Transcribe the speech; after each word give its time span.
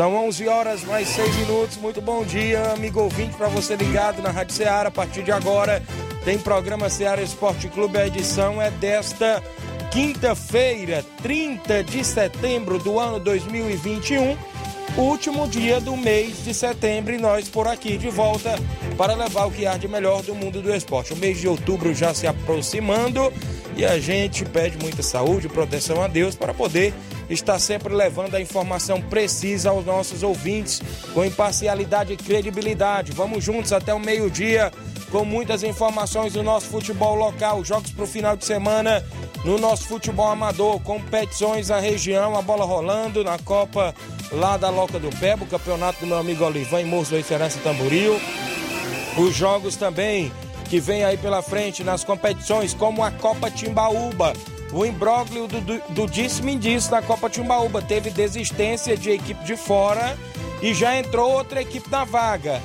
São 0.00 0.16
11 0.28 0.48
horas 0.48 0.82
mais 0.82 1.08
6 1.08 1.36
minutos. 1.36 1.76
Muito 1.76 2.00
bom 2.00 2.24
dia, 2.24 2.72
amigo 2.72 3.00
ouvinte, 3.00 3.36
para 3.36 3.48
você 3.48 3.76
ligado 3.76 4.22
na 4.22 4.30
Rádio 4.30 4.54
Ceará. 4.54 4.88
A 4.88 4.90
partir 4.90 5.22
de 5.22 5.30
agora 5.30 5.82
tem 6.24 6.38
programa 6.38 6.88
Ceará 6.88 7.20
Esporte 7.20 7.68
Clube. 7.68 7.98
A 7.98 8.06
edição 8.06 8.62
é 8.62 8.70
desta 8.70 9.42
quinta-feira, 9.90 11.04
30 11.22 11.84
de 11.84 12.02
setembro 12.02 12.78
do 12.78 12.98
ano 12.98 13.20
2021, 13.20 14.38
último 15.00 15.48
dia 15.48 15.80
do 15.80 15.96
mês 15.96 16.44
de 16.44 16.52
setembro. 16.52 17.14
E 17.14 17.18
nós 17.18 17.48
por 17.48 17.66
aqui 17.66 17.96
de 17.96 18.08
volta 18.08 18.54
para 18.96 19.14
levar 19.14 19.46
o 19.46 19.50
que 19.50 19.66
há 19.66 19.76
de 19.76 19.88
melhor 19.88 20.22
do 20.22 20.34
mundo 20.34 20.60
do 20.60 20.72
esporte. 20.74 21.12
O 21.12 21.16
mês 21.16 21.38
de 21.40 21.48
outubro 21.48 21.94
já 21.94 22.12
se 22.12 22.26
aproximando 22.26 23.32
e 23.76 23.84
a 23.84 23.98
gente 23.98 24.44
pede 24.44 24.76
muita 24.78 25.02
saúde 25.02 25.46
e 25.46 25.50
proteção 25.50 26.02
a 26.02 26.08
Deus 26.08 26.34
para 26.34 26.52
poder 26.52 26.92
estar 27.30 27.58
sempre 27.58 27.94
levando 27.94 28.34
a 28.34 28.40
informação 28.40 29.00
precisa 29.00 29.70
aos 29.70 29.86
nossos 29.86 30.22
ouvintes, 30.22 30.82
com 31.14 31.24
imparcialidade 31.24 32.12
e 32.12 32.16
credibilidade. 32.16 33.12
Vamos 33.12 33.42
juntos 33.42 33.72
até 33.72 33.94
o 33.94 34.00
meio-dia 34.00 34.72
com 35.10 35.24
muitas 35.24 35.62
informações 35.62 36.32
do 36.32 36.42
nosso 36.42 36.66
futebol 36.66 37.14
local, 37.14 37.64
jogos 37.64 37.90
para 37.90 38.04
o 38.04 38.06
final 38.06 38.36
de 38.36 38.44
semana 38.44 39.04
no 39.44 39.58
nosso 39.58 39.84
futebol 39.84 40.28
amador, 40.28 40.80
competições 40.80 41.68
na 41.68 41.78
região, 41.78 42.36
a 42.36 42.42
bola 42.42 42.64
rolando 42.64 43.24
na 43.24 43.38
Copa 43.38 43.94
lá 44.30 44.56
da 44.56 44.68
Loca 44.68 44.98
do 44.98 45.08
Pebo, 45.16 45.46
campeonato 45.46 46.00
do 46.00 46.06
meu 46.06 46.18
amigo 46.18 46.44
Olivan 46.44 46.84
Morros 46.84 47.08
do 47.08 47.16
Diferença 47.16 47.58
Tamboril. 47.62 48.20
Os 49.16 49.34
jogos 49.34 49.76
também 49.76 50.30
que 50.68 50.78
vem 50.78 51.04
aí 51.04 51.16
pela 51.16 51.42
frente 51.42 51.82
nas 51.82 52.04
competições, 52.04 52.72
como 52.74 53.02
a 53.02 53.10
Copa 53.10 53.50
Timbaúba. 53.50 54.34
O 54.72 54.86
imbróglio 54.86 55.48
do, 55.48 55.60
do, 55.60 55.82
do 55.88 56.06
disse-me 56.06 56.54
disse 56.56 56.92
na 56.92 57.02
Copa 57.02 57.28
Timbaúba. 57.28 57.82
Teve 57.82 58.10
desistência 58.10 58.96
de 58.96 59.10
equipe 59.10 59.42
de 59.44 59.56
fora 59.56 60.16
e 60.62 60.72
já 60.72 60.96
entrou 60.96 61.32
outra 61.32 61.60
equipe 61.60 61.90
na 61.90 62.04
vaga. 62.04 62.62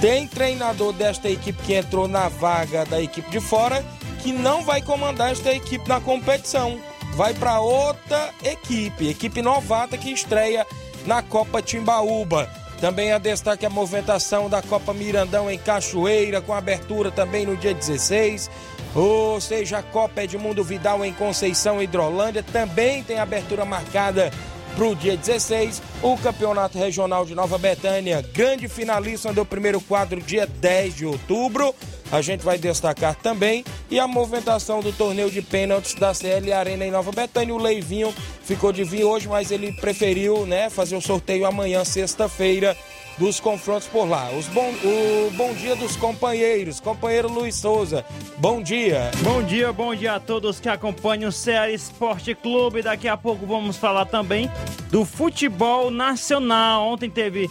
Tem 0.00 0.26
treinador 0.26 0.92
desta 0.92 1.28
equipe 1.28 1.62
que 1.62 1.74
entrou 1.74 2.08
na 2.08 2.28
vaga 2.28 2.84
da 2.84 3.00
equipe 3.00 3.30
de 3.30 3.38
fora 3.38 3.84
que 4.18 4.32
não 4.32 4.62
vai 4.62 4.82
comandar 4.82 5.32
esta 5.32 5.52
equipe 5.52 5.88
na 5.88 6.00
competição. 6.00 6.78
Vai 7.14 7.34
para 7.34 7.60
outra 7.60 8.30
equipe, 8.42 9.08
equipe 9.08 9.42
novata 9.42 9.96
que 9.96 10.10
estreia 10.10 10.66
na 11.06 11.22
Copa 11.22 11.62
Timbaúba. 11.62 12.48
Também 12.80 13.12
a 13.12 13.18
destaque 13.18 13.66
a 13.66 13.70
movimentação 13.70 14.48
da 14.48 14.62
Copa 14.62 14.94
Mirandão 14.94 15.50
em 15.50 15.58
Cachoeira, 15.58 16.40
com 16.40 16.54
abertura 16.54 17.10
também 17.10 17.44
no 17.44 17.56
dia 17.56 17.74
16. 17.74 18.48
Ou 18.94 19.40
seja, 19.40 19.78
a 19.78 19.82
Copa 19.82 20.22
Edmundo 20.22 20.62
Vidal 20.62 21.04
em 21.04 21.12
Conceição 21.12 21.82
Hidrolândia 21.82 22.42
também 22.42 23.02
tem 23.02 23.18
abertura 23.18 23.64
marcada 23.64 24.30
para 24.78 24.86
o 24.86 24.94
dia 24.94 25.16
16. 25.16 25.82
O 26.00 26.16
Campeonato 26.16 26.78
Regional 26.78 27.26
de 27.26 27.34
Nova 27.34 27.58
Betânia, 27.58 28.22
grande 28.32 28.68
finalista 28.68 29.32
do 29.32 29.44
primeiro 29.44 29.80
quadro, 29.80 30.20
dia 30.20 30.46
10 30.46 30.94
de 30.94 31.04
outubro. 31.04 31.74
A 32.12 32.22
gente 32.22 32.44
vai 32.44 32.58
destacar 32.58 33.16
também. 33.16 33.64
E 33.90 33.98
a 33.98 34.06
movimentação 34.06 34.80
do 34.80 34.92
torneio 34.92 35.32
de 35.32 35.42
pênaltis 35.42 35.94
da 35.94 36.14
CL 36.14 36.52
Arena 36.52 36.86
em 36.86 36.92
Nova 36.92 37.10
Betânia. 37.10 37.52
O 37.52 37.58
Leivinho 37.58 38.14
ficou 38.44 38.72
de 38.72 38.84
vir 38.84 39.02
hoje, 39.02 39.26
mas 39.26 39.50
ele 39.50 39.72
preferiu 39.72 40.46
né, 40.46 40.70
fazer 40.70 40.94
o 40.94 41.00
sorteio 41.00 41.44
amanhã, 41.44 41.84
sexta-feira, 41.84 42.76
dos 43.18 43.40
confrontos 43.40 43.88
por 43.88 44.08
lá. 44.08 44.30
Os 44.30 44.46
bom, 44.48 44.72
o 44.84 45.30
bom 45.32 45.52
dia 45.54 45.74
dos 45.74 45.96
companheiros. 45.96 46.80
Companheiro 46.80 47.30
Luiz 47.30 47.56
Souza, 47.56 48.04
bom 48.38 48.62
dia. 48.62 49.10
Bom 49.22 49.42
dia, 49.42 49.72
bom 49.72 49.94
dia 49.94 50.14
a 50.14 50.20
todos 50.20 50.60
que 50.60 50.68
acompanham 50.68 51.28
o 51.28 51.32
Ceará 51.32 51.70
Esporte 51.70 52.34
Clube. 52.34 52.82
Daqui 52.82 53.08
a 53.08 53.16
pouco 53.16 53.46
vamos 53.46 53.76
falar 53.76 54.06
também 54.06 54.50
do 54.90 55.04
futebol 55.04 55.90
nacional. 55.90 56.86
Ontem 56.88 57.10
teve 57.10 57.50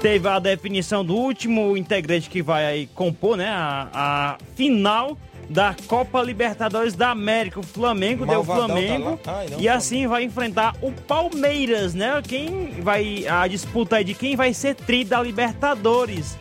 teve 0.00 0.28
a 0.28 0.38
definição 0.38 1.04
do 1.04 1.14
último 1.14 1.76
integrante 1.76 2.28
que 2.28 2.42
vai 2.42 2.88
compor, 2.94 3.36
né, 3.36 3.48
a, 3.48 3.88
a 3.92 4.38
final 4.54 5.16
da 5.48 5.74
Copa 5.86 6.22
Libertadores 6.22 6.94
da 6.94 7.10
América. 7.10 7.60
O 7.60 7.62
Flamengo 7.62 8.26
deu 8.26 8.40
o 8.40 8.44
Flamengo 8.44 9.16
tá 9.16 9.38
Ai, 9.38 9.48
não, 9.50 9.60
e 9.60 9.68
assim 9.68 10.06
vai 10.06 10.24
enfrentar 10.24 10.74
o 10.80 10.92
Palmeiras, 10.92 11.94
né? 11.94 12.20
Quem 12.26 12.80
vai 12.80 13.26
a 13.26 13.46
disputa 13.46 13.96
aí 13.96 14.04
de 14.04 14.14
quem 14.14 14.36
vai 14.36 14.52
ser 14.52 14.74
tri 14.74 15.04
da 15.04 15.22
Libertadores. 15.22 16.36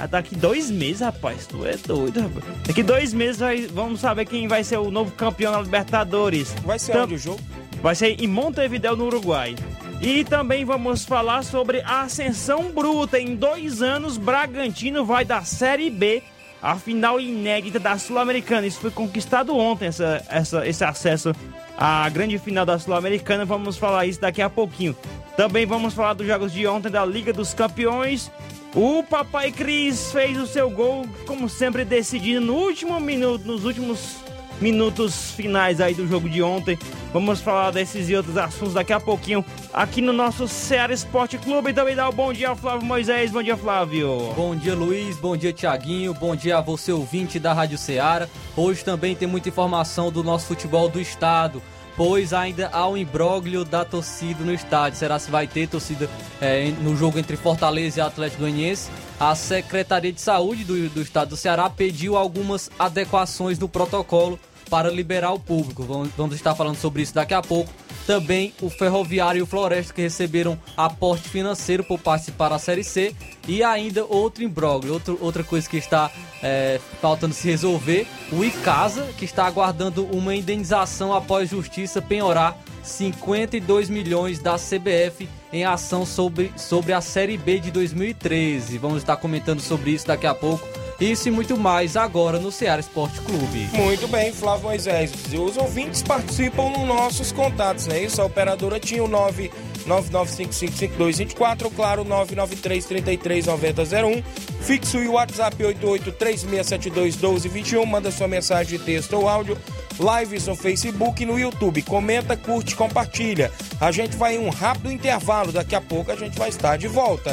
Ah, 0.00 0.06
daqui 0.06 0.36
dois 0.36 0.70
meses, 0.70 1.00
rapaz, 1.00 1.46
tu 1.46 1.66
é 1.66 1.76
doido, 1.76 2.20
rapaz. 2.20 2.44
Daqui 2.64 2.84
dois 2.84 3.12
meses 3.12 3.40
vai, 3.40 3.66
vamos 3.66 4.00
saber 4.00 4.26
quem 4.26 4.46
vai 4.46 4.62
ser 4.62 4.76
o 4.78 4.92
novo 4.92 5.10
campeão 5.10 5.52
da 5.52 5.60
Libertadores. 5.60 6.54
Vai 6.64 6.78
ser 6.78 6.92
então, 6.92 7.04
onde 7.04 7.14
o 7.14 7.18
jogo? 7.18 7.40
Vai 7.82 7.96
ser 7.96 8.20
em 8.22 8.26
Montevideo, 8.28 8.94
no 8.94 9.06
Uruguai. 9.06 9.56
E 10.00 10.22
também 10.22 10.64
vamos 10.64 11.04
falar 11.04 11.42
sobre 11.42 11.80
a 11.80 12.02
ascensão 12.02 12.70
bruta. 12.70 13.18
Em 13.18 13.34
dois 13.34 13.82
anos, 13.82 14.16
Bragantino 14.16 15.04
vai 15.04 15.24
da 15.24 15.42
Série 15.42 15.90
B 15.90 16.22
a 16.62 16.76
final 16.76 17.20
inédita 17.20 17.78
da 17.78 17.98
Sul-Americana. 17.98 18.66
Isso 18.66 18.80
foi 18.80 18.90
conquistado 18.90 19.56
ontem, 19.56 19.86
essa, 19.86 20.24
essa, 20.28 20.66
esse 20.66 20.84
acesso 20.84 21.34
à 21.76 22.08
grande 22.08 22.38
final 22.38 22.66
da 22.66 22.78
Sul-Americana. 22.78 23.44
Vamos 23.44 23.76
falar 23.76 24.06
isso 24.06 24.20
daqui 24.20 24.42
a 24.42 24.50
pouquinho. 24.50 24.96
Também 25.36 25.66
vamos 25.66 25.94
falar 25.94 26.14
dos 26.14 26.26
jogos 26.26 26.52
de 26.52 26.66
ontem 26.66 26.90
da 26.90 27.04
Liga 27.04 27.32
dos 27.32 27.54
Campeões. 27.54 28.30
O 28.74 29.02
Papai 29.02 29.50
Cris 29.50 30.12
fez 30.12 30.36
o 30.36 30.46
seu 30.46 30.68
gol, 30.68 31.06
como 31.26 31.48
sempre, 31.48 31.84
decidido 31.84 32.40
no 32.40 32.54
último 32.54 33.00
minuto, 33.00 33.44
nos 33.44 33.64
últimos 33.64 34.16
minutos 34.60 35.30
finais 35.32 35.80
aí 35.80 35.94
do 35.94 36.06
jogo 36.06 36.28
de 36.28 36.42
ontem. 36.42 36.78
Vamos 37.12 37.40
falar 37.40 37.70
desses 37.70 38.08
e 38.08 38.14
outros 38.14 38.36
assuntos 38.36 38.74
daqui 38.74 38.92
a 38.92 39.00
pouquinho 39.00 39.44
aqui 39.72 40.00
no 40.00 40.12
nosso 40.12 40.46
Ceará 40.46 40.92
Esporte 40.92 41.38
Clube. 41.38 41.70
E 41.70 41.74
também 41.74 41.96
dá 41.96 42.08
o 42.08 42.12
um 42.12 42.14
bom 42.14 42.32
dia 42.32 42.48
ao 42.48 42.56
Flávio 42.56 42.86
Moisés. 42.86 43.30
Bom 43.30 43.42
dia, 43.42 43.56
Flávio. 43.56 44.32
Bom 44.36 44.54
dia, 44.54 44.74
Luiz. 44.74 45.16
Bom 45.16 45.36
dia, 45.36 45.52
Tiaguinho. 45.52 46.12
Bom 46.14 46.36
dia 46.36 46.58
a 46.58 46.60
você, 46.60 46.92
ouvinte 46.92 47.38
da 47.38 47.52
Rádio 47.52 47.78
Ceará. 47.78 48.28
Hoje 48.56 48.84
também 48.84 49.14
tem 49.14 49.26
muita 49.26 49.48
informação 49.48 50.12
do 50.12 50.22
nosso 50.22 50.46
futebol 50.46 50.88
do 50.88 51.00
estado 51.00 51.62
pois 51.98 52.32
ainda 52.32 52.70
há 52.72 52.88
um 52.88 52.96
imbróglio 52.96 53.64
da 53.64 53.84
torcida 53.84 54.44
no 54.44 54.54
estádio. 54.54 54.96
Será 54.96 55.18
se 55.18 55.32
vai 55.32 55.48
ter 55.48 55.68
torcida 55.68 56.08
é, 56.40 56.70
no 56.80 56.96
jogo 56.96 57.18
entre 57.18 57.36
Fortaleza 57.36 57.98
e 57.98 58.00
Atlético 58.00 58.42
Goianiense? 58.42 58.88
A 59.18 59.34
Secretaria 59.34 60.12
de 60.12 60.20
Saúde 60.20 60.62
do, 60.62 60.88
do 60.90 61.02
Estado 61.02 61.30
do 61.30 61.36
Ceará 61.36 61.68
pediu 61.68 62.16
algumas 62.16 62.70
adequações 62.78 63.58
no 63.58 63.68
protocolo 63.68 64.38
para 64.68 64.90
liberar 64.90 65.32
o 65.32 65.38
público. 65.38 65.82
Vamos, 65.82 66.10
vamos 66.16 66.34
estar 66.34 66.54
falando 66.54 66.76
sobre 66.76 67.02
isso 67.02 67.14
daqui 67.14 67.34
a 67.34 67.42
pouco. 67.42 67.72
Também 68.06 68.54
o 68.62 68.70
Ferroviário 68.70 69.40
e 69.40 69.42
o 69.42 69.46
Floresta 69.46 69.92
que 69.92 70.00
receberam 70.00 70.58
aporte 70.76 71.28
financeiro 71.28 71.84
por 71.84 71.98
participar 71.98 72.48
da 72.48 72.58
Série 72.58 72.84
C. 72.84 73.14
E 73.46 73.62
ainda 73.62 74.04
outro 74.04 74.42
imbróglio, 74.42 74.94
outro, 74.94 75.18
outra 75.20 75.44
coisa 75.44 75.68
que 75.68 75.76
está 75.76 76.10
é, 76.42 76.80
faltando 77.00 77.34
se 77.34 77.48
resolver. 77.48 78.06
O 78.32 78.44
Icasa, 78.44 79.06
que 79.18 79.24
está 79.24 79.46
aguardando 79.46 80.06
uma 80.06 80.34
indenização 80.34 81.12
após 81.12 81.50
justiça 81.50 82.00
penhorar 82.00 82.56
52 82.82 83.90
milhões 83.90 84.38
da 84.38 84.56
CBF 84.56 85.28
em 85.52 85.64
ação 85.64 86.06
sobre, 86.06 86.52
sobre 86.56 86.92
a 86.92 87.00
Série 87.00 87.36
B 87.36 87.58
de 87.58 87.70
2013. 87.70 88.78
Vamos 88.78 88.98
estar 88.98 89.16
comentando 89.16 89.60
sobre 89.60 89.90
isso 89.90 90.06
daqui 90.06 90.26
a 90.26 90.34
pouco 90.34 90.66
isso 91.00 91.28
e 91.28 91.30
muito 91.30 91.56
mais 91.56 91.96
agora 91.96 92.38
no 92.38 92.50
Ceará 92.50 92.80
Esporte 92.80 93.20
Clube. 93.20 93.68
Muito 93.72 94.08
bem, 94.08 94.32
Flávio 94.32 94.64
Moisés. 94.64 95.12
Os 95.32 95.56
ouvintes 95.56 96.02
participam 96.02 96.70
nos 96.70 96.86
nossos 96.86 97.30
contatos, 97.30 97.86
né? 97.86 98.02
Isso, 98.02 98.20
a 98.20 98.24
operadora 98.24 98.80
tinha 98.80 99.04
o 99.04 99.08
9 99.08 99.50
995555224 99.88 101.64
ou 101.64 101.70
claro 101.70 102.04
993339001. 102.04 104.22
Fixo 104.60 104.98
e 104.98 105.08
o 105.08 105.12
WhatsApp 105.12 105.56
8836721221. 105.64 107.86
Manda 107.86 108.10
sua 108.10 108.28
mensagem 108.28 108.78
de 108.78 108.84
texto 108.84 109.14
ou 109.14 109.26
áudio. 109.28 109.56
Lives 109.98 110.46
no 110.46 110.54
Facebook 110.54 111.22
e 111.22 111.26
no 111.26 111.38
YouTube. 111.38 111.80
Comenta, 111.82 112.36
curte, 112.36 112.76
compartilha. 112.76 113.50
A 113.80 113.90
gente 113.90 114.14
vai 114.16 114.36
em 114.36 114.38
um 114.38 114.50
rápido 114.50 114.92
intervalo. 114.92 115.50
Daqui 115.50 115.74
a 115.74 115.80
pouco 115.80 116.12
a 116.12 116.16
gente 116.16 116.38
vai 116.38 116.50
estar 116.50 116.76
de 116.76 116.86
volta. 116.86 117.32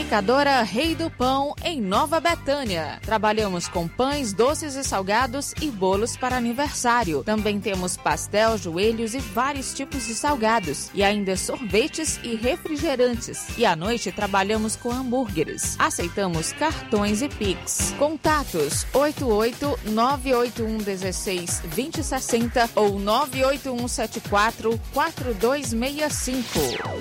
Panificadora 0.00 0.62
Rei 0.62 0.94
do 0.94 1.10
Pão, 1.10 1.54
em 1.62 1.78
Nova 1.78 2.20
Betânia. 2.20 2.98
Trabalhamos 3.02 3.68
com 3.68 3.86
pães, 3.86 4.32
doces 4.32 4.74
e 4.74 4.82
salgados 4.82 5.52
e 5.60 5.70
bolos 5.70 6.16
para 6.16 6.38
aniversário. 6.38 7.22
Também 7.22 7.60
temos 7.60 7.98
pastel, 7.98 8.56
joelhos 8.56 9.12
e 9.14 9.18
vários 9.18 9.74
tipos 9.74 10.06
de 10.06 10.14
salgados. 10.14 10.90
E 10.94 11.02
ainda 11.02 11.36
sorvetes 11.36 12.18
e 12.24 12.34
refrigerantes. 12.34 13.58
E 13.58 13.66
à 13.66 13.76
noite 13.76 14.10
trabalhamos 14.10 14.74
com 14.74 14.90
hambúrgueres. 14.90 15.76
Aceitamos 15.78 16.50
cartões 16.52 17.20
e 17.20 17.28
Pix. 17.28 17.94
Contatos 17.98 18.86
88 18.94 19.80
981 19.90 20.78
16 20.78 21.60
2060 21.74 22.70
ou 22.74 22.98
981 22.98 23.86
74 23.86 24.80
4265. 24.94 26.48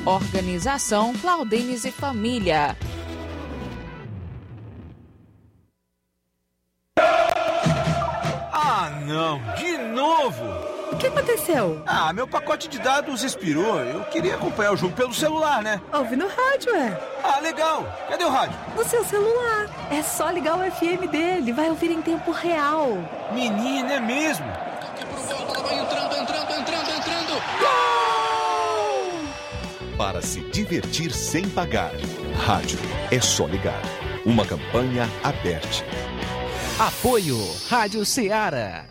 Organização 0.05 1.13
Claudines 1.13 1.85
e 1.85 1.91
Família. 1.91 2.75
Ah, 8.51 8.89
não, 9.05 9.39
de 9.55 9.77
novo! 9.77 10.45
O 10.91 10.95
que 10.97 11.07
aconteceu? 11.07 11.81
Ah, 11.85 12.11
meu 12.11 12.27
pacote 12.27 12.67
de 12.67 12.79
dados 12.79 13.23
expirou. 13.23 13.79
Eu 13.79 14.03
queria 14.05 14.35
acompanhar 14.35 14.73
o 14.73 14.77
jogo 14.77 14.93
pelo 14.95 15.13
celular, 15.13 15.61
né? 15.61 15.79
Ouve 15.93 16.15
no 16.15 16.27
rádio, 16.27 16.75
é. 16.75 16.99
Ah, 17.23 17.39
legal. 17.39 17.85
Cadê 18.09 18.23
o 18.23 18.29
rádio? 18.29 18.57
No 18.75 18.83
seu 18.83 19.03
celular. 19.03 19.67
É 19.91 20.01
só 20.01 20.29
ligar 20.29 20.57
o 20.57 20.71
FM 20.71 21.09
dele, 21.09 21.53
vai 21.53 21.69
ouvir 21.69 21.91
em 21.91 22.01
tempo 22.01 22.31
real. 22.31 22.97
Menina, 23.31 23.93
é 23.93 23.99
mesmo? 23.99 24.45
entrando, 25.71 26.15
entrando, 26.15 26.51
entrando, 26.51 26.89
entrando. 26.89 28.08
Para 29.99 30.21
se 30.21 30.39
divertir 30.51 31.11
sem 31.11 31.43
pagar. 31.49 31.91
Rádio 32.45 32.79
é 33.11 33.19
só 33.19 33.45
ligar. 33.45 33.81
Uma 34.25 34.45
campanha 34.45 35.09
aberta. 35.21 35.67
Apoio 36.79 37.35
Rádio 37.67 38.05
Ceará. 38.05 38.85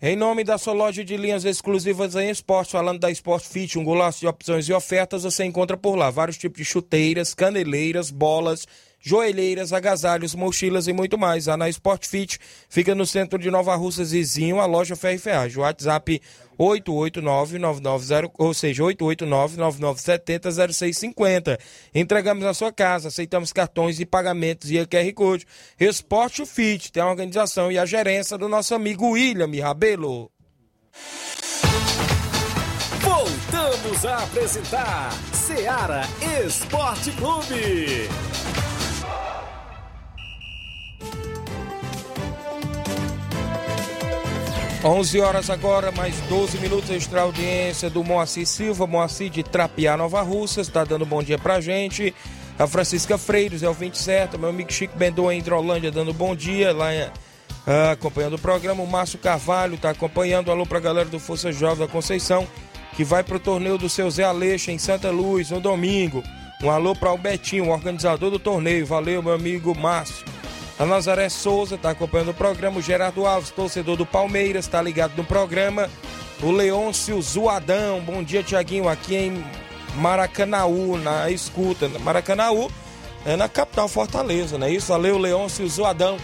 Em 0.00 0.16
nome 0.16 0.42
da 0.42 0.56
sua 0.56 0.72
loja 0.72 1.04
de 1.04 1.18
linhas 1.18 1.44
exclusivas 1.44 2.16
em 2.16 2.30
esporte, 2.30 2.72
falando 2.72 2.98
da 2.98 3.10
Sport 3.10 3.44
Fit, 3.44 3.78
um 3.78 3.84
golaço 3.84 4.20
de 4.20 4.26
opções 4.26 4.66
e 4.66 4.72
ofertas, 4.72 5.24
você 5.24 5.44
encontra 5.44 5.76
por 5.76 5.96
lá 5.96 6.08
vários 6.08 6.38
tipos 6.38 6.56
de 6.56 6.64
chuteiras, 6.64 7.34
caneleiras, 7.34 8.10
bolas, 8.10 8.66
joelheiras, 9.00 9.72
agasalhos, 9.72 10.34
mochilas 10.34 10.86
e 10.86 10.92
muito 10.92 11.16
mais. 11.16 11.48
A 11.48 11.56
na 11.56 11.66
Sport 11.68 12.06
Fit 12.06 12.38
fica 12.68 12.94
no 12.94 13.06
centro 13.06 13.38
de 13.38 13.50
Nova 13.50 13.74
Russas, 13.74 14.10
vizinho 14.12 14.60
a 14.60 14.66
loja 14.66 14.94
Ferro 14.94 15.18
e. 15.18 15.58
O 15.58 15.62
WhatsApp 15.62 16.20
889-990, 16.58 18.30
ou 18.38 18.52
seja, 18.52 18.82
889-9970-0650. 18.82 21.58
Entregamos 21.94 22.44
na 22.44 22.52
sua 22.52 22.70
casa, 22.70 23.08
aceitamos 23.08 23.50
cartões 23.52 23.98
e 23.98 24.04
pagamentos 24.04 24.70
e 24.70 24.78
QR 24.86 25.10
Code. 25.14 25.46
Esporte 25.78 26.44
Fit 26.44 26.92
tem 26.92 27.02
a 27.02 27.08
organização 27.08 27.72
e 27.72 27.78
a 27.78 27.86
gerência 27.86 28.36
do 28.36 28.46
nosso 28.48 28.74
amigo 28.74 29.12
William 29.12 29.48
Rabelo. 29.62 30.30
Voltamos 33.00 34.04
a 34.04 34.24
apresentar 34.24 35.10
Seara 35.32 36.02
Esporte 36.44 37.10
Clube. 37.12 38.10
11 44.82 45.20
horas 45.20 45.50
agora, 45.50 45.92
mais 45.92 46.18
12 46.22 46.56
minutos, 46.56 46.88
extra 46.88 47.20
audiência 47.20 47.90
do 47.90 48.02
Moacir 48.02 48.46
Silva, 48.46 48.86
Moacir 48.86 49.28
de 49.28 49.42
Trapiá, 49.42 49.94
Nova 49.94 50.22
Russa, 50.22 50.62
está 50.62 50.84
dando 50.84 51.04
bom 51.04 51.22
dia 51.22 51.38
pra 51.38 51.60
gente. 51.60 52.14
A 52.58 52.66
Francisca 52.66 53.18
Freiros 53.18 53.62
é 53.62 53.68
o 53.68 53.74
27, 53.74 54.38
meu 54.38 54.48
amigo 54.48 54.72
Chico 54.72 54.96
Bendô 54.96 55.30
em 55.30 55.38
Hidrolândia 55.38 55.90
dando 55.90 56.14
bom 56.14 56.34
dia, 56.34 56.72
lá 56.72 56.88
uh, 56.88 57.90
acompanhando 57.92 58.36
o 58.36 58.38
programa. 58.38 58.82
O 58.82 58.86
Márcio 58.86 59.18
Carvalho 59.18 59.74
está 59.74 59.90
acompanhando. 59.90 60.50
Alô 60.50 60.64
pra 60.64 60.80
galera 60.80 61.10
do 61.10 61.18
Força 61.18 61.52
Jovem 61.52 61.86
da 61.86 61.92
Conceição, 61.92 62.48
que 62.96 63.04
vai 63.04 63.22
pro 63.22 63.38
torneio 63.38 63.76
do 63.76 63.88
seu 63.88 64.10
Zé 64.10 64.24
Aleixo 64.24 64.70
em 64.70 64.78
Santa 64.78 65.10
Luz 65.10 65.50
no 65.50 65.60
domingo. 65.60 66.22
Um 66.62 66.70
alô 66.70 66.94
para 66.94 67.12
o 67.12 67.18
Betinho, 67.18 67.68
organizador 67.68 68.30
do 68.30 68.38
torneio. 68.38 68.86
Valeu, 68.86 69.22
meu 69.22 69.34
amigo 69.34 69.78
Márcio. 69.78 70.24
A 70.80 70.86
Nazaré 70.86 71.28
Souza 71.28 71.74
está 71.74 71.90
acompanhando 71.90 72.30
o 72.30 72.34
programa. 72.34 72.78
O 72.78 72.82
Gerardo 72.82 73.26
Alves, 73.26 73.50
torcedor 73.50 73.98
do 73.98 74.06
Palmeiras, 74.06 74.64
está 74.64 74.80
ligado 74.80 75.12
no 75.14 75.22
programa. 75.22 75.90
O 76.42 76.50
Leôncio 76.50 77.20
Zoadão, 77.20 78.00
bom 78.00 78.22
dia, 78.22 78.42
Tiaguinho, 78.42 78.88
aqui 78.88 79.14
em 79.14 79.44
Maracanaú, 79.96 80.96
na 80.96 81.30
escuta. 81.30 81.86
Maracanaú 82.00 82.70
é 83.26 83.36
na 83.36 83.46
capital 83.46 83.88
Fortaleza, 83.88 84.56
não 84.56 84.66
é 84.66 84.70
isso? 84.70 84.86
Valeu, 84.86 85.18
Leôncio 85.18 85.68
Zoadão, 85.68 86.16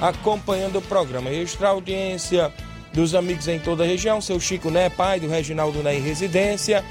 acompanhando 0.00 0.78
o 0.78 0.82
programa. 0.82 1.28
Extra 1.30 1.70
audiência 1.70 2.52
dos 2.92 3.12
amigos 3.12 3.48
em 3.48 3.58
toda 3.58 3.82
a 3.82 3.86
região. 3.88 4.20
Seu 4.20 4.38
Chico 4.38 4.70
Né, 4.70 4.88
pai 4.88 5.18
do 5.18 5.26
Reginaldo 5.26 5.82
Né 5.82 5.96
em 5.96 6.00
residência. 6.00 6.84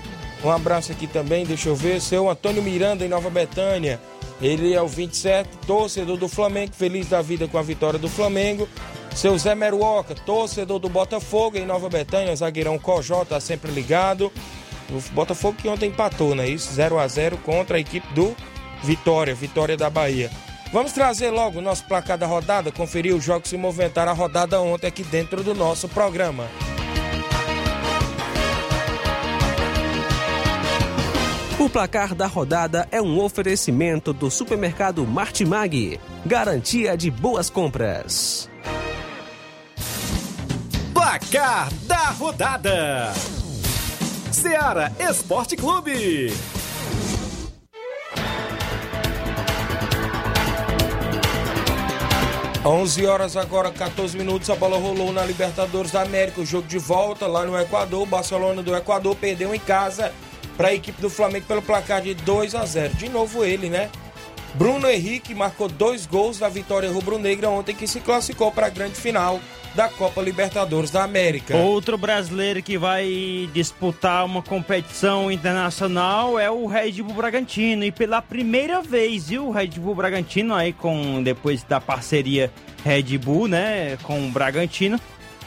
Um 0.44 0.52
abraço 0.52 0.92
aqui 0.92 1.08
também, 1.08 1.46
deixa 1.46 1.70
eu 1.70 1.78
ver. 1.78 2.02
Seu 2.02 2.30
Antônio 2.30 2.62
Miranda 2.62 3.06
em 3.06 3.08
Nova 3.08 3.30
Betânia. 3.30 4.02
Ele 4.42 4.74
é 4.74 4.82
o 4.82 4.88
27, 4.88 5.50
torcedor 5.66 6.18
do 6.18 6.28
Flamengo, 6.28 6.74
feliz 6.74 7.08
da 7.08 7.22
vida 7.22 7.48
com 7.48 7.58
a 7.58 7.62
vitória 7.62 7.98
do 7.98 8.10
Flamengo. 8.10 8.68
Seu 9.16 9.38
Zé 9.38 9.56
Meruoca, 9.56 10.14
torcedor 10.14 10.78
do 10.78 10.90
Botafogo 10.90 11.58
em 11.58 11.66
Nova 11.66 11.88
Betânia, 11.88 12.36
zagueirão 12.36 12.78
Cojó, 12.78 13.24
tá 13.24 13.40
sempre 13.40 13.72
ligado. 13.72 14.32
O 14.90 15.00
Botafogo 15.14 15.58
que 15.62 15.70
ontem 15.70 15.90
empatou, 15.90 16.36
né? 16.36 16.48
Isso, 16.48 16.74
0 16.74 17.00
a 17.00 17.08
0 17.08 17.38
contra 17.38 17.78
a 17.78 17.80
equipe 17.80 18.06
do 18.14 18.36
Vitória, 18.84 19.34
Vitória 19.34 19.78
da 19.78 19.90
Bahia. 19.90 20.30
Vamos 20.74 20.92
trazer 20.92 21.30
logo 21.30 21.60
o 21.60 21.62
nosso 21.62 21.86
placar 21.86 22.18
da 22.18 22.28
rodada, 22.28 22.72
conferir 22.72 23.16
os 23.16 23.24
jogos 23.24 23.44
que 23.44 23.50
se 23.50 23.58
movimentaram 23.58 24.12
a 24.12 24.16
rodada 24.16 24.60
ontem 24.60 24.88
aqui 24.88 25.04
dentro 25.04 25.42
do 25.42 25.56
nosso 25.56 25.88
programa. 25.88 26.50
O 31.58 31.70
placar 31.70 32.14
da 32.14 32.28
rodada 32.28 32.86
é 32.92 33.02
um 33.02 33.18
oferecimento 33.18 34.12
do 34.12 34.30
supermercado 34.30 35.08
Martimag. 35.08 35.98
Garantia 36.26 36.98
de 36.98 37.10
boas 37.10 37.50
compras. 37.50 38.50
Placar 40.94 41.74
da 41.84 42.10
rodada: 42.10 43.14
Seara 44.34 44.92
Esporte 45.00 45.56
Clube. 45.56 46.34
Onze 52.66 53.06
horas 53.06 53.38
agora, 53.38 53.72
14 53.72 54.18
minutos, 54.18 54.50
a 54.50 54.56
bola 54.56 54.78
rolou 54.78 55.14
na 55.14 55.24
Libertadores 55.24 55.92
da 55.92 56.02
América, 56.02 56.42
o 56.42 56.46
jogo 56.46 56.68
de 56.68 56.80
volta 56.80 57.28
lá 57.28 57.46
no 57.46 57.58
Equador, 57.58 58.02
o 58.02 58.06
Barcelona 58.08 58.62
do 58.62 58.76
Equador 58.76 59.16
perdeu 59.16 59.56
em 59.56 59.60
casa 59.60 60.12
para 60.58 60.70
a 60.70 60.74
equipe 60.74 61.02
do 61.02 61.10
Flamengo 61.10 61.46
pelo 61.46 61.62
placar 61.62 62.02
de 62.02 62.14
2 62.14 62.56
a 62.56 62.66
0. 62.66 62.96
De 62.96 63.10
novo 63.10 63.44
ele, 63.44 63.70
né? 63.70 63.90
Bruno 64.56 64.90
Henrique 64.90 65.36
marcou 65.36 65.68
dois 65.68 66.06
gols 66.06 66.40
da 66.40 66.48
vitória 66.48 66.90
rubro-negra 66.90 67.50
ontem 67.50 67.76
que 67.76 67.88
se 67.88 68.00
classificou 68.00 68.52
para 68.52 68.68
a 68.68 68.70
grande 68.70 68.96
final 68.96 69.40
da 69.76 69.90
Copa 69.90 70.22
Libertadores 70.22 70.90
da 70.90 71.04
América. 71.04 71.58
Outro 71.58 71.98
brasileiro 71.98 72.64
que 72.64 72.78
vai 72.78 73.50
disputar 73.54 74.26
uma 74.26 74.42
competição 74.42 75.30
internacional 75.30 76.40
é 76.40 76.50
o 76.50 76.66
Red 76.66 76.94
Bull 77.04 77.16
Bragantino 77.16 77.84
e 77.84 77.92
pela 77.92 78.22
primeira 78.22 78.82
vez, 78.82 79.28
viu, 79.28 79.48
o 79.48 79.52
Red 79.52 79.72
Bull 79.78 79.94
Bragantino 79.94 80.56
aí 80.56 80.72
com 80.72 81.22
depois 81.22 81.62
da 81.64 81.82
parceria 81.82 82.50
Red 82.86 83.18
Bull, 83.18 83.50
né, 83.50 83.98
com 84.04 84.26
o 84.26 84.32
Bragantino, 84.32 84.98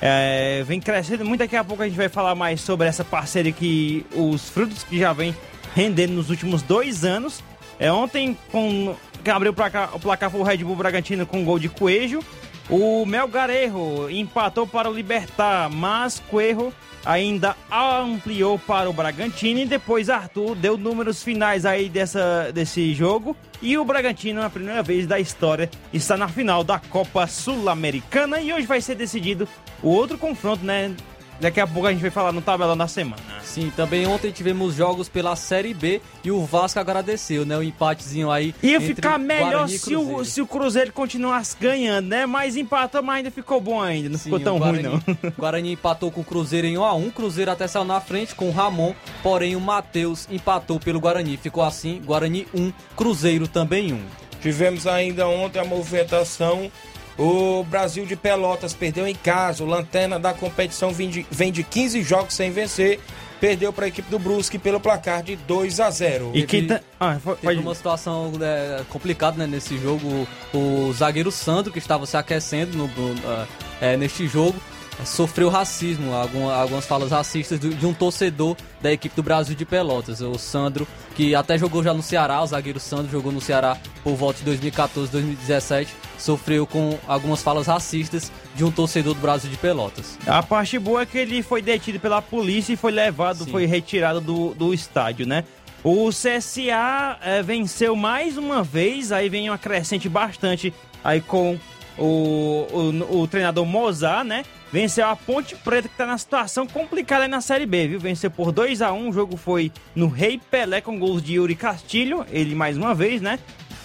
é, 0.00 0.62
vem 0.66 0.80
crescendo 0.80 1.24
muito. 1.24 1.40
Daqui 1.40 1.56
a 1.56 1.64
pouco 1.64 1.82
a 1.82 1.86
gente 1.86 1.96
vai 1.96 2.08
falar 2.08 2.34
mais 2.34 2.60
sobre 2.60 2.86
essa 2.86 3.04
parceria 3.04 3.52
que 3.52 4.06
os 4.14 4.48
frutos 4.48 4.84
que 4.84 4.98
já 4.98 5.12
vem 5.12 5.34
rendendo 5.74 6.12
nos 6.12 6.30
últimos 6.30 6.62
dois 6.62 7.04
anos. 7.04 7.42
É, 7.78 7.92
ontem, 7.92 8.36
com, 8.50 8.94
quem 9.22 9.32
abriu 9.32 9.52
o 9.52 9.54
placar, 9.54 9.94
o 9.94 10.00
placar 10.00 10.30
foi 10.30 10.40
o 10.40 10.44
Red 10.44 10.58
Bull 10.58 10.76
Bragantino 10.76 11.26
com 11.26 11.40
um 11.40 11.44
gol 11.44 11.58
de 11.58 11.68
Coelho. 11.68 12.22
O 12.68 13.06
Melgarejo 13.06 14.10
empatou 14.10 14.66
para 14.66 14.90
o 14.90 14.94
Libertar, 14.94 15.70
mas 15.70 16.20
Coelho 16.28 16.72
ainda 17.08 17.56
ampliou 17.72 18.58
para 18.58 18.90
o 18.90 18.92
Bragantino 18.92 19.60
e 19.60 19.64
depois 19.64 20.10
Arthur 20.10 20.54
deu 20.54 20.76
números 20.76 21.22
finais 21.22 21.64
aí 21.64 21.88
dessa, 21.88 22.52
desse 22.52 22.92
jogo 22.92 23.34
e 23.62 23.78
o 23.78 23.84
Bragantino, 23.84 24.42
na 24.42 24.50
primeira 24.50 24.82
vez 24.82 25.06
da 25.06 25.18
história, 25.18 25.70
está 25.90 26.18
na 26.18 26.28
final 26.28 26.62
da 26.62 26.78
Copa 26.78 27.26
Sul-Americana 27.26 28.42
e 28.42 28.52
hoje 28.52 28.66
vai 28.66 28.82
ser 28.82 28.94
decidido 28.94 29.48
o 29.82 29.88
outro 29.88 30.18
confronto, 30.18 30.62
né? 30.62 30.94
Daqui 31.40 31.60
a 31.60 31.66
pouco 31.66 31.86
a 31.86 31.92
gente 31.92 32.00
vai 32.00 32.10
falar 32.10 32.32
no 32.32 32.42
tabelão 32.42 32.76
da 32.76 32.88
semana. 32.88 33.22
Sim, 33.42 33.72
também 33.76 34.06
ontem 34.06 34.32
tivemos 34.32 34.74
jogos 34.74 35.08
pela 35.08 35.36
Série 35.36 35.72
B 35.72 36.00
e 36.24 36.30
o 36.30 36.44
Vasco 36.44 36.80
agradeceu, 36.80 37.46
né? 37.46 37.56
O 37.56 37.62
empatezinho 37.62 38.30
aí. 38.30 38.54
Ia 38.62 38.80
ficar 38.80 39.18
melhor 39.18 39.68
se 39.68 39.94
o, 39.94 40.24
se 40.24 40.40
o 40.40 40.46
Cruzeiro 40.46 40.92
continuasse 40.92 41.56
ganhando, 41.60 42.08
né? 42.08 42.26
Mas 42.26 42.56
empatou, 42.56 43.02
mas 43.02 43.18
ainda 43.18 43.30
ficou 43.30 43.60
bom 43.60 43.80
ainda. 43.80 44.08
Não 44.08 44.18
Sim, 44.18 44.24
ficou 44.24 44.40
tão 44.40 44.58
Guarani, 44.58 44.88
ruim, 44.88 45.02
não. 45.22 45.32
Guarani 45.38 45.72
empatou 45.72 46.10
com 46.10 46.20
o 46.20 46.24
Cruzeiro 46.24 46.66
em 46.66 46.74
1x1. 46.74 47.12
Cruzeiro 47.12 47.50
até 47.50 47.68
saiu 47.68 47.84
na 47.84 48.00
frente 48.00 48.34
com 48.34 48.48
o 48.48 48.52
Ramon, 48.52 48.94
porém 49.22 49.54
o 49.54 49.60
Matheus 49.60 50.26
empatou 50.30 50.80
pelo 50.80 51.00
Guarani. 51.00 51.36
Ficou 51.36 51.62
assim: 51.62 52.02
Guarani 52.04 52.46
1, 52.52 52.72
Cruzeiro 52.96 53.46
também 53.46 53.92
1. 53.92 54.00
Tivemos 54.40 54.86
ainda 54.86 55.26
ontem 55.26 55.58
a 55.58 55.64
movimentação 55.64 56.70
o 57.18 57.64
Brasil 57.64 58.06
de 58.06 58.14
Pelotas 58.14 58.72
perdeu 58.72 59.06
em 59.06 59.14
casa. 59.14 59.64
O 59.64 59.66
lanterna 59.66 60.18
da 60.18 60.32
competição 60.32 60.92
vem 60.92 61.10
de, 61.10 61.26
vem 61.30 61.50
de 61.50 61.64
15 61.64 62.02
jogos 62.02 62.34
sem 62.34 62.52
vencer. 62.52 63.00
Perdeu 63.40 63.72
para 63.72 63.84
a 63.84 63.88
equipe 63.88 64.10
do 64.10 64.18
Brusque 64.18 64.58
pelo 64.58 64.80
placar 64.80 65.22
de 65.22 65.36
2 65.36 65.80
a 65.80 65.90
0. 65.90 66.32
E 66.34 66.44
que 66.44 66.62
tá... 66.62 66.80
ah, 66.98 67.18
foi, 67.22 67.36
teve 67.36 67.60
uma 67.60 67.74
situação 67.74 68.32
é, 68.40 68.82
complicada 68.88 69.36
né, 69.36 69.46
nesse 69.46 69.78
jogo. 69.78 70.26
O, 70.52 70.58
o, 70.58 70.92
zagueiro 70.92 71.30
Sandro, 71.30 71.72
que 71.72 71.78
estava 71.78 72.06
se 72.06 72.16
aquecendo 72.16 72.76
no, 72.76 72.88
no, 72.88 73.12
uh, 73.12 73.46
é, 73.80 73.96
neste 73.96 74.26
jogo, 74.26 74.60
sofreu 75.04 75.48
racismo, 75.48 76.12
algumas 76.14 76.86
falas 76.86 77.10
racistas 77.10 77.58
de 77.60 77.86
um 77.86 77.94
torcedor 77.94 78.56
da 78.80 78.92
equipe 78.92 79.14
do 79.14 79.22
Brasil 79.22 79.54
de 79.54 79.64
Pelotas, 79.64 80.20
o 80.20 80.38
Sandro, 80.38 80.86
que 81.14 81.34
até 81.34 81.58
jogou 81.58 81.82
já 81.82 81.94
no 81.94 82.02
Ceará, 82.02 82.42
o 82.42 82.46
zagueiro 82.46 82.80
Sandro 82.80 83.10
jogou 83.10 83.32
no 83.32 83.40
Ceará 83.40 83.76
por 84.02 84.14
volta 84.14 84.38
de 84.38 84.44
2014, 84.44 85.10
2017, 85.10 85.94
sofreu 86.18 86.66
com 86.66 86.98
algumas 87.06 87.42
falas 87.42 87.66
racistas 87.66 88.30
de 88.54 88.64
um 88.64 88.70
torcedor 88.70 89.14
do 89.14 89.20
Brasil 89.20 89.50
de 89.50 89.56
Pelotas. 89.56 90.18
A 90.26 90.42
parte 90.42 90.78
boa 90.78 91.02
é 91.02 91.06
que 91.06 91.18
ele 91.18 91.42
foi 91.42 91.62
detido 91.62 92.00
pela 92.00 92.20
polícia 92.20 92.72
e 92.72 92.76
foi 92.76 92.92
levado, 92.92 93.44
Sim. 93.44 93.50
foi 93.50 93.66
retirado 93.66 94.20
do, 94.20 94.54
do 94.54 94.74
estádio, 94.74 95.26
né? 95.26 95.44
O 95.82 96.08
CSA 96.08 97.18
é, 97.22 97.42
venceu 97.42 97.94
mais 97.94 98.36
uma 98.36 98.64
vez, 98.64 99.12
aí 99.12 99.28
vem 99.28 99.48
uma 99.48 99.58
crescente 99.58 100.08
bastante 100.08 100.74
aí 101.04 101.20
com 101.20 101.58
o, 101.96 102.66
o, 103.10 103.20
o 103.20 103.28
treinador 103.28 103.64
Mozart, 103.64 104.26
né? 104.26 104.44
Venceu 104.70 105.06
a 105.06 105.16
Ponte 105.16 105.56
Preta, 105.56 105.88
que 105.88 105.94
está 105.94 106.04
na 106.04 106.18
situação 106.18 106.66
complicada 106.66 107.26
na 107.26 107.40
Série 107.40 107.64
B, 107.64 107.88
viu? 107.88 108.00
Venceu 108.00 108.30
por 108.30 108.52
2 108.52 108.82
a 108.82 108.92
1 108.92 109.08
O 109.08 109.12
jogo 109.12 109.36
foi 109.36 109.72
no 109.94 110.08
Rei 110.08 110.38
Pelé 110.38 110.80
com 110.80 110.98
gols 110.98 111.22
de 111.22 111.34
Yuri 111.34 111.54
Castilho, 111.54 112.26
ele 112.30 112.54
mais 112.54 112.76
uma 112.76 112.94
vez, 112.94 113.22
né? 113.22 113.38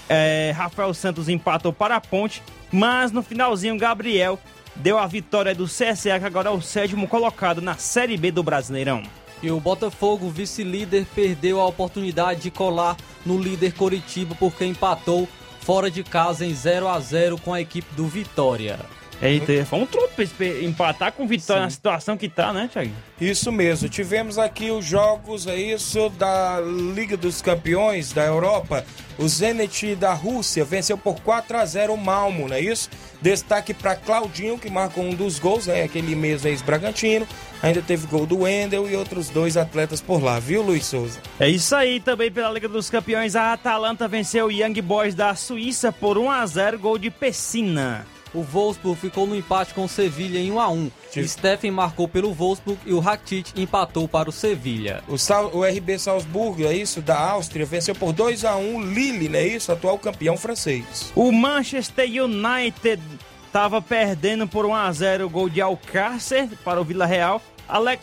É, 0.10 0.54
Rafael 0.56 0.94
Santos 0.94 1.30
empatou 1.30 1.72
para 1.72 1.96
a 1.96 2.02
Ponte, 2.02 2.44
mas 2.72 3.12
no 3.12 3.24
finalzinho, 3.24 3.78
Gabriel 3.78 4.38
deu 4.76 4.98
a 4.98 5.08
vitória 5.08 5.56
do 5.56 5.66
CSA, 5.66 6.20
que 6.20 6.26
agora 6.26 6.50
é 6.50 6.52
o 6.52 6.62
sétimo 6.62 7.08
colocado 7.08 7.62
na 7.62 7.76
Série 7.78 8.18
B 8.18 8.32
do 8.32 8.44
Brasileirão. 8.44 9.04
E 9.42 9.52
o 9.52 9.60
Botafogo, 9.60 10.30
vice-líder, 10.30 11.06
perdeu 11.16 11.62
a 11.62 11.66
oportunidade 11.66 12.42
de 12.42 12.52
colar 12.52 12.98
no 13.26 13.38
líder 13.38 13.74
Coritiba 13.74 14.36
porque 14.40 14.66
empatou 14.66 15.28
fora 15.62 15.90
de 15.90 16.04
casa 16.04 16.46
em 16.46 16.54
0 16.54 16.88
a 16.88 17.00
0 17.00 17.38
com 17.38 17.54
a 17.54 17.62
equipe 17.62 17.94
do 17.96 18.06
Vitória. 18.06 18.80
Eita, 19.24 19.66
foi 19.66 19.80
um 19.80 19.86
trupe 19.86 20.30
empatar 20.62 21.14
com 21.14 21.26
Vitória 21.26 21.62
Sim. 21.62 21.66
na 21.66 21.70
situação 21.70 22.18
que 22.18 22.28
tá, 22.28 22.52
né, 22.52 22.70
Thiago? 22.72 22.92
Isso 23.22 23.54
mesmo. 23.54 23.88
Tivemos 23.88 24.38
aqui 24.38 24.70
os 24.70 24.84
jogos, 24.84 25.48
é 25.48 25.56
isso, 25.56 26.10
da 26.10 26.60
Liga 26.94 27.16
dos 27.16 27.42
Campeões 27.42 28.12
da 28.12 28.26
Europa. 28.26 28.86
O 29.18 29.26
Zenit 29.26 29.96
da 29.96 30.14
Rússia 30.14 30.66
venceu 30.66 30.98
por 30.98 31.22
4 31.22 31.58
a 31.58 31.66
0 31.66 31.94
o 31.94 31.98
Malmo, 31.98 32.50
não 32.50 32.56
é 32.58 32.60
isso? 32.60 32.90
Destaque 33.22 33.74
para 33.74 33.96
Claudinho, 33.96 34.60
que 34.60 34.70
marcou 34.70 35.06
um 35.06 35.16
dos 35.16 35.40
gols, 35.40 35.68
né? 35.68 35.84
Aquele 35.84 36.16
mesmo 36.18 36.50
ex-Bragantino. 36.50 37.26
Ainda 37.62 37.82
teve 37.82 38.06
gol 38.08 38.26
do 38.26 38.40
Wendel 38.40 38.90
e 38.90 38.96
outros 38.98 39.30
dois 39.30 39.56
atletas 39.56 40.02
por 40.02 40.22
lá, 40.22 40.38
viu, 40.38 40.62
Luiz 40.62 40.86
Souza? 40.86 41.22
É 41.40 41.48
isso 41.48 41.74
aí, 41.74 42.02
também 42.02 42.30
pela 42.30 42.52
Liga 42.52 42.68
dos 42.68 42.90
Campeões, 42.90 43.38
a 43.38 43.54
Atalanta 43.54 44.06
venceu 44.06 44.48
o 44.48 44.52
Young 44.52 44.82
Boys 44.82 45.16
da 45.16 45.34
Suíça 45.34 45.94
por 45.94 46.18
1 46.18 46.30
a 46.30 46.46
0 46.46 46.78
gol 46.80 46.98
de 46.98 47.10
Pessina. 47.10 48.06
O 48.34 48.42
Wolfsburg 48.42 49.00
ficou 49.00 49.28
no 49.28 49.36
empate 49.36 49.74
com 49.74 49.84
o 49.84 49.90
Sevilha 49.90 50.40
em 50.40 50.52
1 50.52 50.60
a 50.60 50.70
1. 50.70 50.92
Sim. 51.12 51.28
Steffen 51.28 51.72
marcou 51.72 52.08
pelo 52.08 52.34
Wolfsburg 52.34 52.80
e 52.86 52.94
o 52.94 53.00
Rakitic 53.00 53.58
empatou 53.58 54.08
para 54.08 54.30
o 54.30 54.32
Sevilha. 54.32 55.04
O, 55.08 55.16
o 55.58 55.64
RB 55.64 56.00
Salzburg, 56.00 56.66
é 56.66 56.74
isso, 56.74 57.02
da 57.02 57.18
Áustria, 57.18 57.66
venceu 57.66 57.94
por 57.94 58.12
2 58.12 58.44
a 58.44 58.56
1 58.56 58.82
Lille, 58.82 59.30
não 59.30 59.40
é 59.40 59.48
isso, 59.48 59.72
atual 59.72 60.00
campeão 60.00 60.36
francês. 60.36 61.12
O 61.16 61.32
Manchester 61.32 62.08
United 62.24 63.02
estava 63.46 63.80
perdendo 63.80 64.48
por 64.48 64.66
1 64.66 64.74
a 64.74 64.92
0 64.92 65.26
o 65.28 65.30
gol 65.30 65.48
de 65.48 65.62
Alcácer 65.62 66.50
para 66.64 66.82
o 66.82 66.84
Vila 66.84 67.06
Real. 67.06 67.40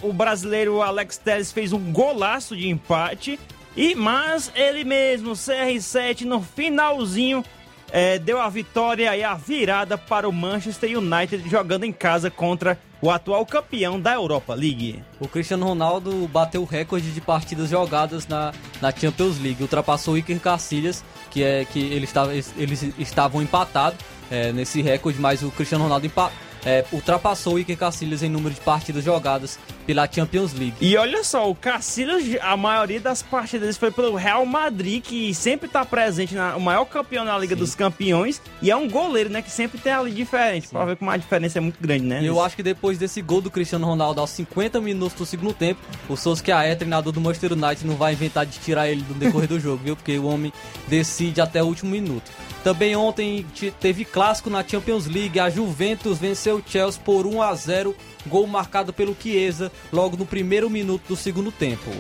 o 0.03 0.13
brasileiro 0.13 0.81
Alex 0.81 1.19
Telles 1.19 1.51
fez 1.51 1.73
um 1.73 1.93
golaço 1.93 2.57
de 2.57 2.69
empate. 2.69 3.39
E 3.77 3.95
mas 3.95 4.51
ele 4.55 4.85
mesmo, 4.85 5.33
CR7, 5.33 6.23
no 6.23 6.43
finalzinho 6.43 7.45
é, 7.93 8.19
deu 8.19 8.41
a 8.41 8.49
vitória 8.49 9.17
e 9.17 9.23
a 9.23 9.35
virada 9.35 9.99
para 9.99 10.29
o 10.29 10.33
Manchester 10.33 10.99
United 10.99 11.49
jogando 11.49 11.85
em 11.85 11.93
casa 11.93 12.31
contra 12.31 12.79
o 13.03 13.11
atual 13.11 13.45
campeão 13.47 13.99
da 13.99 14.13
Europa 14.13 14.55
League. 14.55 15.03
O 15.19 15.27
Cristiano 15.27 15.67
Ronaldo 15.67 16.29
bateu 16.29 16.63
o 16.63 16.67
recorde 16.67 17.11
de 17.13 17.21
partidas 17.21 17.71
jogadas 17.71 18.27
na, 18.29 18.53
na 18.81 18.93
Champions 18.93 19.41
League, 19.41 19.63
ultrapassou 19.63 20.15
o 20.15 20.19
Iker 20.19 20.39
Casillas, 20.39 21.03
que 21.31 21.43
é 21.43 21.65
que 21.65 21.79
ele 21.79 22.05
estava, 22.05 22.35
eles 22.35 22.83
estavam 22.99 23.41
empatados 23.41 23.99
é, 24.31 24.53
nesse 24.53 24.83
recorde, 24.83 25.19
mas 25.19 25.43
o 25.43 25.51
Cristiano 25.51 25.85
Ronaldo 25.85 26.07
empatou 26.07 26.50
é, 26.65 26.85
ultrapassou 26.93 27.55
o 27.55 27.59
Iker 27.59 27.77
Casillas 27.77 28.23
em 28.23 28.29
número 28.29 28.55
de 28.55 28.61
partidas 28.61 29.05
jogadas 29.05 29.59
pela 29.87 30.11
Champions 30.11 30.53
League. 30.53 30.75
E 30.81 30.97
olha 30.97 31.25
só, 31.25 31.51
o 31.51 31.55
Casillas, 31.55 32.23
a 32.41 32.57
maioria 32.57 33.01
das 33.01 33.23
partidas 33.23 33.77
foi 33.77 33.91
pelo 33.91 34.15
Real 34.15 34.45
Madrid, 34.47 35.03
que 35.03 35.35
sempre 35.35 35.67
está 35.67 35.85
presente, 35.85 36.35
na, 36.35 36.57
o 36.57 36.61
maior 36.61 36.85
campeão 36.85 37.25
na 37.25 37.37
Liga 37.39 37.55
Sim. 37.55 37.61
dos 37.61 37.75
Campeões, 37.75 38.41
e 38.63 38.71
é 38.71 38.77
um 38.77 38.89
goleiro, 38.89 39.31
né, 39.31 39.43
que 39.43 39.51
sempre 39.51 39.79
tem 39.79 39.93
ali 39.93 40.11
diferente, 40.13 40.69
Sim. 40.69 40.73
pra 40.73 40.85
ver 40.85 40.97
como 40.97 41.11
a 41.11 41.17
diferença 41.17 41.59
é 41.59 41.61
muito 41.61 41.81
grande, 41.81 42.05
né? 42.05 42.23
E 42.23 42.27
eu 42.27 42.41
acho 42.41 42.55
que 42.57 42.63
depois 42.63 42.99
desse 42.99 43.21
gol 43.23 43.41
do 43.41 43.51
Cristiano 43.51 43.87
Ronaldo 43.87 44.21
aos 44.21 44.31
50 44.31 44.81
minutos 44.81 45.17
do 45.19 45.27
segundo 45.27 45.55
tempo, 45.55 45.81
o 46.09 46.17
Solskjaer, 46.17 46.77
treinador 46.77 47.13
do 47.13 47.21
Manchester 47.21 47.53
United, 47.53 47.87
não 47.87 47.97
vai 47.97 48.13
inventar 48.13 48.47
de 48.47 48.59
tirar 48.59 48.89
ele 48.89 49.03
do 49.03 49.15
decorrer 49.15 49.49
do 49.49 49.59
jogo, 49.61 49.83
viu? 49.83 49.97
Porque 49.97 50.19
o 50.19 50.27
homem 50.27 50.53
decide 50.89 51.41
até 51.41 51.63
o 51.63 51.67
último 51.67 51.91
minuto. 51.91 52.31
Também 52.63 52.95
ontem 52.95 53.47
teve 53.81 54.05
clássico 54.05 54.51
na 54.51 54.67
Champions 54.67 55.07
League. 55.07 55.41
A 55.41 55.49
Juventus 55.49 56.19
venceu 56.19 56.57
o 56.57 56.63
Chelsea 56.65 57.01
por 57.03 57.27
1 57.27 57.41
a 57.43 57.55
0, 57.55 57.97
gol 58.27 58.47
marcado 58.47 58.93
pelo 58.93 59.17
Chiesa 59.19 59.73
logo 59.91 60.17
no 60.17 60.27
primeiro 60.27 60.69
minuto 60.69 61.09
do 61.09 61.17
segundo 61.17 61.51
tempo. 61.51 61.91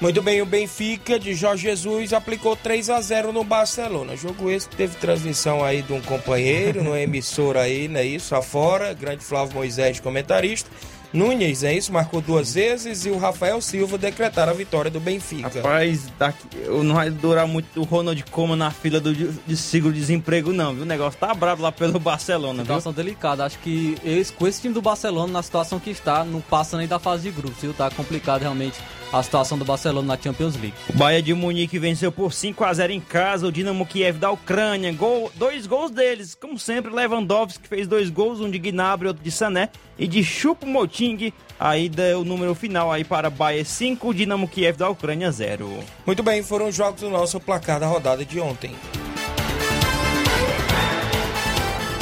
Muito 0.00 0.20
bem, 0.20 0.42
o 0.42 0.46
Benfica 0.46 1.16
de 1.16 1.32
Jorge 1.32 1.62
Jesus 1.62 2.12
aplicou 2.12 2.56
3 2.56 2.90
a 2.90 3.00
0 3.00 3.32
no 3.32 3.44
Barcelona. 3.44 4.16
Jogo 4.16 4.50
esse 4.50 4.68
que 4.68 4.74
teve 4.74 4.96
transmissão 4.96 5.62
aí 5.62 5.80
de 5.80 5.92
um 5.92 6.00
companheiro, 6.00 6.82
no 6.82 6.96
emissora 6.96 7.60
aí, 7.60 7.86
né? 7.86 8.04
Isso 8.04 8.34
afora, 8.34 8.92
grande 8.94 9.22
Flávio 9.22 9.54
Moisés, 9.54 10.00
comentarista. 10.00 10.68
Nunes, 11.12 11.62
é 11.62 11.74
isso? 11.74 11.92
Marcou 11.92 12.20
duas 12.20 12.54
vezes 12.54 13.04
e 13.04 13.10
o 13.10 13.18
Rafael 13.18 13.60
Silva 13.60 13.98
decretaram 13.98 14.52
a 14.52 14.54
vitória 14.54 14.90
do 14.90 14.98
Benfica. 14.98 15.48
Rapaz, 15.56 16.10
daqui, 16.18 16.38
não 16.82 16.94
vai 16.94 17.10
durar 17.10 17.46
muito 17.46 17.80
o 17.80 17.84
Ronald 17.84 18.22
Koeman 18.30 18.56
na 18.56 18.70
fila 18.70 18.98
do, 19.00 19.12
de 19.14 19.56
seguro-desemprego, 19.56 20.52
não, 20.52 20.72
viu? 20.74 20.82
O 20.82 20.86
negócio 20.86 21.18
tá 21.18 21.34
bravo 21.34 21.62
lá 21.62 21.70
pelo 21.70 21.98
Barcelona, 21.98 22.62
Situação 22.62 22.92
viu? 22.92 23.04
delicada. 23.04 23.44
Acho 23.44 23.58
que 23.58 23.96
esse, 24.04 24.32
com 24.32 24.46
esse 24.46 24.62
time 24.62 24.72
do 24.72 24.80
Barcelona, 24.80 25.32
na 25.32 25.42
situação 25.42 25.78
que 25.78 25.90
está, 25.90 26.24
não 26.24 26.40
passa 26.40 26.76
nem 26.78 26.88
da 26.88 26.98
fase 26.98 27.24
de 27.24 27.30
grupos, 27.30 27.60
viu? 27.60 27.74
Tá 27.74 27.90
complicado 27.90 28.40
realmente 28.42 28.78
a 29.12 29.22
situação 29.22 29.58
do 29.58 29.64
Barcelona 29.64 30.16
na 30.16 30.22
Champions 30.22 30.54
League. 30.56 30.72
O 30.88 30.94
Bahia 30.94 31.20
de 31.22 31.34
Munique 31.34 31.78
venceu 31.78 32.10
por 32.10 32.32
5 32.32 32.64
a 32.64 32.72
0 32.72 32.92
em 32.94 33.00
casa 33.00 33.46
o 33.46 33.52
Dinamo 33.52 33.84
Kiev 33.84 34.18
da 34.18 34.30
Ucrânia. 34.30 34.90
Gol, 34.92 35.30
dois 35.34 35.66
gols 35.66 35.90
deles, 35.90 36.34
como 36.34 36.58
sempre, 36.58 36.90
Lewandowski 36.90 37.68
fez 37.68 37.86
dois 37.86 38.08
gols, 38.08 38.40
um 38.40 38.50
de 38.50 38.58
Gnabry, 38.58 39.08
outro 39.08 39.22
de 39.22 39.30
Sané 39.30 39.68
e 39.98 40.08
de 40.08 40.24
Chupo 40.24 40.66
Moting. 41.02 41.32
Aí 41.58 41.88
deu 41.88 42.20
o 42.20 42.24
número 42.24 42.54
final 42.54 42.90
aí 42.90 43.04
para 43.04 43.28
Bahia 43.28 43.64
5, 43.64 44.14
Dinamo 44.14 44.48
Kiev 44.48 44.76
da 44.78 44.88
Ucrânia 44.88 45.30
0. 45.30 45.68
Muito 46.06 46.22
bem, 46.22 46.42
foram 46.42 46.68
os 46.68 46.74
jogos 46.74 47.00
do 47.00 47.10
nosso 47.10 47.40
placar 47.40 47.80
da 47.80 47.86
rodada 47.86 48.24
de 48.24 48.40
ontem. 48.40 48.74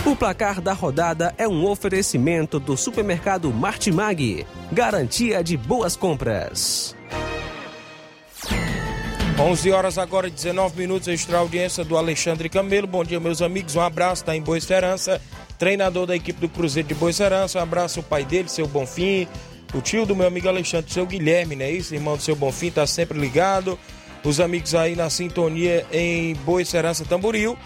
O 0.05 0.17
placar 0.17 0.61
da 0.61 0.73
rodada 0.73 1.35
é 1.37 1.47
um 1.47 1.67
oferecimento 1.67 2.59
do 2.59 2.77
supermercado 2.77 3.53
Martimag. 3.53 4.47
Garantia 4.73 5.45
de 5.45 5.57
boas 5.57 5.95
compras. 5.95 6.97
11 9.39 9.71
horas 9.71 9.99
agora, 9.99 10.29
19 10.29 10.77
minutos, 10.79 11.09
extra 11.09 11.39
audiência 11.39 11.85
do 11.85 11.97
Alexandre 11.97 12.49
Camelo. 12.49 12.87
Bom 12.87 13.05
dia, 13.05 13.21
meus 13.21 13.41
amigos. 13.41 13.75
Um 13.75 13.81
abraço, 13.81 14.25
tá 14.25 14.35
em 14.37 14.43
Boa 14.43 14.59
Esperança. 14.59 15.21
Treinador 15.61 16.07
da 16.07 16.17
equipe 16.17 16.41
do 16.41 16.49
Cruzeiro 16.49 16.89
de 16.89 16.95
Boicerança. 16.95 17.59
Um 17.59 17.63
abraço 17.63 18.01
ao 18.01 18.03
pai 18.03 18.25
dele, 18.25 18.49
seu 18.49 18.67
Bonfim, 18.67 19.29
o 19.75 19.83
tio 19.83 20.07
do 20.07 20.17
meu 20.17 20.27
amigo 20.27 20.49
Alexandre, 20.49 20.91
seu 20.91 21.05
Guilherme, 21.07 21.55
não 21.55 21.67
é 21.67 21.71
isso? 21.71 21.95
Irmão 21.95 22.17
do 22.17 22.23
seu 22.23 22.35
Bonfim, 22.35 22.71
tá 22.71 22.87
sempre 22.87 23.19
ligado. 23.19 23.79
Os 24.25 24.41
amigos 24.41 24.75
aí 24.75 24.97
na 24.97 25.11
sintonia 25.11 25.87
em 25.93 26.35
Boicerança 26.35 27.05
Tamboril, 27.05 27.59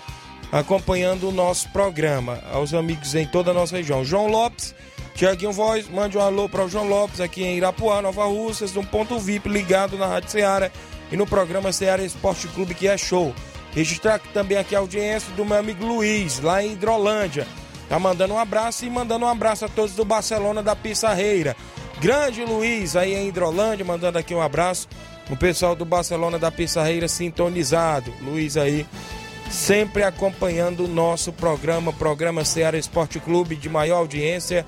acompanhando 0.50 1.28
o 1.28 1.32
nosso 1.32 1.70
programa. 1.70 2.40
Aos 2.52 2.74
amigos 2.74 3.14
em 3.14 3.26
toda 3.26 3.52
a 3.52 3.54
nossa 3.54 3.76
região. 3.76 4.04
João 4.04 4.26
Lopes, 4.26 4.74
Tiaguinho 5.14 5.52
Voz, 5.52 5.88
mande 5.88 6.18
um 6.18 6.20
alô 6.20 6.48
para 6.48 6.64
o 6.64 6.68
João 6.68 6.88
Lopes 6.88 7.20
aqui 7.20 7.44
em 7.44 7.56
Irapuá, 7.56 8.02
Nova 8.02 8.24
Russas, 8.24 8.72
num 8.72 8.84
ponto 8.84 9.20
VIP 9.20 9.48
ligado 9.48 9.96
na 9.96 10.06
Rádio 10.06 10.30
Ceará 10.30 10.68
e 11.12 11.16
no 11.16 11.28
programa 11.28 11.72
Ceará 11.72 12.02
Esporte 12.02 12.48
Clube, 12.48 12.74
que 12.74 12.88
é 12.88 12.98
show. 12.98 13.32
Registrar 13.72 14.18
também 14.32 14.58
aqui 14.58 14.74
a 14.74 14.80
audiência 14.80 15.32
do 15.34 15.44
meu 15.44 15.58
amigo 15.58 15.86
Luiz, 15.86 16.40
lá 16.40 16.62
em 16.62 16.72
Hidrolândia. 16.72 17.46
Tá 17.88 17.98
mandando 17.98 18.34
um 18.34 18.38
abraço 18.38 18.84
e 18.84 18.90
mandando 18.90 19.24
um 19.24 19.28
abraço 19.28 19.64
a 19.64 19.68
todos 19.68 19.94
do 19.94 20.04
Barcelona 20.04 20.62
da 20.62 20.74
Pissarreira. 20.74 21.56
Grande 22.00 22.44
Luiz 22.44 22.96
aí 22.96 23.14
em 23.14 23.28
Hidrolândia, 23.28 23.84
mandando 23.84 24.18
aqui 24.18 24.34
um 24.34 24.42
abraço. 24.42 24.88
O 25.30 25.36
pessoal 25.36 25.74
do 25.74 25.84
Barcelona 25.84 26.38
da 26.38 26.50
Pissarreira 26.50 27.08
sintonizado. 27.08 28.12
Luiz 28.20 28.56
aí 28.56 28.86
sempre 29.50 30.02
acompanhando 30.02 30.84
o 30.84 30.88
nosso 30.88 31.32
programa, 31.32 31.92
programa 31.92 32.44
Ceará 32.44 32.76
Esporte 32.76 33.20
Clube 33.20 33.56
de 33.56 33.68
maior 33.68 33.98
audiência 33.98 34.66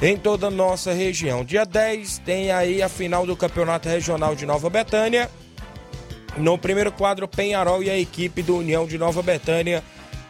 em 0.00 0.16
toda 0.16 0.48
a 0.48 0.50
nossa 0.50 0.92
região. 0.92 1.44
Dia 1.44 1.64
10 1.64 2.18
tem 2.18 2.50
aí 2.50 2.82
a 2.82 2.88
final 2.88 3.24
do 3.24 3.36
Campeonato 3.36 3.88
Regional 3.88 4.34
de 4.34 4.44
Nova 4.44 4.68
Betânia. 4.68 5.30
No 6.36 6.56
primeiro 6.56 6.90
quadro, 6.90 7.28
Penharol 7.28 7.82
e 7.82 7.90
a 7.90 7.96
equipe 7.96 8.42
do 8.42 8.56
União 8.56 8.86
de 8.86 8.98
Nova 8.98 9.22
Betânia. 9.22 9.82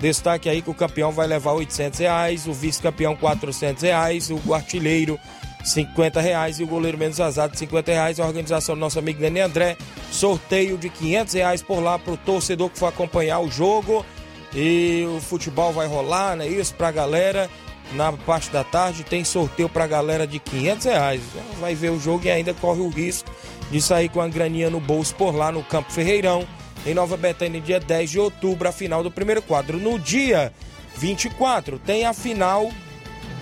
Destaque 0.02 0.48
aí 0.48 0.60
que 0.60 0.68
o 0.68 0.74
campeão 0.74 1.12
vai 1.12 1.28
levar 1.28 1.52
800 1.52 2.00
reais, 2.00 2.48
o 2.48 2.52
vice-campeão 2.52 3.14
400 3.14 3.84
reais, 3.84 4.30
o 4.30 4.52
artilheiro 4.52 5.16
50 5.62 6.20
reais 6.20 6.58
e 6.58 6.64
o 6.64 6.66
goleiro 6.66 6.98
menos 6.98 7.20
azado 7.20 7.56
50 7.56 7.92
reais. 7.92 8.18
A 8.18 8.26
organização 8.26 8.74
do 8.74 8.80
nosso 8.80 8.98
amigo 8.98 9.20
Dani 9.20 9.38
André, 9.38 9.76
sorteio 10.10 10.76
de 10.76 10.88
500 10.88 11.34
reais 11.34 11.62
por 11.62 11.78
lá 11.78 12.00
para 12.00 12.14
o 12.14 12.16
torcedor 12.16 12.68
que 12.68 12.80
for 12.80 12.86
acompanhar 12.86 13.38
o 13.38 13.48
jogo. 13.48 14.04
E 14.52 15.06
o 15.16 15.20
futebol 15.20 15.72
vai 15.72 15.86
rolar, 15.86 16.34
né? 16.34 16.48
Isso 16.48 16.74
pra 16.74 16.90
galera. 16.90 17.48
Na 17.92 18.12
parte 18.12 18.50
da 18.50 18.64
tarde 18.64 19.04
tem 19.04 19.22
sorteio 19.22 19.68
pra 19.68 19.86
galera 19.86 20.26
de 20.26 20.40
500 20.40 20.84
reais. 20.84 21.22
Vai 21.60 21.76
ver 21.76 21.90
o 21.90 22.00
jogo 22.00 22.26
e 22.26 22.30
ainda 22.32 22.52
corre 22.54 22.80
o 22.80 22.88
risco 22.88 23.30
de 23.70 23.80
sair 23.80 24.08
com 24.08 24.20
a 24.20 24.26
graninha 24.26 24.68
no 24.68 24.80
bolso 24.80 25.14
por 25.14 25.32
lá 25.32 25.52
no 25.52 25.62
Campo 25.62 25.92
Ferreirão, 25.92 26.44
em 26.86 26.94
Nova 26.94 27.16
Betânia, 27.16 27.60
dia 27.60 27.78
10 27.78 28.10
de 28.10 28.18
outubro, 28.18 28.68
a 28.68 28.72
final 28.72 29.02
do 29.02 29.10
primeiro 29.10 29.42
quadro. 29.42 29.78
No 29.78 29.98
dia 29.98 30.52
24 30.96 31.78
tem 31.78 32.04
a 32.04 32.12
final 32.12 32.70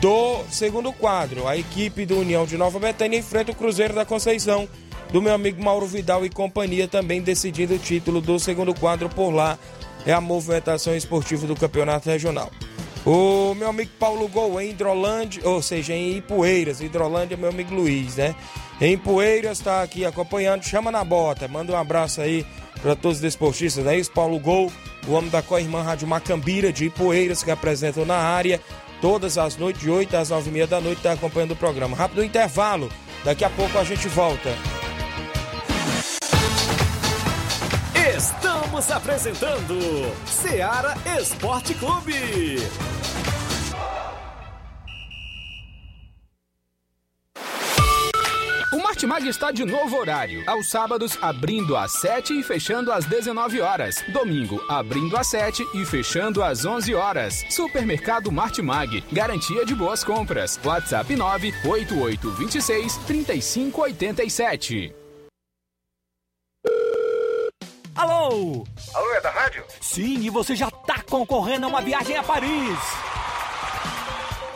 do 0.00 0.44
segundo 0.50 0.92
quadro. 0.92 1.46
A 1.46 1.56
equipe 1.56 2.06
do 2.06 2.18
União 2.18 2.46
de 2.46 2.56
Nova 2.56 2.78
Betânia 2.78 3.18
enfrenta 3.18 3.52
o 3.52 3.54
Cruzeiro 3.54 3.94
da 3.94 4.04
Conceição, 4.04 4.68
do 5.12 5.20
meu 5.20 5.34
amigo 5.34 5.62
Mauro 5.62 5.86
Vidal 5.86 6.24
e 6.24 6.30
companhia, 6.30 6.86
também 6.86 7.20
decidindo 7.20 7.74
o 7.74 7.78
título 7.78 8.20
do 8.20 8.38
segundo 8.38 8.74
quadro 8.74 9.08
por 9.08 9.30
lá. 9.30 9.58
É 10.06 10.12
a 10.12 10.20
movimentação 10.20 10.94
esportiva 10.96 11.46
do 11.46 11.54
campeonato 11.54 12.08
regional. 12.08 12.50
O 13.04 13.54
meu 13.54 13.68
amigo 13.68 13.90
Paulo 13.98 14.28
Gol 14.28 14.60
em 14.60 14.70
Hidrolândia, 14.70 15.46
ou 15.46 15.62
seja, 15.62 15.94
em 15.94 16.18
Ipueiras, 16.18 16.80
Hidrolândia, 16.80 17.36
meu 17.36 17.48
amigo 17.48 17.74
Luiz, 17.74 18.16
né? 18.16 18.34
Em 18.80 18.96
Poeiras 18.96 19.58
está 19.58 19.82
aqui 19.82 20.06
acompanhando, 20.06 20.64
chama 20.64 20.90
na 20.90 21.04
bota, 21.04 21.46
manda 21.46 21.70
um 21.70 21.76
abraço 21.76 22.22
aí 22.22 22.46
para 22.80 22.96
todos 22.96 23.18
os 23.18 23.22
desportistas, 23.22 23.86
é 23.86 23.98
isso? 23.98 24.10
Paulo 24.10 24.38
Gol, 24.38 24.72
o 25.06 25.12
homem 25.12 25.28
da 25.28 25.42
co-irmã 25.42 25.82
Rádio 25.82 26.08
Macambira 26.08 26.72
de 26.72 26.86
Ipueiras, 26.86 27.42
que 27.42 27.50
apresentam 27.50 28.06
na 28.06 28.16
área 28.16 28.58
todas 29.02 29.36
as 29.36 29.58
noites, 29.58 29.82
de 29.82 29.90
8 29.90 30.16
às 30.16 30.30
9 30.30 30.48
e 30.48 30.52
meia 30.52 30.66
da 30.66 30.80
noite, 30.80 30.96
está 30.96 31.12
acompanhando 31.12 31.50
o 31.50 31.56
programa. 31.56 31.94
Rápido 31.94 32.24
intervalo, 32.24 32.90
daqui 33.22 33.44
a 33.44 33.50
pouco 33.50 33.76
a 33.76 33.84
gente 33.84 34.08
volta. 34.08 34.48
Estamos 38.16 38.90
apresentando 38.90 40.10
Seara 40.24 40.96
Esporte 41.18 41.74
Clube. 41.74 42.56
Martimag 49.00 49.28
está 49.28 49.50
de 49.50 49.64
novo 49.64 49.96
horário. 49.96 50.44
Aos 50.46 50.68
sábados, 50.68 51.16
abrindo 51.22 51.74
às 51.74 51.92
7 52.00 52.38
e 52.38 52.42
fechando 52.42 52.92
às 52.92 53.06
19 53.06 53.58
horas. 53.58 54.04
Domingo, 54.12 54.62
abrindo 54.68 55.16
às 55.16 55.26
7 55.28 55.66
e 55.72 55.86
fechando 55.86 56.42
às 56.42 56.66
11 56.66 56.94
horas. 56.94 57.42
Supermercado 57.48 58.30
Martimag. 58.30 59.02
Garantia 59.10 59.64
de 59.64 59.74
boas 59.74 60.04
compras. 60.04 60.60
WhatsApp 60.62 61.16
98826 61.16 62.96
3587. 63.06 64.94
Alô? 67.94 68.66
Alô, 68.92 69.14
é 69.14 69.20
da 69.22 69.30
rádio? 69.30 69.64
Sim, 69.80 70.18
e 70.20 70.28
você 70.28 70.54
já 70.54 70.70
tá 70.70 71.02
concorrendo 71.08 71.64
a 71.64 71.68
uma 71.70 71.80
viagem 71.80 72.16
a 72.18 72.22
Paris. 72.22 72.78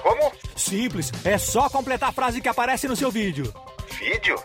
Como? 0.02 0.32
Simples, 0.54 1.10
é 1.24 1.38
só 1.38 1.70
completar 1.70 2.10
a 2.10 2.12
frase 2.12 2.42
que 2.42 2.48
aparece 2.48 2.86
no 2.86 2.94
seu 2.94 3.10
vídeo. 3.10 3.50
Vídeo? 4.04 4.36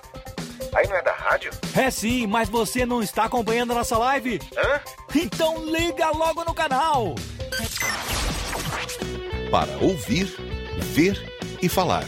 Aí 0.73 0.87
não 0.87 0.95
é 0.95 1.01
da 1.01 1.11
rádio? 1.11 1.51
É 1.75 1.91
sim, 1.91 2.25
mas 2.25 2.47
você 2.47 2.85
não 2.85 3.03
está 3.03 3.25
acompanhando 3.25 3.71
a 3.71 3.75
nossa 3.75 3.97
live? 3.97 4.39
Hã? 4.55 4.79
Então 5.13 5.65
liga 5.65 6.09
logo 6.11 6.45
no 6.45 6.53
canal. 6.53 7.13
Para 9.51 9.77
ouvir, 9.81 10.33
ver 10.77 11.21
e 11.61 11.67
falar. 11.67 12.05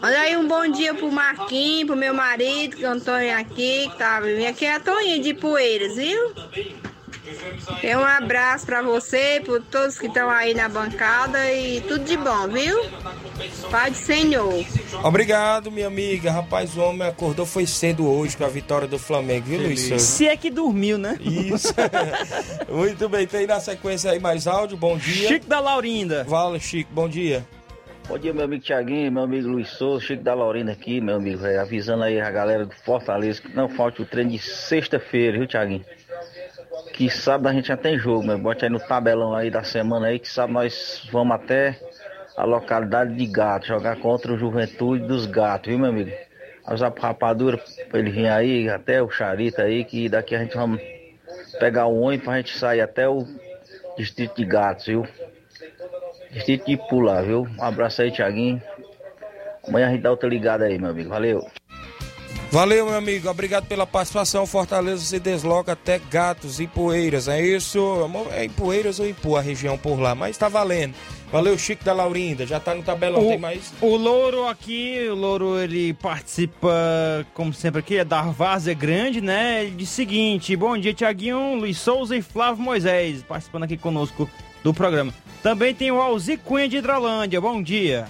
Manda 0.01 0.21
aí 0.21 0.37
um 0.37 0.47
bom 0.47 0.69
dia 0.69 0.93
pro 0.93 1.11
Marquinhos, 1.11 1.87
pro 1.87 1.97
meu 1.97 2.13
marido, 2.13 2.77
que 2.77 2.85
é 2.85 2.89
o 2.89 2.93
Antônio 2.93 3.37
aqui, 3.37 3.89
que 3.89 3.97
tá 3.97 4.21
vendo. 4.21 4.47
Aqui 4.47 4.67
é 4.67 4.75
a 4.75 4.81
Toninha 4.81 5.19
de 5.21 5.35
Poeiras, 5.35 5.97
viu? 5.97 6.35
E 7.83 7.97
um 7.97 8.05
abraço 8.05 8.67
pra 8.67 8.83
você, 8.83 9.43
por 9.45 9.63
todos 9.63 9.99
que 9.99 10.07
estão 10.07 10.29
aí 10.29 10.55
na 10.55 10.69
bancada 10.69 11.53
e 11.53 11.81
tudo 11.83 12.05
de 12.05 12.17
bom, 12.17 12.49
viu? 12.49 12.79
Pai 13.71 13.91
do 13.91 13.97
Senhor. 13.97 14.65
Obrigado, 15.03 15.71
minha 15.71 15.87
amiga. 15.87 16.31
Rapaz, 16.31 16.77
o 16.77 16.81
homem 16.81 17.07
acordou 17.07 17.47
foi 17.47 17.67
cedo 17.67 18.07
hoje 18.07 18.37
com 18.37 18.45
a 18.45 18.49
vitória 18.49 18.87
do 18.87 18.99
Flamengo, 18.99 19.47
viu, 19.47 19.61
Luiz? 19.61 19.81
Se 20.03 20.27
é 20.27 20.37
que 20.37 20.51
dormiu, 20.51 20.99
né? 20.99 21.17
Isso. 21.21 21.75
Muito 22.69 23.09
bem, 23.09 23.27
tem 23.27 23.47
na 23.47 23.61
sequência 23.61 24.11
aí 24.11 24.21
mais 24.21 24.47
áudio. 24.47 24.77
Bom 24.77 24.97
dia. 24.97 25.29
Chico 25.29 25.47
da 25.47 25.61
Laurinda. 25.61 26.25
Fala, 26.25 26.59
Chico, 26.59 26.91
bom 26.93 27.09
dia. 27.09 27.47
Bom 28.11 28.19
dia, 28.19 28.35
meu 28.35 28.45
amigo 28.45 28.65
Tiaguinho, 28.65 29.13
meu 29.13 29.23
amigo 29.23 29.47
Luiz 29.47 29.69
Souza, 29.69 30.05
Chico 30.05 30.25
da 30.25 30.35
Laurinda 30.35 30.73
aqui, 30.73 31.01
meu 31.01 31.15
amigo, 31.15 31.39
véio, 31.39 31.61
avisando 31.61 32.03
aí 32.03 32.21
a 32.21 32.29
galera 32.29 32.67
do 32.67 32.75
Fortaleza 32.75 33.41
que 33.41 33.55
não 33.55 33.69
falte 33.69 34.03
o 34.03 34.05
treino 34.05 34.33
de 34.33 34.39
sexta-feira, 34.41 35.39
viu, 35.39 35.47
Tiaguinho? 35.47 35.85
Que 36.93 37.11
sábado 37.11 37.49
a 37.49 37.53
gente 37.53 37.69
já 37.69 37.77
tem 37.77 37.99
jogo, 37.99 38.27
meu. 38.27 38.39
Bote 38.39 38.65
aí 38.65 38.71
no 38.71 38.81
tabelão 38.81 39.35
aí 39.35 39.51
da 39.51 39.63
semana 39.63 40.09
aí, 40.09 40.19
que 40.19 40.29
sábado 40.29 40.55
nós 40.55 41.09
vamos 41.11 41.35
até 41.35 41.79
a 42.37 42.45
localidade 42.45 43.15
de 43.15 43.27
Gato, 43.27 43.67
jogar 43.67 43.97
contra 43.97 44.33
o 44.33 44.39
Juventude 44.39 45.05
dos 45.05 45.27
Gatos, 45.27 45.69
viu, 45.69 45.79
meu 45.79 45.91
amigo? 45.91 46.11
Avisar 46.65 46.91
pro 46.91 47.03
Rapadura 47.03 47.59
pra 47.89 47.99
ele 47.99 48.11
vir 48.11 48.29
aí, 48.29 48.69
até 48.69 49.03
o 49.03 49.11
Charita 49.11 49.63
aí, 49.63 49.85
que 49.85 50.09
daqui 50.09 50.35
a 50.35 50.39
gente 50.39 50.57
vamos 50.57 50.81
pegar 51.59 51.87
o 51.87 52.01
ônibus 52.01 52.25
pra 52.25 52.37
gente 52.37 52.57
sair 52.57 52.81
até 52.81 53.09
o 53.09 53.27
distrito 53.97 54.37
de 54.37 54.45
Gatos, 54.45 54.87
viu? 54.87 55.07
Distrito 56.31 56.67
de 56.67 56.77
Pula, 56.77 57.23
viu? 57.23 57.47
Um 57.59 57.63
abraço 57.63 58.03
aí, 58.03 58.11
Tiaguinho. 58.11 58.63
Amanhã 59.67 59.89
a 59.89 59.91
gente 59.91 60.03
dá 60.03 60.11
outra 60.11 60.29
ligada 60.29 60.65
aí, 60.65 60.79
meu 60.79 60.91
amigo. 60.91 61.11
Valeu. 61.11 61.60
Valeu, 62.51 62.87
meu 62.87 62.97
amigo. 62.97 63.29
Obrigado 63.31 63.67
pela 63.67 63.87
participação. 63.87 64.45
Fortaleza 64.45 65.05
se 65.05 65.21
desloca 65.21 65.73
até 65.73 66.01
Gatos 66.11 66.59
e 66.59 66.67
Poeiras. 66.67 67.29
É 67.29 67.41
isso? 67.41 67.81
É 68.33 68.45
em 68.45 68.51
Poeiras 68.51 68.99
ou 68.99 69.07
em 69.07 69.15
Pua, 69.15 69.39
a 69.39 69.43
região 69.43 69.79
por 69.79 70.01
lá. 70.01 70.17
Mas 70.17 70.37
tá 70.37 70.49
valendo. 70.49 70.95
Valeu, 71.31 71.57
Chico 71.57 71.85
da 71.85 71.93
Laurinda. 71.93 72.45
Já 72.45 72.59
tá 72.59 72.75
no 72.75 72.83
tabelão. 72.83 73.25
O, 73.25 73.29
Tem 73.29 73.39
mais? 73.39 73.73
o 73.81 73.95
Louro 73.95 74.49
aqui, 74.49 75.07
o 75.09 75.15
Louro 75.15 75.61
ele 75.61 75.95
participa, 75.95 77.25
como 77.35 77.55
sempre 77.55 77.79
aqui, 77.79 77.99
é 77.99 78.05
da 78.05 78.23
Várzea 78.23 78.75
Grande, 78.75 79.21
né? 79.21 79.63
Ele 79.63 79.77
diz 79.77 79.89
o 79.89 79.95
seguinte: 79.95 80.57
Bom 80.57 80.77
dia, 80.77 80.93
Tiaguinho, 80.93 81.55
Luiz 81.55 81.79
Souza 81.79 82.17
e 82.17 82.23
Flávio 82.23 82.65
Moisés, 82.65 83.23
participando 83.23 83.63
aqui 83.63 83.77
conosco 83.77 84.29
do 84.65 84.75
programa. 84.75 85.15
Também 85.41 85.73
tem 85.73 85.93
o 85.93 86.01
Alzi 86.01 86.37
Cunha 86.37 86.69
de 86.69 86.79
Hidrolândia. 86.79 87.41
Bom 87.41 87.63
dia. 87.63 88.09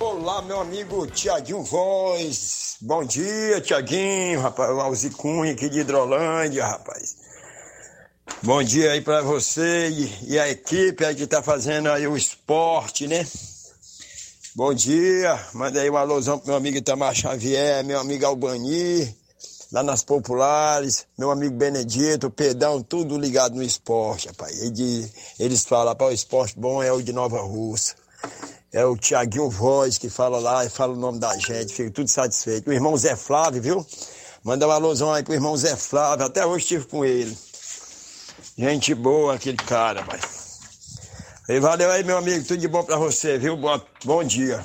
Olá, 0.00 0.40
meu 0.42 0.60
amigo 0.60 1.08
Tiaguinho 1.08 1.64
Voz. 1.64 2.76
Bom 2.80 3.02
dia, 3.04 3.60
Tiaguinho, 3.60 4.40
rapaz. 4.40 4.70
O 4.70 4.80
Alzi 4.80 5.10
Cunha 5.10 5.52
aqui 5.52 5.68
de 5.68 5.80
Hidrolândia, 5.80 6.64
rapaz. 6.64 7.16
Bom 8.40 8.62
dia 8.62 8.92
aí 8.92 9.00
pra 9.00 9.22
você 9.22 9.90
e, 10.22 10.38
a 10.38 10.48
equipe 10.48 11.04
aí 11.04 11.16
que 11.16 11.26
tá 11.26 11.42
fazendo 11.42 11.90
aí 11.90 12.06
o 12.06 12.16
esporte, 12.16 13.08
né? 13.08 13.26
Bom 14.54 14.72
dia, 14.72 15.36
manda 15.52 15.80
aí 15.80 15.90
um 15.90 15.96
alôzão 15.96 16.38
pro 16.38 16.46
meu 16.46 16.56
amigo 16.56 16.76
Itamar 16.76 17.12
Xavier, 17.16 17.84
meu 17.84 17.98
amigo 17.98 18.24
Albani, 18.24 19.12
lá 19.72 19.82
nas 19.82 20.04
Populares, 20.04 21.08
meu 21.18 21.32
amigo 21.32 21.56
Benedito, 21.56 22.30
Pedão, 22.30 22.80
tudo 22.84 23.18
ligado 23.18 23.56
no 23.56 23.64
esporte, 23.64 24.28
rapaz. 24.28 24.56
Eles, 25.40 25.64
falam, 25.64 25.96
para 25.96 26.06
o 26.06 26.12
esporte 26.12 26.54
bom 26.56 26.80
é 26.80 26.92
o 26.92 27.02
de 27.02 27.12
Nova 27.12 27.40
Russa. 27.40 27.96
É 28.72 28.84
o 28.84 28.96
Tiaguinho 28.96 29.48
Voz 29.48 29.96
que 29.96 30.10
fala 30.10 30.38
lá 30.38 30.64
e 30.64 30.68
fala 30.68 30.92
o 30.92 30.96
nome 30.96 31.18
da 31.18 31.36
gente, 31.38 31.72
fico 31.72 31.90
tudo 31.90 32.08
satisfeito. 32.08 32.68
O 32.68 32.72
irmão 32.72 32.96
Zé 32.96 33.16
Flávio, 33.16 33.62
viu? 33.62 33.86
Manda 34.44 34.68
um 34.68 34.70
alôzão 34.70 35.12
aí 35.12 35.22
pro 35.22 35.32
irmão 35.32 35.56
Zé 35.56 35.74
Flávio, 35.74 36.26
até 36.26 36.44
hoje 36.44 36.64
estive 36.64 36.86
com 36.86 37.04
ele. 37.04 37.36
Gente 38.58 38.94
boa 38.94 39.34
aquele 39.34 39.56
cara, 39.56 40.02
pai. 40.02 40.20
E 41.48 41.58
valeu 41.60 41.90
aí, 41.90 42.04
meu 42.04 42.18
amigo, 42.18 42.44
tudo 42.44 42.60
de 42.60 42.68
bom 42.68 42.84
pra 42.84 42.96
você, 42.96 43.38
viu? 43.38 43.56
Bom, 43.56 43.80
bom 44.04 44.22
dia. 44.22 44.62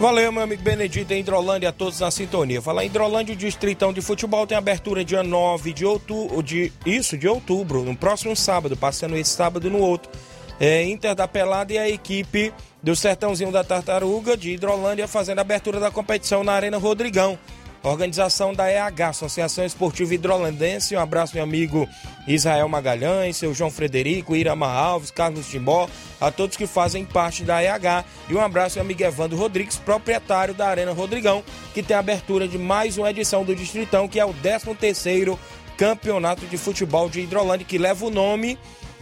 Valeu, 0.00 0.32
meu 0.32 0.42
amigo 0.42 0.62
Benedito, 0.62 1.12
em 1.12 1.20
Hidrolândia, 1.20 1.68
a 1.68 1.72
todos 1.72 2.00
na 2.00 2.10
sintonia. 2.10 2.60
Falar 2.60 2.82
em 2.82 2.86
Hidrolândia, 2.86 3.34
o 3.34 3.38
Distritão 3.38 3.92
de 3.92 4.00
Futebol 4.00 4.46
tem 4.46 4.56
abertura 4.56 5.04
dia 5.04 5.22
9 5.22 5.72
de 5.72 5.84
outubro, 5.84 6.42
de, 6.42 6.72
isso, 6.84 7.16
de 7.16 7.28
outubro, 7.28 7.84
no 7.84 7.94
próximo 7.94 8.34
sábado, 8.34 8.76
passando 8.76 9.16
esse 9.16 9.30
sábado 9.30 9.70
no 9.70 9.78
outro. 9.78 10.10
É, 10.58 10.82
Inter 10.82 11.14
da 11.14 11.28
Pelada 11.28 11.72
e 11.72 11.78
a 11.78 11.88
equipe 11.88 12.52
do 12.82 12.96
Sertãozinho 12.96 13.52
da 13.52 13.62
Tartaruga 13.62 14.36
de 14.36 14.50
Hidrolândia 14.50 15.06
fazendo 15.06 15.38
a 15.38 15.42
abertura 15.42 15.78
da 15.78 15.90
competição 15.90 16.42
na 16.42 16.52
Arena 16.52 16.78
Rodrigão. 16.78 17.38
Organização 17.82 18.52
da 18.52 18.70
EH, 18.70 19.08
Associação 19.08 19.64
Esportiva 19.64 20.14
Hidrolandense. 20.14 20.94
Um 20.94 21.00
abraço, 21.00 21.34
meu 21.34 21.42
amigo 21.42 21.88
Israel 22.28 22.68
Magalhães, 22.68 23.38
seu 23.38 23.54
João 23.54 23.70
Frederico, 23.70 24.36
Irama 24.36 24.70
Alves, 24.70 25.10
Carlos 25.10 25.48
Timbó, 25.48 25.88
a 26.20 26.30
todos 26.30 26.58
que 26.58 26.66
fazem 26.66 27.06
parte 27.06 27.42
da 27.42 27.62
EH. 27.62 28.04
E 28.28 28.34
um 28.34 28.40
abraço, 28.40 28.76
meu 28.76 28.84
amigo 28.84 29.02
Evandro 29.02 29.38
Rodrigues, 29.38 29.78
proprietário 29.78 30.52
da 30.52 30.68
Arena 30.68 30.92
Rodrigão, 30.92 31.42
que 31.72 31.82
tem 31.82 31.96
a 31.96 32.00
abertura 32.00 32.46
de 32.46 32.58
mais 32.58 32.98
uma 32.98 33.10
edição 33.10 33.44
do 33.44 33.56
Distritão, 33.56 34.06
que 34.06 34.20
é 34.20 34.26
o 34.26 34.34
13º 34.34 35.38
Campeonato 35.78 36.44
de 36.44 36.58
Futebol 36.58 37.08
de 37.08 37.22
Hidrolândia, 37.22 37.66
que 37.66 37.78
leva 37.78 38.04
o 38.04 38.10
nome 38.10 38.58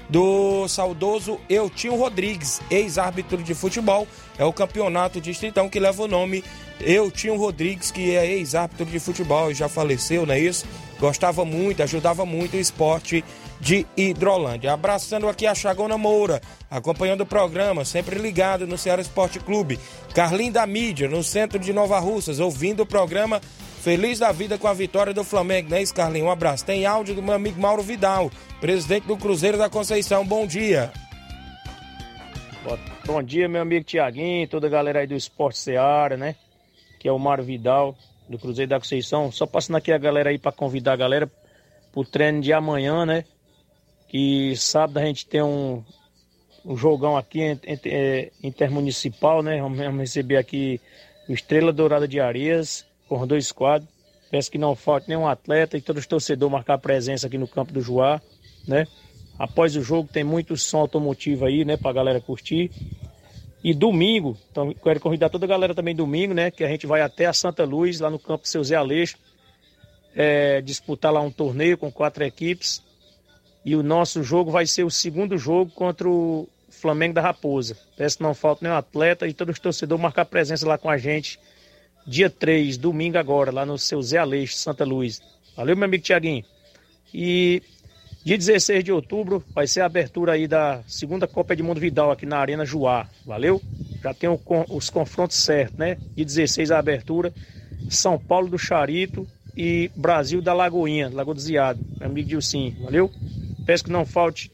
do 0.08 0.66
saudoso 0.68 1.38
Eutinho 1.48 1.96
Rodrigues, 1.96 2.60
ex-árbitro 2.70 3.42
de 3.42 3.54
futebol. 3.54 4.06
É 4.38 4.44
o 4.44 4.52
campeonato 4.52 5.20
distritão 5.20 5.68
que 5.68 5.80
leva 5.80 6.02
o 6.02 6.08
nome 6.08 6.42
Eutinho 6.80 7.36
Rodrigues, 7.36 7.90
que 7.90 8.14
é 8.14 8.26
ex-árbitro 8.26 8.86
de 8.86 8.98
futebol 8.98 9.50
e 9.50 9.54
já 9.54 9.68
faleceu, 9.68 10.24
não 10.24 10.34
é 10.34 10.40
isso? 10.40 10.64
Gostava 10.98 11.44
muito, 11.44 11.82
ajudava 11.82 12.24
muito 12.24 12.56
o 12.56 12.60
esporte 12.60 13.24
de 13.60 13.86
Hidrolândia. 13.96 14.72
Abraçando 14.72 15.28
aqui 15.28 15.46
a 15.46 15.54
Chagona 15.54 15.98
Moura, 15.98 16.40
acompanhando 16.70 17.22
o 17.22 17.26
programa, 17.26 17.84
sempre 17.84 18.18
ligado 18.18 18.66
no 18.66 18.78
Ceará 18.78 19.02
Esporte 19.02 19.40
Clube. 19.40 19.78
Carlinho 20.14 20.52
da 20.52 20.66
Mídia, 20.66 21.08
no 21.08 21.22
centro 21.22 21.58
de 21.58 21.72
Nova 21.72 21.98
Russas, 21.98 22.40
ouvindo 22.40 22.82
o 22.82 22.86
programa 22.86 23.40
Feliz 23.78 24.18
da 24.18 24.32
vida 24.32 24.58
com 24.58 24.66
a 24.66 24.72
vitória 24.74 25.14
do 25.14 25.22
Flamengo, 25.22 25.70
né, 25.70 25.84
Carlinhos? 25.94 26.26
Um 26.26 26.30
abraço. 26.32 26.64
Tem 26.64 26.84
áudio 26.84 27.14
do 27.14 27.22
meu 27.22 27.34
amigo 27.34 27.60
Mauro 27.60 27.82
Vidal, 27.82 28.28
presidente 28.60 29.06
do 29.06 29.16
Cruzeiro 29.16 29.56
da 29.56 29.70
Conceição. 29.70 30.26
Bom 30.26 30.46
dia. 30.46 30.92
Bom 33.06 33.22
dia, 33.22 33.48
meu 33.48 33.62
amigo 33.62 33.84
Tiaguinho, 33.84 34.48
toda 34.48 34.66
a 34.66 34.70
galera 34.70 34.98
aí 35.00 35.06
do 35.06 35.14
Esporte 35.14 35.58
Seara, 35.58 36.16
né? 36.16 36.34
Que 36.98 37.08
é 37.08 37.12
o 37.12 37.18
Mário 37.20 37.44
Vidal, 37.44 37.96
do 38.28 38.36
Cruzeiro 38.36 38.68
da 38.68 38.80
Conceição. 38.80 39.30
Só 39.30 39.46
passando 39.46 39.76
aqui 39.76 39.92
a 39.92 39.98
galera 39.98 40.30
aí 40.30 40.38
para 40.38 40.50
convidar 40.50 40.94
a 40.94 40.96
galera 40.96 41.30
pro 41.92 42.04
treino 42.04 42.40
de 42.40 42.52
amanhã, 42.52 43.06
né? 43.06 43.24
Que 44.08 44.56
sábado 44.56 44.98
a 44.98 45.04
gente 45.04 45.24
tem 45.24 45.40
um, 45.40 45.84
um 46.64 46.76
jogão 46.76 47.16
aqui 47.16 47.56
é, 47.64 48.32
intermunicipal, 48.42 49.40
né? 49.40 49.60
Vamos 49.60 49.78
receber 50.00 50.36
aqui 50.36 50.80
o 51.28 51.32
Estrela 51.32 51.72
Dourada 51.72 52.08
de 52.08 52.18
Areias 52.18 52.87
com 53.08 53.26
dois 53.26 53.50
quadros. 53.50 53.90
Peço 54.30 54.50
que 54.50 54.58
não 54.58 54.76
falte 54.76 55.08
nenhum 55.08 55.26
atleta 55.26 55.76
e 55.76 55.80
todos 55.80 56.02
os 56.02 56.06
torcedores 56.06 56.52
marcar 56.52 56.78
presença 56.78 57.26
aqui 57.26 57.38
no 57.38 57.48
campo 57.48 57.72
do 57.72 57.80
Joá, 57.80 58.20
né? 58.66 58.86
Após 59.38 59.74
o 59.76 59.82
jogo 59.82 60.08
tem 60.12 60.22
muito 60.22 60.56
som 60.56 60.78
automotivo 60.78 61.46
aí, 61.46 61.64
né, 61.64 61.76
pra 61.76 61.92
galera 61.92 62.20
curtir. 62.20 62.70
E 63.64 63.72
domingo, 63.72 64.36
então 64.50 64.72
quero 64.74 65.00
convidar 65.00 65.30
toda 65.30 65.46
a 65.46 65.48
galera 65.48 65.74
também 65.74 65.94
domingo, 65.94 66.34
né, 66.34 66.50
que 66.50 66.62
a 66.62 66.68
gente 66.68 66.86
vai 66.86 67.00
até 67.00 67.26
a 67.26 67.32
Santa 67.32 67.64
Luz, 67.64 68.00
lá 68.00 68.10
no 68.10 68.18
campo 68.18 68.46
Seu 68.46 68.62
Zé 68.62 68.76
Aleixo, 68.76 69.16
é, 70.14 70.60
disputar 70.60 71.12
lá 71.12 71.20
um 71.20 71.30
torneio 71.30 71.78
com 71.78 71.90
quatro 71.90 72.22
equipes. 72.24 72.82
E 73.64 73.74
o 73.74 73.82
nosso 73.82 74.22
jogo 74.22 74.50
vai 74.50 74.66
ser 74.66 74.84
o 74.84 74.90
segundo 74.90 75.36
jogo 75.38 75.70
contra 75.72 76.08
o 76.08 76.48
Flamengo 76.68 77.14
da 77.14 77.20
Raposa. 77.20 77.76
Peço 77.96 78.18
que 78.18 78.22
não 78.22 78.34
falte 78.34 78.62
nenhum 78.62 78.76
atleta 78.76 79.26
e 79.26 79.32
todos 79.32 79.54
os 79.54 79.58
torcedores 79.58 80.02
marcar 80.02 80.24
presença 80.24 80.66
lá 80.66 80.78
com 80.78 80.90
a 80.90 80.98
gente 80.98 81.38
dia 82.06 82.30
3, 82.30 82.78
domingo 82.78 83.18
agora, 83.18 83.52
lá 83.52 83.66
no 83.66 83.78
seu 83.78 84.00
Zé 84.02 84.18
Aleixo, 84.18 84.56
Santa 84.56 84.84
Luz. 84.84 85.20
Valeu, 85.56 85.76
meu 85.76 85.84
amigo 85.84 86.02
Tiaguinho. 86.02 86.44
E 87.12 87.62
dia 88.24 88.36
16 88.36 88.84
de 88.84 88.92
outubro 88.92 89.42
vai 89.54 89.66
ser 89.66 89.80
a 89.80 89.86
abertura 89.86 90.32
aí 90.32 90.46
da 90.46 90.82
segunda 90.86 91.26
Copa 91.26 91.56
de 91.56 91.62
Mundo 91.62 91.80
Vidal 91.80 92.10
aqui 92.10 92.26
na 92.26 92.38
Arena 92.38 92.64
Juá. 92.64 93.08
Valeu? 93.24 93.60
Já 94.02 94.14
tem 94.14 94.28
os 94.68 94.90
confrontos 94.90 95.36
certos, 95.36 95.76
né? 95.78 95.96
Dia 96.14 96.24
16 96.24 96.70
a 96.70 96.78
abertura. 96.78 97.32
São 97.88 98.18
Paulo 98.18 98.48
do 98.48 98.58
Charito 98.58 99.26
e 99.56 99.90
Brasil 99.96 100.40
da 100.42 100.52
Lagoinha, 100.52 101.10
Lagoa 101.12 101.34
do 101.34 101.40
Ziado. 101.40 101.80
Meu 101.98 102.08
amigo 102.08 102.28
Dilcim, 102.28 102.76
valeu? 102.80 103.10
Peço 103.66 103.84
que 103.84 103.90
não 103.90 104.06
falte 104.06 104.52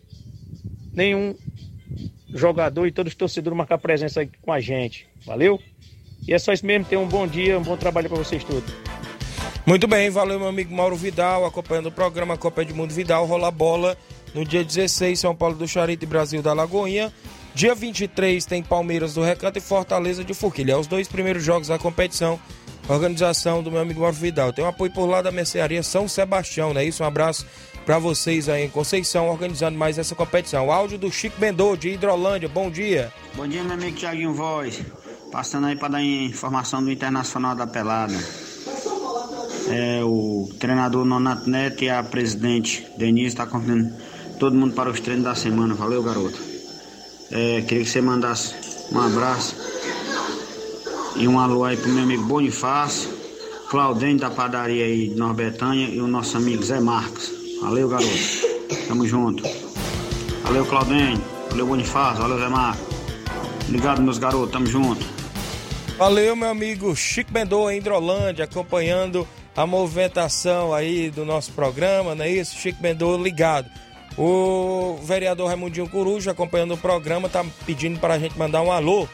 nenhum 0.92 1.34
jogador 2.32 2.86
e 2.86 2.92
todos 2.92 3.12
os 3.12 3.16
torcedores 3.16 3.56
marcar 3.56 3.78
presença 3.78 4.22
aqui 4.22 4.38
com 4.40 4.52
a 4.52 4.60
gente. 4.60 5.06
Valeu? 5.24 5.60
E 6.26 6.34
é 6.34 6.38
só 6.38 6.52
isso 6.52 6.64
mesmo. 6.64 6.84
Tenham 6.84 7.04
um 7.04 7.08
bom 7.08 7.26
dia, 7.26 7.58
um 7.58 7.62
bom 7.62 7.76
trabalho 7.76 8.08
para 8.08 8.18
vocês 8.18 8.42
todos. 8.44 8.72
Muito 9.66 9.86
bem, 9.86 10.10
valeu 10.10 10.38
meu 10.38 10.48
amigo 10.48 10.74
Mauro 10.74 10.94
Vidal, 10.94 11.46
acompanhando 11.46 11.86
o 11.86 11.92
programa 11.92 12.36
Copa 12.36 12.60
Edmundo 12.60 12.92
Vidal, 12.92 13.24
rola 13.24 13.50
bola 13.50 13.96
no 14.34 14.44
dia 14.44 14.62
16, 14.62 15.18
São 15.18 15.34
Paulo 15.34 15.54
do 15.54 15.66
Charito 15.66 16.04
e 16.04 16.06
Brasil 16.06 16.42
da 16.42 16.52
Lagoinha. 16.52 17.10
Dia 17.54 17.74
23 17.74 18.44
tem 18.44 18.62
Palmeiras 18.62 19.14
do 19.14 19.22
Recanto 19.22 19.58
e 19.58 19.62
Fortaleza 19.62 20.24
de 20.24 20.34
Forquilha. 20.34 20.72
É 20.72 20.76
os 20.76 20.86
dois 20.86 21.08
primeiros 21.08 21.42
jogos 21.42 21.68
da 21.68 21.78
competição. 21.78 22.38
Organização 22.88 23.62
do 23.62 23.70
meu 23.70 23.80
amigo 23.80 24.00
Mauro 24.00 24.14
Vidal. 24.14 24.52
Tem 24.52 24.62
um 24.62 24.68
apoio 24.68 24.92
por 24.92 25.06
lá 25.06 25.22
da 25.22 25.30
Mercearia 25.30 25.82
São 25.82 26.06
Sebastião, 26.06 26.74
né? 26.74 26.84
Isso, 26.84 27.02
um 27.02 27.06
abraço 27.06 27.46
para 27.86 27.98
vocês 27.98 28.48
aí 28.48 28.64
em 28.64 28.68
Conceição, 28.68 29.30
organizando 29.30 29.78
mais 29.78 29.98
essa 29.98 30.14
competição. 30.14 30.66
O 30.66 30.72
áudio 30.72 30.98
do 30.98 31.10
Chico 31.10 31.38
Bendô, 31.38 31.76
de 31.76 31.90
Hidrolândia. 31.90 32.48
Bom 32.48 32.70
dia. 32.70 33.10
Bom 33.34 33.48
dia, 33.48 33.62
meu 33.62 33.74
amigo 33.74 33.96
Tiaguinho 33.96 34.34
Voz. 34.34 34.82
Passando 35.34 35.66
aí 35.66 35.74
para 35.74 35.88
dar 35.88 36.00
informação 36.00 36.80
do 36.80 36.92
Internacional 36.92 37.56
da 37.56 37.66
Pelada. 37.66 38.14
É, 39.66 40.00
o 40.04 40.48
treinador 40.60 41.04
Nonato 41.04 41.50
Neto 41.50 41.82
e 41.82 41.90
a 41.90 42.04
presidente 42.04 42.86
Denise 42.96 43.26
está 43.26 43.44
convidando 43.44 43.92
todo 44.38 44.54
mundo 44.54 44.74
para 44.74 44.90
os 44.90 45.00
treinos 45.00 45.24
da 45.24 45.34
semana. 45.34 45.74
Valeu, 45.74 46.04
garoto. 46.04 46.40
É, 47.32 47.62
queria 47.62 47.82
que 47.82 47.90
você 47.90 48.00
mandasse 48.00 48.54
um 48.92 49.00
abraço 49.00 49.56
e 51.16 51.26
um 51.26 51.40
alô 51.40 51.64
aí 51.64 51.76
pro 51.78 51.90
meu 51.90 52.04
amigo 52.04 52.22
Bonifácio, 52.26 53.10
Claudênio 53.68 54.20
da 54.20 54.30
padaria 54.30 54.84
aí 54.84 55.08
de 55.08 55.16
Nova 55.16 55.34
Betânia 55.34 55.88
e 55.88 56.00
o 56.00 56.06
nosso 56.06 56.36
amigo 56.36 56.62
Zé 56.62 56.78
Marcos. 56.78 57.32
Valeu, 57.60 57.88
garoto. 57.88 58.08
Tamo 58.86 59.04
junto. 59.04 59.42
Valeu, 60.44 60.64
Claudênio. 60.64 61.20
Valeu, 61.50 61.66
Bonifácio. 61.66 62.22
Valeu, 62.22 62.38
Zé 62.38 62.48
Marcos. 62.48 62.86
Obrigado, 63.66 64.00
meus 64.00 64.18
garotos. 64.18 64.52
Tamo 64.52 64.66
junto. 64.66 65.13
Valeu, 65.96 66.34
meu 66.34 66.48
amigo 66.48 66.94
Chico 66.96 67.30
Bendô 67.30 67.70
em 67.70 67.78
Hidrolândia, 67.78 68.44
acompanhando 68.44 69.26
a 69.56 69.64
movimentação 69.64 70.74
aí 70.74 71.08
do 71.08 71.24
nosso 71.24 71.52
programa, 71.52 72.16
não 72.16 72.24
é 72.24 72.30
isso? 72.30 72.56
Chico 72.56 72.82
Bendô 72.82 73.16
ligado. 73.16 73.70
O 74.18 74.98
vereador 75.04 75.46
Raimundinho 75.46 75.88
Coruja, 75.88 76.32
acompanhando 76.32 76.74
o 76.74 76.78
programa, 76.78 77.28
tá 77.28 77.44
pedindo 77.64 78.00
para 78.00 78.14
a 78.14 78.18
gente 78.18 78.36
mandar 78.36 78.62
um 78.62 78.72
alô 78.72 79.08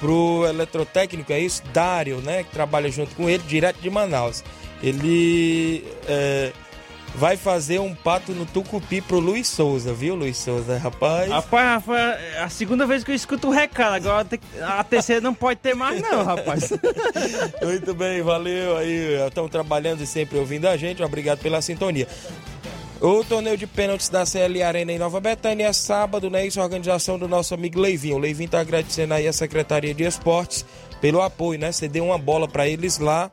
pro 0.00 0.46
eletrotécnico, 0.48 1.32
é 1.32 1.38
isso? 1.38 1.62
Dário, 1.72 2.16
né? 2.18 2.44
Que 2.44 2.50
trabalha 2.50 2.90
junto 2.90 3.14
com 3.14 3.28
ele, 3.28 3.42
direto 3.46 3.80
de 3.80 3.90
Manaus. 3.90 4.42
Ele 4.82 5.84
é, 6.08 6.52
vai 7.14 7.36
fazer 7.36 7.78
um 7.78 7.94
pato 7.94 8.32
no 8.32 8.46
Tucupi 8.46 9.00
pro 9.00 9.18
Luiz 9.18 9.48
Souza, 9.48 9.92
viu, 9.92 10.14
Luiz 10.14 10.36
Souza, 10.38 10.78
rapaz? 10.78 11.30
Rapaz, 11.30 11.84
rapaz, 11.84 12.20
é 12.34 12.42
a 12.42 12.48
segunda 12.48 12.86
vez 12.86 13.04
que 13.04 13.10
eu 13.10 13.14
escuto 13.14 13.48
o 13.48 13.50
recado, 13.50 13.94
agora 13.94 14.26
a 14.62 14.84
terceira 14.84 15.20
não 15.20 15.34
pode 15.34 15.60
ter 15.60 15.74
mais 15.74 16.00
não, 16.00 16.24
rapaz. 16.24 16.72
Muito 17.62 17.94
bem, 17.94 18.22
valeu 18.22 18.76
aí, 18.76 19.14
estão 19.26 19.48
trabalhando 19.48 20.02
e 20.02 20.06
sempre 20.06 20.38
ouvindo 20.38 20.66
a 20.66 20.76
gente, 20.76 21.02
obrigado 21.02 21.40
pela 21.40 21.60
sintonia. 21.60 22.08
O 23.00 23.24
torneio 23.24 23.56
de 23.56 23.66
pênaltis 23.66 24.08
da 24.08 24.24
CL 24.24 24.62
Arena 24.62 24.92
em 24.92 24.98
Nova 24.98 25.18
Betânia 25.18 25.66
é 25.66 25.72
sábado, 25.72 26.30
né? 26.30 26.46
Isso 26.46 26.60
é 26.60 26.62
a 26.62 26.64
organização 26.64 27.18
do 27.18 27.26
nosso 27.26 27.52
amigo 27.52 27.80
Leivinho. 27.80 28.14
O 28.14 28.18
Leivinho 28.18 28.48
tá 28.48 28.60
agradecendo 28.60 29.12
aí 29.12 29.26
a 29.26 29.32
Secretaria 29.32 29.92
de 29.92 30.04
Esportes 30.04 30.64
pelo 31.00 31.20
apoio, 31.20 31.58
né? 31.58 31.72
Você 31.72 31.88
deu 31.88 32.04
uma 32.04 32.16
bola 32.16 32.46
para 32.46 32.68
eles 32.68 33.00
lá 33.00 33.28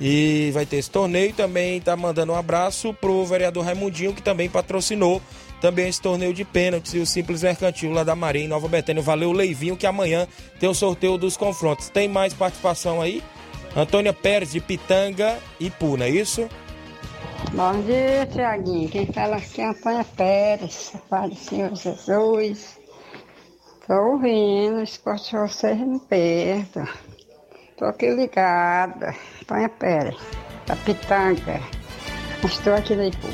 e 0.00 0.50
vai 0.52 0.64
ter 0.64 0.76
esse 0.76 0.90
torneio. 0.90 1.32
Também 1.32 1.80
tá 1.80 1.96
mandando 1.96 2.32
um 2.32 2.36
abraço 2.36 2.94
pro 2.94 3.24
vereador 3.24 3.64
Raimundinho, 3.64 4.14
que 4.14 4.22
também 4.22 4.48
patrocinou 4.48 5.20
também 5.60 5.88
esse 5.88 6.00
torneio 6.00 6.32
de 6.32 6.44
pênaltis 6.44 6.94
e 6.94 6.98
o 6.98 7.06
Simples 7.06 7.42
Mercantil 7.42 7.92
lá 7.92 8.02
da 8.02 8.16
Maria 8.16 8.42
em 8.42 8.48
Nova 8.48 8.66
Betânia. 8.66 9.02
Valeu, 9.02 9.30
Leivinho, 9.30 9.76
que 9.76 9.86
amanhã 9.86 10.26
tem 10.58 10.68
o 10.68 10.74
sorteio 10.74 11.18
dos 11.18 11.36
confrontos. 11.36 11.90
Tem 11.90 12.08
mais 12.08 12.32
participação 12.32 13.00
aí? 13.00 13.22
Antônia 13.76 14.12
Pérez 14.12 14.52
de 14.52 14.60
Pitanga 14.60 15.38
e 15.60 15.70
Puna, 15.70 16.06
é 16.06 16.10
isso? 16.10 16.48
Bom 17.52 17.82
dia, 17.82 18.26
Tiaguinho. 18.26 18.88
Quem 18.88 19.06
fala 19.06 19.36
aqui 19.36 19.60
é 19.60 19.66
Antônia 19.66 20.04
Pérez, 20.16 20.92
do 21.28 21.34
Senhor 21.36 21.74
Jesus. 21.76 22.78
Tô 23.86 23.94
ouvindo, 23.94 24.82
esporte 24.82 25.36
vocês 25.36 25.78
me 25.78 26.00
perto. 26.00 26.80
Tô 27.80 27.86
aqui 27.86 28.10
ligada. 28.10 29.16
Antônia 29.40 29.70
Pérez, 29.70 30.14
da 30.66 30.76
Pitanga. 30.76 31.62
Estou 32.44 32.74
aqui 32.74 32.94
na 32.94 33.06
Ipu. 33.06 33.26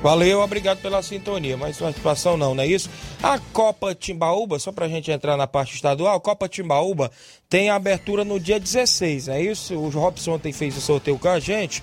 Valeu, 0.00 0.40
obrigado 0.40 0.80
pela 0.80 1.02
sintonia. 1.02 1.56
Mais 1.56 1.76
participação 1.76 2.36
não, 2.36 2.54
não 2.54 2.62
é 2.62 2.66
isso? 2.68 2.88
A 3.20 3.40
Copa 3.52 3.92
Timbaúba, 3.92 4.60
só 4.60 4.70
pra 4.70 4.86
gente 4.86 5.10
entrar 5.10 5.36
na 5.36 5.48
parte 5.48 5.74
estadual, 5.74 6.14
a 6.14 6.20
Copa 6.20 6.48
Timbaúba 6.48 7.10
tem 7.48 7.70
abertura 7.70 8.24
no 8.24 8.38
dia 8.38 8.60
16, 8.60 9.26
é 9.26 9.42
isso? 9.42 9.74
O 9.74 9.88
Robson 9.88 10.34
ontem 10.34 10.52
fez 10.52 10.76
o 10.76 10.80
sorteio 10.80 11.18
com 11.18 11.28
a 11.28 11.40
gente. 11.40 11.82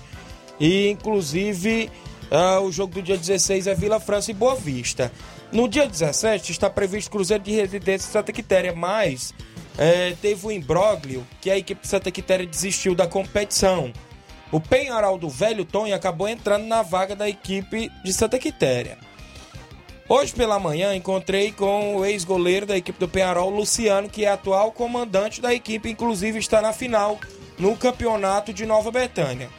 E 0.58 0.88
inclusive 0.88 1.90
uh, 2.32 2.62
o 2.62 2.72
jogo 2.72 2.94
do 2.94 3.02
dia 3.02 3.18
16 3.18 3.66
é 3.66 3.74
Vila 3.74 4.00
França 4.00 4.30
e 4.30 4.34
Boa 4.34 4.54
Vista. 4.54 5.12
No 5.52 5.68
dia 5.68 5.86
17 5.86 6.50
está 6.50 6.70
previsto 6.70 7.10
Cruzeiro 7.10 7.44
de 7.44 7.52
Residência 7.52 8.10
Santa 8.10 8.32
Quitéria, 8.32 8.74
mas 8.74 9.34
é, 9.78 10.14
teve 10.20 10.46
um 10.46 10.50
imbróglio 10.50 11.24
que 11.40 11.50
a 11.50 11.56
equipe 11.56 11.86
Santa 11.86 12.10
Quitéria 12.10 12.44
desistiu 12.44 12.94
da 12.94 13.06
competição. 13.06 13.92
O 14.50 14.60
Penharal 14.60 15.16
do 15.16 15.28
Velho 15.28 15.64
Tonho 15.64 15.94
acabou 15.94 16.28
entrando 16.28 16.66
na 16.66 16.82
vaga 16.82 17.14
da 17.14 17.28
equipe 17.28 17.90
de 18.04 18.12
Santa 18.12 18.38
Quitéria. 18.38 18.98
Hoje 20.08 20.32
pela 20.32 20.58
manhã 20.58 20.94
encontrei 20.94 21.52
com 21.52 21.96
o 21.96 22.04
ex-goleiro 22.04 22.64
da 22.64 22.76
equipe 22.76 22.98
do 22.98 23.06
Penharol, 23.06 23.50
Luciano, 23.50 24.08
que 24.08 24.24
é 24.24 24.30
atual 24.30 24.72
comandante 24.72 25.40
da 25.40 25.54
equipe, 25.54 25.90
inclusive 25.90 26.38
está 26.38 26.62
na 26.62 26.72
final 26.72 27.18
no 27.58 27.76
campeonato 27.76 28.52
de 28.52 28.64
Nova 28.64 28.90
Betânia. 28.90 29.50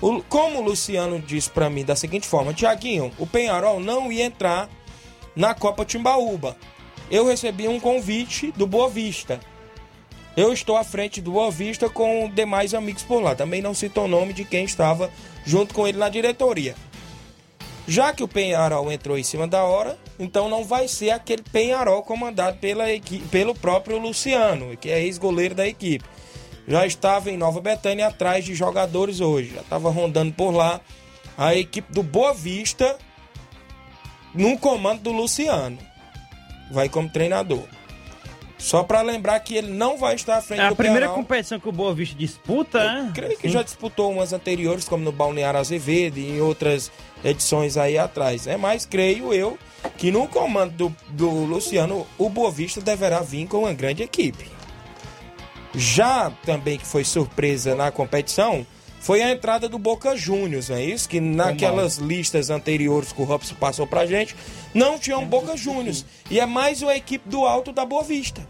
O, 0.00 0.20
como 0.24 0.58
o 0.58 0.62
Luciano 0.62 1.20
disse 1.20 1.48
para 1.48 1.70
mim 1.70 1.84
da 1.84 1.94
seguinte 1.94 2.26
forma: 2.26 2.52
Tiaguinho, 2.52 3.12
o 3.16 3.26
Penharol 3.26 3.78
não 3.78 4.10
ia 4.10 4.24
entrar 4.24 4.68
na 5.36 5.54
Copa 5.54 5.84
Timbaúba. 5.84 6.56
Eu 7.08 7.28
recebi 7.28 7.68
um 7.68 7.78
convite 7.78 8.50
do 8.52 8.66
Boa 8.66 8.88
Vista. 8.88 9.38
Eu 10.36 10.52
estou 10.52 10.76
à 10.76 10.84
frente 10.84 11.20
do 11.20 11.32
Boa 11.32 11.50
Vista 11.50 11.88
com 11.88 12.30
demais 12.30 12.74
amigos 12.74 13.02
por 13.02 13.22
lá. 13.22 13.34
Também 13.34 13.60
não 13.60 13.74
citou 13.74 14.04
o 14.04 14.08
nome 14.08 14.32
de 14.32 14.44
quem 14.44 14.64
estava 14.64 15.10
junto 15.44 15.74
com 15.74 15.86
ele 15.86 15.98
na 15.98 16.08
diretoria. 16.08 16.74
Já 17.86 18.12
que 18.12 18.22
o 18.22 18.28
Penharol 18.28 18.90
entrou 18.90 19.18
em 19.18 19.24
cima 19.24 19.46
da 19.46 19.64
hora, 19.64 19.98
então 20.18 20.48
não 20.48 20.64
vai 20.64 20.88
ser 20.88 21.10
aquele 21.10 21.42
Penharol 21.42 22.02
comandado 22.02 22.58
pela 22.58 22.90
equipe, 22.90 23.26
pelo 23.28 23.54
próprio 23.54 23.98
Luciano, 23.98 24.76
que 24.76 24.88
é 24.88 25.02
ex-goleiro 25.02 25.54
da 25.54 25.66
equipe 25.66 26.04
já 26.66 26.86
estava 26.86 27.30
em 27.30 27.36
Nova 27.36 27.60
Betânia 27.60 28.06
atrás 28.06 28.44
de 28.44 28.54
jogadores 28.54 29.20
hoje. 29.20 29.52
Já 29.54 29.60
estava 29.62 29.90
rondando 29.90 30.32
por 30.32 30.52
lá 30.52 30.80
a 31.36 31.54
equipe 31.54 31.92
do 31.92 32.02
Boa 32.02 32.32
Vista 32.32 32.96
no 34.34 34.58
comando 34.58 35.02
do 35.02 35.12
Luciano. 35.12 35.78
Vai 36.70 36.88
como 36.88 37.10
treinador. 37.10 37.64
Só 38.62 38.84
para 38.84 39.02
lembrar 39.02 39.40
que 39.40 39.56
ele 39.56 39.72
não 39.72 39.98
vai 39.98 40.14
estar 40.14 40.36
à 40.36 40.40
frente 40.40 40.60
é 40.60 40.68
do 40.68 40.74
a 40.74 40.76
primeira 40.76 41.08
competição 41.08 41.58
que 41.58 41.68
o 41.68 41.72
Boa 41.72 41.92
Vista 41.92 42.14
disputa, 42.16 42.78
Eu 42.78 42.84
né? 42.84 43.12
creio 43.12 43.36
que 43.36 43.48
já 43.48 43.60
disputou 43.60 44.12
umas 44.12 44.32
anteriores, 44.32 44.88
como 44.88 45.02
no 45.02 45.10
Balneário 45.10 45.58
Azevedo 45.58 46.18
e 46.18 46.36
em 46.36 46.40
outras 46.40 46.88
edições 47.24 47.76
aí 47.76 47.98
atrás. 47.98 48.46
É 48.46 48.56
Mas 48.56 48.86
creio 48.86 49.34
eu 49.34 49.58
que 49.98 50.12
no 50.12 50.28
comando 50.28 50.72
do, 50.72 50.96
do 51.08 51.28
Luciano, 51.44 52.06
o 52.16 52.28
Boa 52.28 52.52
Vista 52.52 52.80
deverá 52.80 53.18
vir 53.20 53.48
com 53.48 53.58
uma 53.58 53.72
grande 53.72 54.04
equipe. 54.04 54.48
Já 55.74 56.30
também 56.44 56.78
que 56.78 56.86
foi 56.86 57.02
surpresa 57.02 57.74
na 57.74 57.90
competição 57.90 58.64
foi 59.02 59.20
a 59.20 59.32
entrada 59.32 59.68
do 59.68 59.80
Boca 59.80 60.16
Juniors, 60.16 60.68
não 60.68 60.76
é 60.76 60.84
isso? 60.84 61.08
Que 61.08 61.20
naquelas 61.20 61.96
listas 61.96 62.50
anteriores 62.50 63.12
que 63.12 63.20
o 63.20 63.24
Robson 63.24 63.56
passou 63.56 63.84
pra 63.84 64.06
gente, 64.06 64.36
não 64.72 64.96
tinha 64.96 65.18
um 65.18 65.26
Boca 65.26 65.56
Juniors. 65.56 66.06
E 66.30 66.38
é 66.38 66.46
mais 66.46 66.82
uma 66.82 66.94
equipe 66.94 67.28
do 67.28 67.44
alto 67.44 67.72
da 67.72 67.84
Boa 67.84 68.04
Vista. 68.04 68.46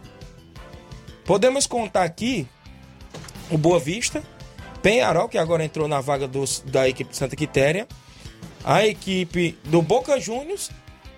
Podemos 1.25 1.67
contar 1.67 2.03
aqui 2.05 2.47
o 3.51 3.57
Boa 3.57 3.79
Vista, 3.79 4.23
Penharol, 4.83 5.27
que 5.27 5.39
agora 5.39 5.65
entrou 5.65 5.89
na 5.89 6.03
vaga 6.03 6.29
dos, 6.29 6.63
da 6.67 6.87
equipe 6.87 7.13
de 7.13 7.17
Santa 7.17 7.35
Quitéria, 7.35 7.89
a 8.63 8.87
equipe 8.87 9.57
do 9.65 9.81
Boca 9.81 10.21
Juniors 10.21 10.71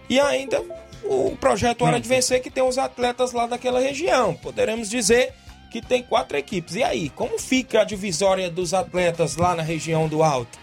e 0.09 0.21
ainda 0.21 0.63
o 1.03 1.37
projeto 1.41 1.83
Hora 1.83 1.99
de 1.99 2.09
Vencer, 2.09 2.41
que 2.41 2.51
tem 2.51 2.63
os 2.63 2.79
atletas 2.79 3.33
lá 3.33 3.49
daquela 3.49 3.81
região. 3.81 4.37
Poderemos 4.37 4.89
dizer 4.89 5.35
que 5.75 5.83
tem 5.83 6.05
quatro 6.05 6.37
equipes. 6.39 6.77
E 6.77 6.85
aí, 6.85 7.11
como 7.11 7.37
fica 7.37 7.81
a 7.81 7.85
divisória 7.85 8.49
dos 8.49 8.73
atletas 8.73 9.35
lá 9.37 9.57
na 9.57 9.63
região 9.65 10.07
do 10.07 10.23
Alto? 10.23 10.57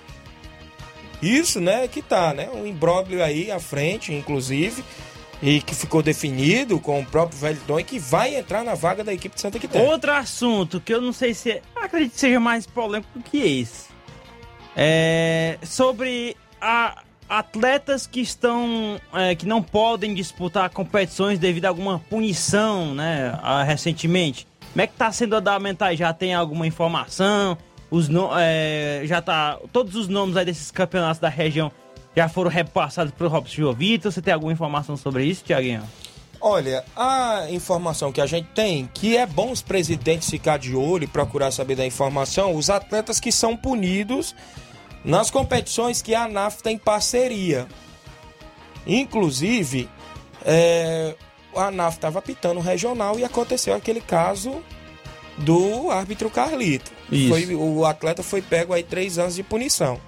Isso, 1.21 1.59
né, 1.59 1.85
que 1.89 2.01
tá, 2.01 2.33
né? 2.33 2.49
Um 2.53 2.65
imbróglio 2.65 3.21
aí 3.21 3.51
à 3.51 3.59
frente, 3.59 4.13
inclusive, 4.13 4.81
e 5.43 5.59
que 5.61 5.75
ficou 5.75 6.01
definido 6.01 6.79
com 6.79 7.01
o 7.01 7.05
próprio 7.05 7.37
Velho 7.37 7.59
Dom 7.67 7.83
que 7.83 7.99
vai 7.99 8.35
entrar 8.37 8.63
na 8.63 8.73
vaga 8.73 9.03
da 9.03 9.13
equipe 9.13 9.35
de 9.35 9.41
Santa 9.41 9.59
Quitéria. 9.59 9.85
Outro 9.89 10.13
assunto 10.13 10.79
que 10.79 10.93
eu 10.93 11.01
não 11.01 11.11
sei 11.11 11.33
se. 11.33 11.51
é- 11.51 11.61
Acredito 11.75 12.13
que 12.13 12.19
seja 12.19 12.39
mais 12.39 12.65
polêmico 12.65 13.19
que 13.29 13.37
esse. 13.59 13.91
É 14.77 15.57
sobre 15.61 16.37
a- 16.61 17.03
atletas 17.27 18.07
que 18.07 18.21
estão. 18.21 18.97
é, 19.13 19.35
que 19.35 19.45
não 19.45 19.61
podem 19.61 20.13
disputar 20.13 20.69
competições 20.69 21.37
devido 21.37 21.65
a 21.65 21.67
alguma 21.69 21.99
punição, 21.99 22.95
né? 22.95 23.37
ah, 23.43 23.61
recentemente. 23.61 24.47
Como 24.71 24.81
é 24.81 24.87
que 24.87 24.93
tá 24.93 25.11
sendo 25.11 25.35
andamento 25.35 25.83
aí? 25.83 25.97
Já 25.97 26.13
tem 26.13 26.33
alguma 26.33 26.65
informação? 26.65 27.57
Os 27.89 28.07
no, 28.07 28.29
é, 28.37 29.01
já 29.05 29.21
tá. 29.21 29.59
Todos 29.73 29.95
os 29.95 30.07
nomes 30.07 30.37
aí 30.37 30.45
desses 30.45 30.71
campeonatos 30.71 31.19
da 31.19 31.27
região 31.27 31.71
já 32.15 32.29
foram 32.29 32.49
repassados 32.49 33.13
pro 33.13 33.27
Robson 33.27 33.55
Jovito. 33.55 34.09
Você 34.09 34.21
tem 34.21 34.33
alguma 34.33 34.53
informação 34.53 34.95
sobre 34.95 35.25
isso, 35.25 35.43
Tiaguinho? 35.43 35.83
Olha, 36.39 36.83
a 36.95 37.47
informação 37.51 38.11
que 38.11 38.21
a 38.21 38.25
gente 38.25 38.47
tem, 38.55 38.89
que 38.93 39.15
é 39.15 39.27
bom 39.27 39.51
os 39.51 39.61
presidentes 39.61 40.29
ficar 40.29 40.57
de 40.57 40.75
olho 40.75 41.03
e 41.03 41.07
procurar 41.07 41.51
saber 41.51 41.75
da 41.75 41.85
informação, 41.85 42.55
os 42.55 42.69
atletas 42.69 43.19
que 43.19 43.31
são 43.31 43.55
punidos 43.55 44.33
nas 45.03 45.29
competições 45.29 46.01
que 46.01 46.15
a 46.15 46.23
ANAF 46.23 46.63
tem 46.63 46.77
parceria. 46.77 47.67
Inclusive, 48.87 49.87
é, 50.43 51.15
a 51.55 51.67
ANAF 51.67 51.97
estava 51.97 52.19
apitando 52.19 52.57
o 52.57 52.61
regional 52.61 53.17
e 53.19 53.23
aconteceu 53.23 53.73
aquele 53.75 54.01
caso 54.01 54.61
do 55.37 55.89
árbitro 55.89 56.29
Carlito. 56.29 56.91
Isso. 57.11 57.29
Foi, 57.29 57.55
o 57.55 57.85
atleta 57.85 58.21
foi 58.23 58.41
pego 58.41 58.73
aí 58.73 58.83
três 58.83 59.17
anos 59.17 59.35
de 59.35 59.43
punição. 59.43 59.99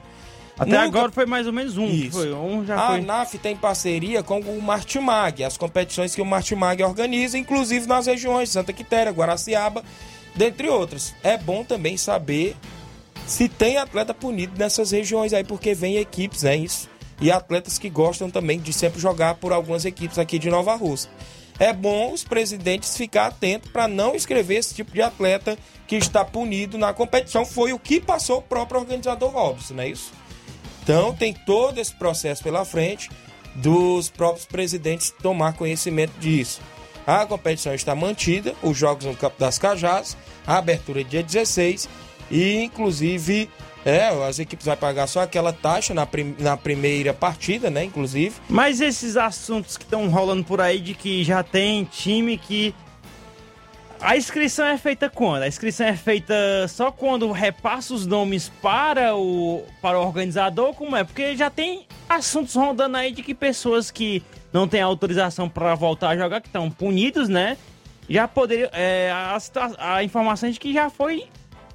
Até 0.57 0.71
Nunca- 0.71 0.83
agora 0.83 1.11
foi 1.11 1.25
mais 1.25 1.47
ou 1.47 1.53
menos 1.53 1.77
um. 1.77 1.87
Isso. 1.87 2.11
Foi, 2.11 2.31
um 2.31 2.63
já 2.63 2.75
a 2.75 2.87
foi. 2.87 2.99
ANAF 2.99 3.37
tem 3.39 3.55
parceria 3.55 4.21
com 4.21 4.39
o 4.39 4.61
Martimag, 4.61 5.43
as 5.43 5.57
competições 5.57 6.13
que 6.13 6.21
o 6.21 6.25
Martimag 6.25 6.83
organiza, 6.83 7.37
inclusive 7.37 7.87
nas 7.87 8.05
regiões 8.05 8.49
Santa 8.49 8.71
Quitéria, 8.71 9.11
Guaraciaba, 9.11 9.83
dentre 10.35 10.69
outras. 10.69 11.15
É 11.23 11.37
bom 11.37 11.63
também 11.63 11.97
saber 11.97 12.55
se 13.25 13.49
tem 13.49 13.77
atleta 13.77 14.13
punido 14.13 14.53
nessas 14.57 14.91
regiões 14.91 15.33
aí, 15.33 15.43
porque 15.43 15.73
vem 15.73 15.97
equipes, 15.97 16.43
é 16.43 16.55
isso. 16.55 16.87
E 17.23 17.31
atletas 17.31 17.79
que 17.79 17.89
gostam 17.89 18.29
também 18.29 18.59
de 18.59 18.73
sempre 18.73 18.99
jogar 18.99 19.35
por 19.35 19.53
algumas 19.53 19.85
equipes 19.85 20.19
aqui 20.19 20.37
de 20.37 20.49
Nova 20.49 20.75
Rússia. 20.75 21.09
É 21.57 21.71
bom 21.71 22.11
os 22.11 22.21
presidentes 22.21 22.97
ficar 22.97 23.27
atentos 23.27 23.71
para 23.71 23.87
não 23.87 24.13
escrever 24.13 24.55
esse 24.55 24.75
tipo 24.75 24.91
de 24.91 25.01
atleta 25.01 25.57
que 25.87 25.95
está 25.95 26.25
punido 26.25 26.77
na 26.77 26.91
competição. 26.91 27.45
Foi 27.45 27.71
o 27.71 27.79
que 27.79 28.01
passou 28.01 28.39
o 28.39 28.41
próprio 28.41 28.81
organizador 28.81 29.29
Robson, 29.29 29.75
não 29.75 29.83
é 29.83 29.87
isso? 29.87 30.11
Então 30.83 31.15
tem 31.15 31.33
todo 31.33 31.77
esse 31.77 31.95
processo 31.95 32.43
pela 32.43 32.65
frente 32.65 33.09
dos 33.55 34.09
próprios 34.09 34.45
presidentes 34.45 35.13
tomar 35.23 35.53
conhecimento 35.53 36.19
disso. 36.19 36.59
A 37.07 37.25
competição 37.25 37.73
está 37.73 37.95
mantida, 37.95 38.53
os 38.61 38.77
jogos 38.77 39.05
no 39.05 39.15
Campo 39.15 39.39
das 39.39 39.57
Cajás, 39.57 40.17
a 40.45 40.57
abertura 40.57 40.99
é 40.99 41.03
dia 41.05 41.23
16 41.23 41.87
e 42.29 42.63
inclusive 42.63 43.49
é, 43.85 44.07
as 44.27 44.39
equipes 44.39 44.65
vão 44.65 44.75
pagar 44.77 45.07
só 45.07 45.21
aquela 45.21 45.51
taxa 45.51 45.93
na, 45.93 46.05
prim- 46.05 46.35
na 46.39 46.55
primeira 46.55 47.13
partida, 47.13 47.69
né, 47.69 47.83
inclusive. 47.83 48.35
Mas 48.47 48.79
esses 48.81 49.17
assuntos 49.17 49.77
que 49.77 49.83
estão 49.83 50.07
rolando 50.09 50.43
por 50.43 50.61
aí 50.61 50.79
de 50.79 50.93
que 50.93 51.23
já 51.23 51.43
tem 51.43 51.83
time 51.85 52.37
que. 52.37 52.73
A 54.01 54.17
inscrição 54.17 54.65
é 54.65 54.77
feita 54.77 55.09
quando? 55.09 55.43
A 55.43 55.47
inscrição 55.47 55.87
é 55.87 55.95
feita 55.95 56.33
só 56.67 56.91
quando 56.91 57.31
repassa 57.31 57.93
os 57.93 58.05
nomes 58.05 58.51
para 58.61 59.15
o, 59.15 59.63
para 59.81 59.97
o 59.97 60.05
organizador? 60.05 60.73
Como 60.73 60.93
é? 60.93 61.05
Porque 61.05 61.37
já 61.37 61.49
tem 61.49 61.85
assuntos 62.09 62.53
rondando 62.53 62.97
aí 62.97 63.13
de 63.13 63.23
que 63.23 63.33
pessoas 63.33 63.89
que 63.89 64.21
não 64.51 64.67
têm 64.67 64.81
autorização 64.81 65.47
para 65.47 65.73
voltar 65.73 66.09
a 66.09 66.17
jogar, 66.17 66.41
que 66.41 66.47
estão 66.47 66.69
punidos, 66.69 67.29
né? 67.29 67.57
Já 68.09 68.27
poderiam. 68.27 68.69
É, 68.73 69.09
a, 69.09 69.37
a 69.95 70.03
informação 70.03 70.49
é 70.49 70.51
de 70.51 70.59
que 70.59 70.73
já 70.73 70.89
foi, 70.89 71.25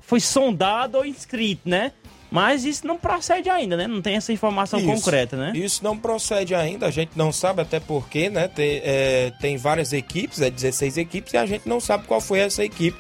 foi 0.09 0.21
sondado 0.21 0.97
ou 0.97 1.05
inscrito, 1.05 1.69
né? 1.69 1.93
Mas 2.31 2.65
isso 2.65 2.87
não 2.87 2.97
procede 2.97 3.51
ainda, 3.51 3.77
né? 3.77 3.87
Não 3.87 4.01
tem 4.01 4.17
essa 4.17 4.33
informação 4.33 4.79
Isso. 4.79 4.89
concreta, 4.89 5.37
né? 5.37 5.53
Isso 5.55 5.85
não 5.85 5.99
procede 5.99 6.55
ainda, 6.55 6.87
a 6.87 6.91
gente 6.91 7.11
não 7.15 7.31
sabe 7.31 7.61
até 7.61 7.79
porque, 7.79 8.31
né? 8.31 8.49
Tem, 8.49 8.81
é, 8.83 9.33
tem 9.39 9.59
várias 9.59 9.93
equipes, 9.93 10.41
é 10.41 10.51
16 10.51 10.97
equipes, 10.97 11.35
e 11.35 11.37
a 11.37 11.45
gente 11.45 11.69
não 11.69 11.79
sabe 11.79 12.07
qual 12.07 12.23
foi 12.23 12.39
essa 12.39 12.65
equipe 12.65 12.99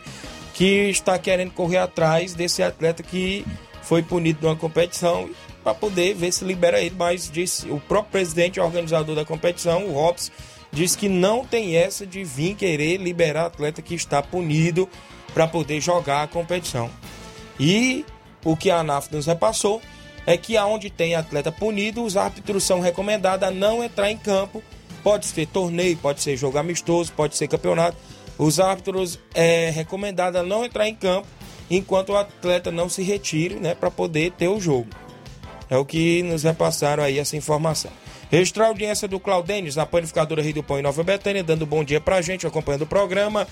que 0.53 0.91
está 0.91 1.19
querendo 1.19 1.53
correr 1.53 1.79
atrás 1.79 2.35
desse 2.35 2.63
atleta 2.63 3.03
que 3.03 3.45
foi 3.83 4.03
punido 4.03 4.41
numa 4.43 4.57
competição 4.57 5.31
para 5.65 5.75
poder 5.75 6.15
ver 6.15 6.31
se 6.31 6.45
libera 6.45 6.79
ele. 6.79 6.95
Mas 6.99 7.31
disse, 7.31 7.71
o 7.71 7.81
próprio 7.81 8.13
presidente 8.13 8.61
organizador 8.61 9.17
da 9.17 9.25
competição, 9.25 9.87
o 9.87 9.93
Robson, 9.93 10.31
diz 10.71 10.95
que 10.95 11.09
não 11.09 11.43
tem 11.43 11.75
essa 11.75 12.07
de 12.07 12.23
vir 12.23 12.55
querer 12.55 12.99
liberar 12.99 13.47
atleta 13.47 13.81
que 13.81 13.95
está 13.95 14.23
punido 14.23 14.87
para 15.33 15.47
poder 15.47 15.81
jogar 15.81 16.23
a 16.23 16.27
competição. 16.27 16.91
E 17.59 18.05
o 18.45 18.57
que 18.57 18.71
a 18.71 18.79
ANAF 18.79 19.13
nos 19.13 19.27
repassou 19.27 19.81
é 20.27 20.37
que 20.37 20.57
aonde 20.57 20.91
tem 20.91 21.15
atleta 21.15 21.51
punido, 21.51 22.05
os 22.05 22.17
árbitros 22.17 22.65
são 22.65 22.81
recomendados 22.81 23.49
a 23.49 23.51
não 23.51 23.83
entrar 23.83 24.11
em 24.11 24.17
campo. 24.17 24.63
Pode 25.03 25.27
ser 25.27 25.47
torneio, 25.47 25.97
pode 25.97 26.21
ser 26.21 26.37
jogo 26.37 26.59
amistoso, 26.59 27.13
pode 27.13 27.37
ser 27.37 27.49
campeonato. 27.49 27.97
Os 28.37 28.61
árbitros 28.61 29.19
é 29.35 29.71
recomendado 29.71 30.37
a 30.37 30.43
não 30.43 30.65
entrar 30.65 30.87
em 30.87 30.95
campo 30.95 31.27
enquanto 31.71 32.11
o 32.11 32.17
atleta 32.17 32.71
não 32.71 32.89
se 32.89 33.03
retire, 33.03 33.55
né, 33.57 33.75
para 33.75 33.91
poder 33.91 34.33
ter 34.33 34.49
o 34.49 34.61
jogo. 34.61 34.89
É 35.71 35.77
o 35.77 35.85
que 35.85 36.23
nos 36.23 36.43
repassaram 36.43 37.03
aí 37.03 37.19
essa 37.19 37.37
informação. 37.37 37.91
Registrar 38.31 38.67
a 38.67 38.69
audiência 38.69 39.09
do 39.09 39.19
Claudênis 39.19 39.77
na 39.77 39.87
panificadora 39.87 40.43
Rio 40.43 40.55
do 40.55 40.63
Pão 40.63 40.79
em 40.79 40.83
Nova 40.83 41.03
Betânia, 41.03 41.43
dando 41.43 41.67
bom 41.67 41.83
dia 41.83 42.01
pra 42.01 42.21
gente, 42.21 42.47
acompanhando 42.47 42.83
o 42.83 42.87
programa. 42.87 43.47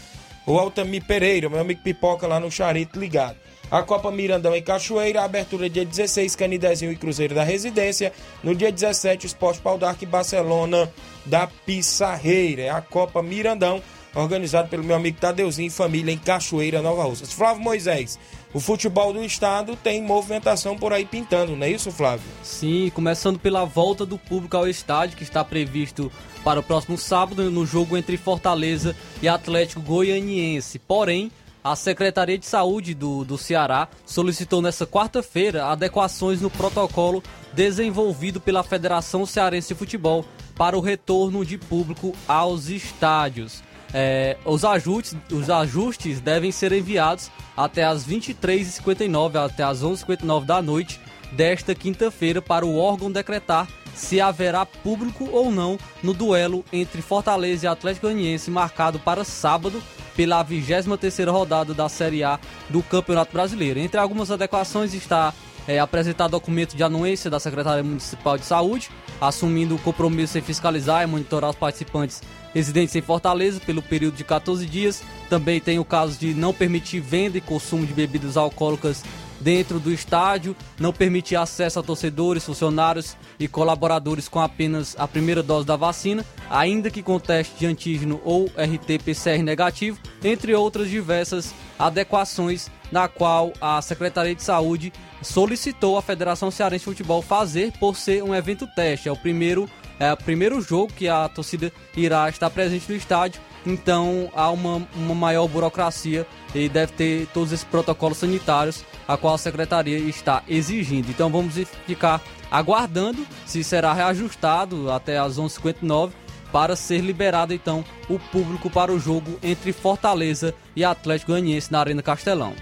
O 0.46 0.58
Altamir 0.58 1.04
Pereira, 1.04 1.48
meu 1.48 1.58
amigo 1.58 1.82
Pipoca 1.82 2.24
lá 2.26 2.38
no 2.38 2.52
Charito 2.52 3.00
ligado. 3.00 3.36
A 3.68 3.82
Copa 3.82 4.12
Mirandão 4.12 4.54
em 4.54 4.62
Cachoeira, 4.62 5.22
abertura 5.22 5.68
dia 5.68 5.84
16, 5.84 6.36
Canidezinho 6.36 6.92
e 6.92 6.96
Cruzeiro 6.96 7.34
da 7.34 7.42
Residência. 7.42 8.12
No 8.44 8.54
dia 8.54 8.70
17, 8.70 9.26
Esporte 9.26 9.60
Pau 9.60 9.76
Dark 9.76 10.00
Barcelona 10.04 10.88
da 11.24 11.48
Pissarreira. 11.48 12.62
É 12.62 12.70
a 12.70 12.80
Copa 12.80 13.24
Mirandão, 13.24 13.82
organizado 14.14 14.68
pelo 14.68 14.84
meu 14.84 14.94
amigo 14.94 15.18
Tadeuzinho 15.18 15.66
e 15.66 15.70
família 15.70 16.12
em 16.12 16.18
Cachoeira, 16.18 16.80
Nova 16.80 17.02
Russas. 17.02 17.32
Flávio 17.32 17.64
Moisés, 17.64 18.16
o 18.56 18.60
futebol 18.60 19.12
do 19.12 19.22
estado 19.22 19.76
tem 19.76 20.00
movimentação 20.02 20.78
por 20.78 20.90
aí 20.90 21.04
pintando, 21.04 21.54
não 21.54 21.66
é 21.66 21.70
isso, 21.70 21.92
Flávio? 21.92 22.26
Sim, 22.42 22.90
começando 22.94 23.38
pela 23.38 23.66
volta 23.66 24.06
do 24.06 24.16
público 24.16 24.56
ao 24.56 24.66
estádio, 24.66 25.14
que 25.14 25.22
está 25.22 25.44
previsto 25.44 26.10
para 26.42 26.60
o 26.60 26.62
próximo 26.62 26.96
sábado, 26.96 27.50
no 27.50 27.66
jogo 27.66 27.98
entre 27.98 28.16
Fortaleza 28.16 28.96
e 29.20 29.28
Atlético 29.28 29.82
Goianiense. 29.82 30.78
Porém, 30.78 31.30
a 31.62 31.76
Secretaria 31.76 32.38
de 32.38 32.46
Saúde 32.46 32.94
do, 32.94 33.26
do 33.26 33.36
Ceará 33.36 33.88
solicitou 34.06 34.62
nesta 34.62 34.86
quarta-feira 34.86 35.66
adequações 35.66 36.40
no 36.40 36.48
protocolo 36.48 37.22
desenvolvido 37.52 38.40
pela 38.40 38.62
Federação 38.62 39.26
Cearense 39.26 39.68
de 39.68 39.74
Futebol 39.74 40.24
para 40.56 40.78
o 40.78 40.80
retorno 40.80 41.44
de 41.44 41.58
público 41.58 42.14
aos 42.26 42.70
estádios. 42.70 43.62
É, 43.94 44.36
os, 44.44 44.64
ajustes, 44.64 45.16
os 45.30 45.48
ajustes 45.48 46.20
devem 46.20 46.50
ser 46.50 46.72
enviados 46.72 47.30
até 47.56 47.84
as 47.84 48.06
23h59, 48.06 49.44
até 49.44 49.62
as 49.62 49.82
11h59 49.82 50.44
da 50.44 50.60
noite 50.60 51.00
desta 51.32 51.74
quinta-feira 51.74 52.40
para 52.40 52.66
o 52.66 52.78
órgão 52.78 53.10
decretar 53.10 53.66
se 53.94 54.20
haverá 54.20 54.66
público 54.66 55.28
ou 55.32 55.50
não 55.50 55.78
no 56.02 56.12
duelo 56.12 56.64
entre 56.72 57.00
Fortaleza 57.00 57.64
e 57.64 57.68
Atlético 57.68 58.06
Goianiense 58.06 58.50
marcado 58.50 58.98
para 58.98 59.24
sábado 59.24 59.82
pela 60.14 60.44
23ª 60.44 61.30
rodada 61.30 61.74
da 61.74 61.88
Série 61.88 62.22
A 62.22 62.38
do 62.68 62.82
Campeonato 62.82 63.32
Brasileiro. 63.32 63.80
Entre 63.80 63.98
algumas 63.98 64.30
adequações 64.30 64.94
está 64.94 65.32
é, 65.66 65.78
apresentar 65.78 66.28
documento 66.28 66.76
de 66.76 66.82
anuência 66.82 67.30
da 67.30 67.40
Secretaria 67.40 67.82
Municipal 67.82 68.38
de 68.38 68.44
Saúde, 68.44 68.90
assumindo 69.20 69.74
o 69.74 69.78
compromisso 69.78 70.38
em 70.38 70.42
fiscalizar 70.42 71.02
e 71.02 71.06
monitorar 71.06 71.50
os 71.50 71.56
participantes 71.56 72.22
residentes 72.54 72.94
em 72.94 73.02
Fortaleza 73.02 73.60
pelo 73.60 73.82
período 73.82 74.16
de 74.16 74.24
14 74.24 74.64
dias. 74.66 75.02
Também 75.28 75.60
tem 75.60 75.78
o 75.78 75.84
caso 75.84 76.18
de 76.18 76.34
não 76.34 76.54
permitir 76.54 77.00
venda 77.00 77.36
e 77.36 77.40
consumo 77.40 77.84
de 77.84 77.92
bebidas 77.92 78.36
alcoólicas 78.36 79.02
dentro 79.40 79.78
do 79.78 79.92
estádio, 79.92 80.56
não 80.78 80.92
permitir 80.92 81.36
acesso 81.36 81.78
a 81.78 81.82
torcedores, 81.82 82.44
funcionários 82.44 83.16
e 83.38 83.46
colaboradores 83.46 84.28
com 84.28 84.40
apenas 84.40 84.96
a 84.98 85.06
primeira 85.06 85.42
dose 85.42 85.66
da 85.66 85.76
vacina, 85.76 86.24
ainda 86.48 86.90
que 86.90 87.02
com 87.02 87.18
teste 87.18 87.58
de 87.58 87.66
antígeno 87.66 88.20
ou 88.24 88.46
RT-PCR 88.56 89.42
negativo, 89.42 89.98
entre 90.24 90.54
outras 90.54 90.88
diversas 90.88 91.54
adequações 91.78 92.70
na 92.90 93.08
qual 93.08 93.52
a 93.60 93.80
Secretaria 93.82 94.34
de 94.34 94.42
Saúde 94.42 94.92
solicitou 95.26 95.98
à 95.98 96.02
Federação 96.02 96.50
Cearense 96.50 96.84
de 96.84 96.90
Futebol 96.90 97.20
fazer 97.20 97.72
por 97.78 97.96
ser 97.96 98.22
um 98.22 98.34
evento 98.34 98.66
teste. 98.74 99.08
É 99.08 99.12
o 99.12 99.16
primeiro, 99.16 99.68
é 99.98 100.12
o 100.12 100.16
primeiro 100.16 100.60
jogo 100.60 100.92
que 100.92 101.08
a 101.08 101.28
torcida 101.28 101.72
irá 101.96 102.28
estar 102.28 102.48
presente 102.48 102.88
no 102.88 102.96
estádio, 102.96 103.40
então 103.66 104.30
há 104.34 104.50
uma, 104.50 104.86
uma 104.94 105.14
maior 105.14 105.48
burocracia 105.48 106.26
e 106.54 106.68
deve 106.68 106.92
ter 106.92 107.26
todos 107.34 107.52
esses 107.52 107.64
protocolos 107.64 108.18
sanitários 108.18 108.84
a 109.06 109.16
qual 109.16 109.34
a 109.34 109.38
secretaria 109.38 109.98
está 109.98 110.42
exigindo. 110.48 111.10
Então 111.10 111.28
vamos 111.28 111.54
ficar 111.86 112.22
aguardando 112.50 113.26
se 113.44 113.64
será 113.64 113.92
reajustado 113.92 114.90
até 114.90 115.18
as 115.18 115.38
11h59 115.38 116.12
para 116.52 116.76
ser 116.76 117.00
liberado 117.00 117.52
então 117.52 117.84
o 118.08 118.18
público 118.18 118.70
para 118.70 118.92
o 118.92 118.98
jogo 118.98 119.38
entre 119.42 119.72
Fortaleza 119.72 120.54
e 120.76 120.84
Atlético 120.84 121.32
Goianiense 121.32 121.72
na 121.72 121.80
Arena 121.80 122.02
Castelão. 122.02 122.54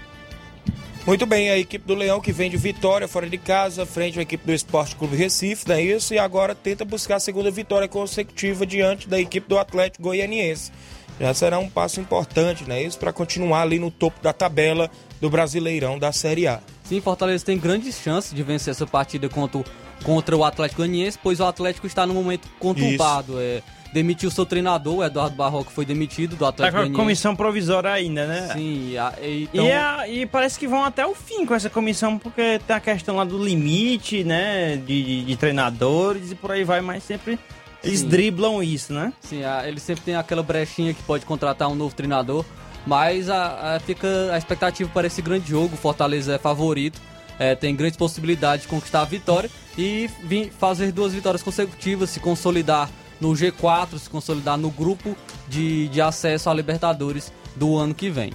Muito 1.05 1.25
bem, 1.27 1.51
a 1.51 1.57
equipe 1.57 1.85
do 1.85 1.93
Leão 1.93 2.19
que 2.19 2.31
vem 2.31 2.49
de 2.49 2.57
vitória 2.57 3.07
fora 3.07 3.29
de 3.29 3.37
casa, 3.37 3.85
frente 3.85 4.17
à 4.17 4.23
equipe 4.23 4.43
do 4.43 4.51
Esporte 4.51 4.95
Clube 4.95 5.15
Recife, 5.15 5.67
não 5.67 5.75
é 5.75 5.81
isso? 5.81 6.15
E 6.15 6.19
agora 6.19 6.55
tenta 6.55 6.83
buscar 6.83 7.17
a 7.17 7.19
segunda 7.19 7.51
vitória 7.51 7.87
consecutiva 7.87 8.65
diante 8.65 9.07
da 9.07 9.19
equipe 9.19 9.47
do 9.47 9.59
Atlético 9.59 10.01
Goianiense. 10.05 10.71
Já 11.19 11.31
será 11.33 11.59
um 11.59 11.69
passo 11.69 11.99
importante, 11.99 12.67
não 12.67 12.75
é 12.75 12.81
isso? 12.83 12.97
Para 12.97 13.13
continuar 13.13 13.61
ali 13.61 13.77
no 13.77 13.91
topo 13.91 14.19
da 14.21 14.33
tabela 14.33 14.89
do 15.21 15.29
Brasileirão 15.29 15.99
da 15.99 16.11
Série 16.11 16.47
A. 16.47 16.59
Sim, 16.83 16.99
Fortaleza 17.01 17.45
tem 17.45 17.57
grandes 17.57 17.95
chances 18.01 18.33
de 18.33 18.41
vencer 18.41 18.71
essa 18.71 18.87
partida 18.87 19.29
contra, 19.29 19.59
o- 19.59 19.65
contra 20.03 20.35
o 20.35 20.43
Atlético 20.43 20.81
Goianiense, 20.81 21.19
pois 21.21 21.39
o 21.39 21.45
Atlético 21.45 21.85
está 21.85 22.07
no 22.07 22.15
momento 22.15 22.49
conturbado. 22.59 23.39
É, 23.39 23.61
demitiu 23.95 24.29
seu 24.29 24.45
treinador, 24.45 24.95
o 24.97 25.03
Eduardo 25.05 25.37
Barroco 25.37 25.71
foi 25.71 25.85
demitido 25.85 26.31
do 26.35 26.39
Tá 26.39 26.49
Atlético 26.49 26.83
com 26.83 26.91
a 26.91 26.95
comissão 26.95 27.33
provisória 27.33 27.89
ainda, 27.89 28.27
né? 28.27 28.49
Sim, 28.51 28.97
a- 28.97 29.13
e- 29.21 29.43
então, 29.53 29.65
E, 29.65 29.71
a- 29.71 30.07
e 30.09 30.25
parece 30.25 30.59
que 30.59 30.67
vão 30.67 30.83
até 30.83 31.07
o 31.07 31.15
fim 31.15 31.45
com 31.45 31.55
essa 31.55 31.69
comissão, 31.69 32.17
porque 32.19 32.59
tem 32.67 32.75
a 32.75 32.79
questão 32.81 33.15
lá 33.15 33.23
do 33.23 33.41
limite, 33.41 34.21
né? 34.25 34.75
De, 34.75 35.01
de- 35.01 35.23
de 35.23 35.35
treinadores 35.37 36.29
e 36.31 36.35
por 36.35 36.51
aí 36.51 36.65
vai, 36.65 36.81
mas 36.81 37.03
sempre 37.03 37.39
eles 37.81 38.01
Sim. 38.01 38.09
driblam 38.09 38.61
isso, 38.61 38.91
né? 38.93 39.13
Sim, 39.21 39.45
a- 39.45 39.65
ele 39.65 39.79
sempre 39.79 40.03
tem 40.03 40.15
aquela 40.17 40.43
brechinha 40.43 40.93
que 40.93 41.01
pode 41.03 41.25
contratar 41.25 41.69
um 41.69 41.75
novo 41.75 41.95
treinador, 41.95 42.43
mas 42.85 43.29
a, 43.29 43.75
a- 43.75 43.79
fica 43.79 44.07
a 44.33 44.37
expectativa 44.37 44.89
para 44.93 45.07
esse 45.07 45.21
grande 45.21 45.47
jogo. 45.49 45.77
Fortaleza 45.77 46.35
é 46.35 46.37
favorito, 46.37 46.99
é, 47.39 47.55
tem 47.55 47.73
grandes 47.73 47.95
possibilidades 47.95 48.63
de 48.63 48.67
conquistar 48.67 49.03
a 49.03 49.05
vitória 49.05 49.49
e 49.77 50.09
vir 50.21 50.51
fazer 50.59 50.91
duas 50.91 51.13
vitórias 51.13 51.41
consecutivas, 51.41 52.09
se 52.09 52.19
consolidar 52.19 52.89
no 53.19 53.31
G4, 53.31 53.97
se 53.97 54.09
consolidar 54.09 54.57
no 54.57 54.69
grupo 54.69 55.15
de, 55.47 55.87
de 55.89 56.01
acesso 56.01 56.49
à 56.49 56.53
Libertadores 56.53 57.31
do 57.55 57.77
ano 57.77 57.93
que 57.93 58.09
vem. 58.09 58.31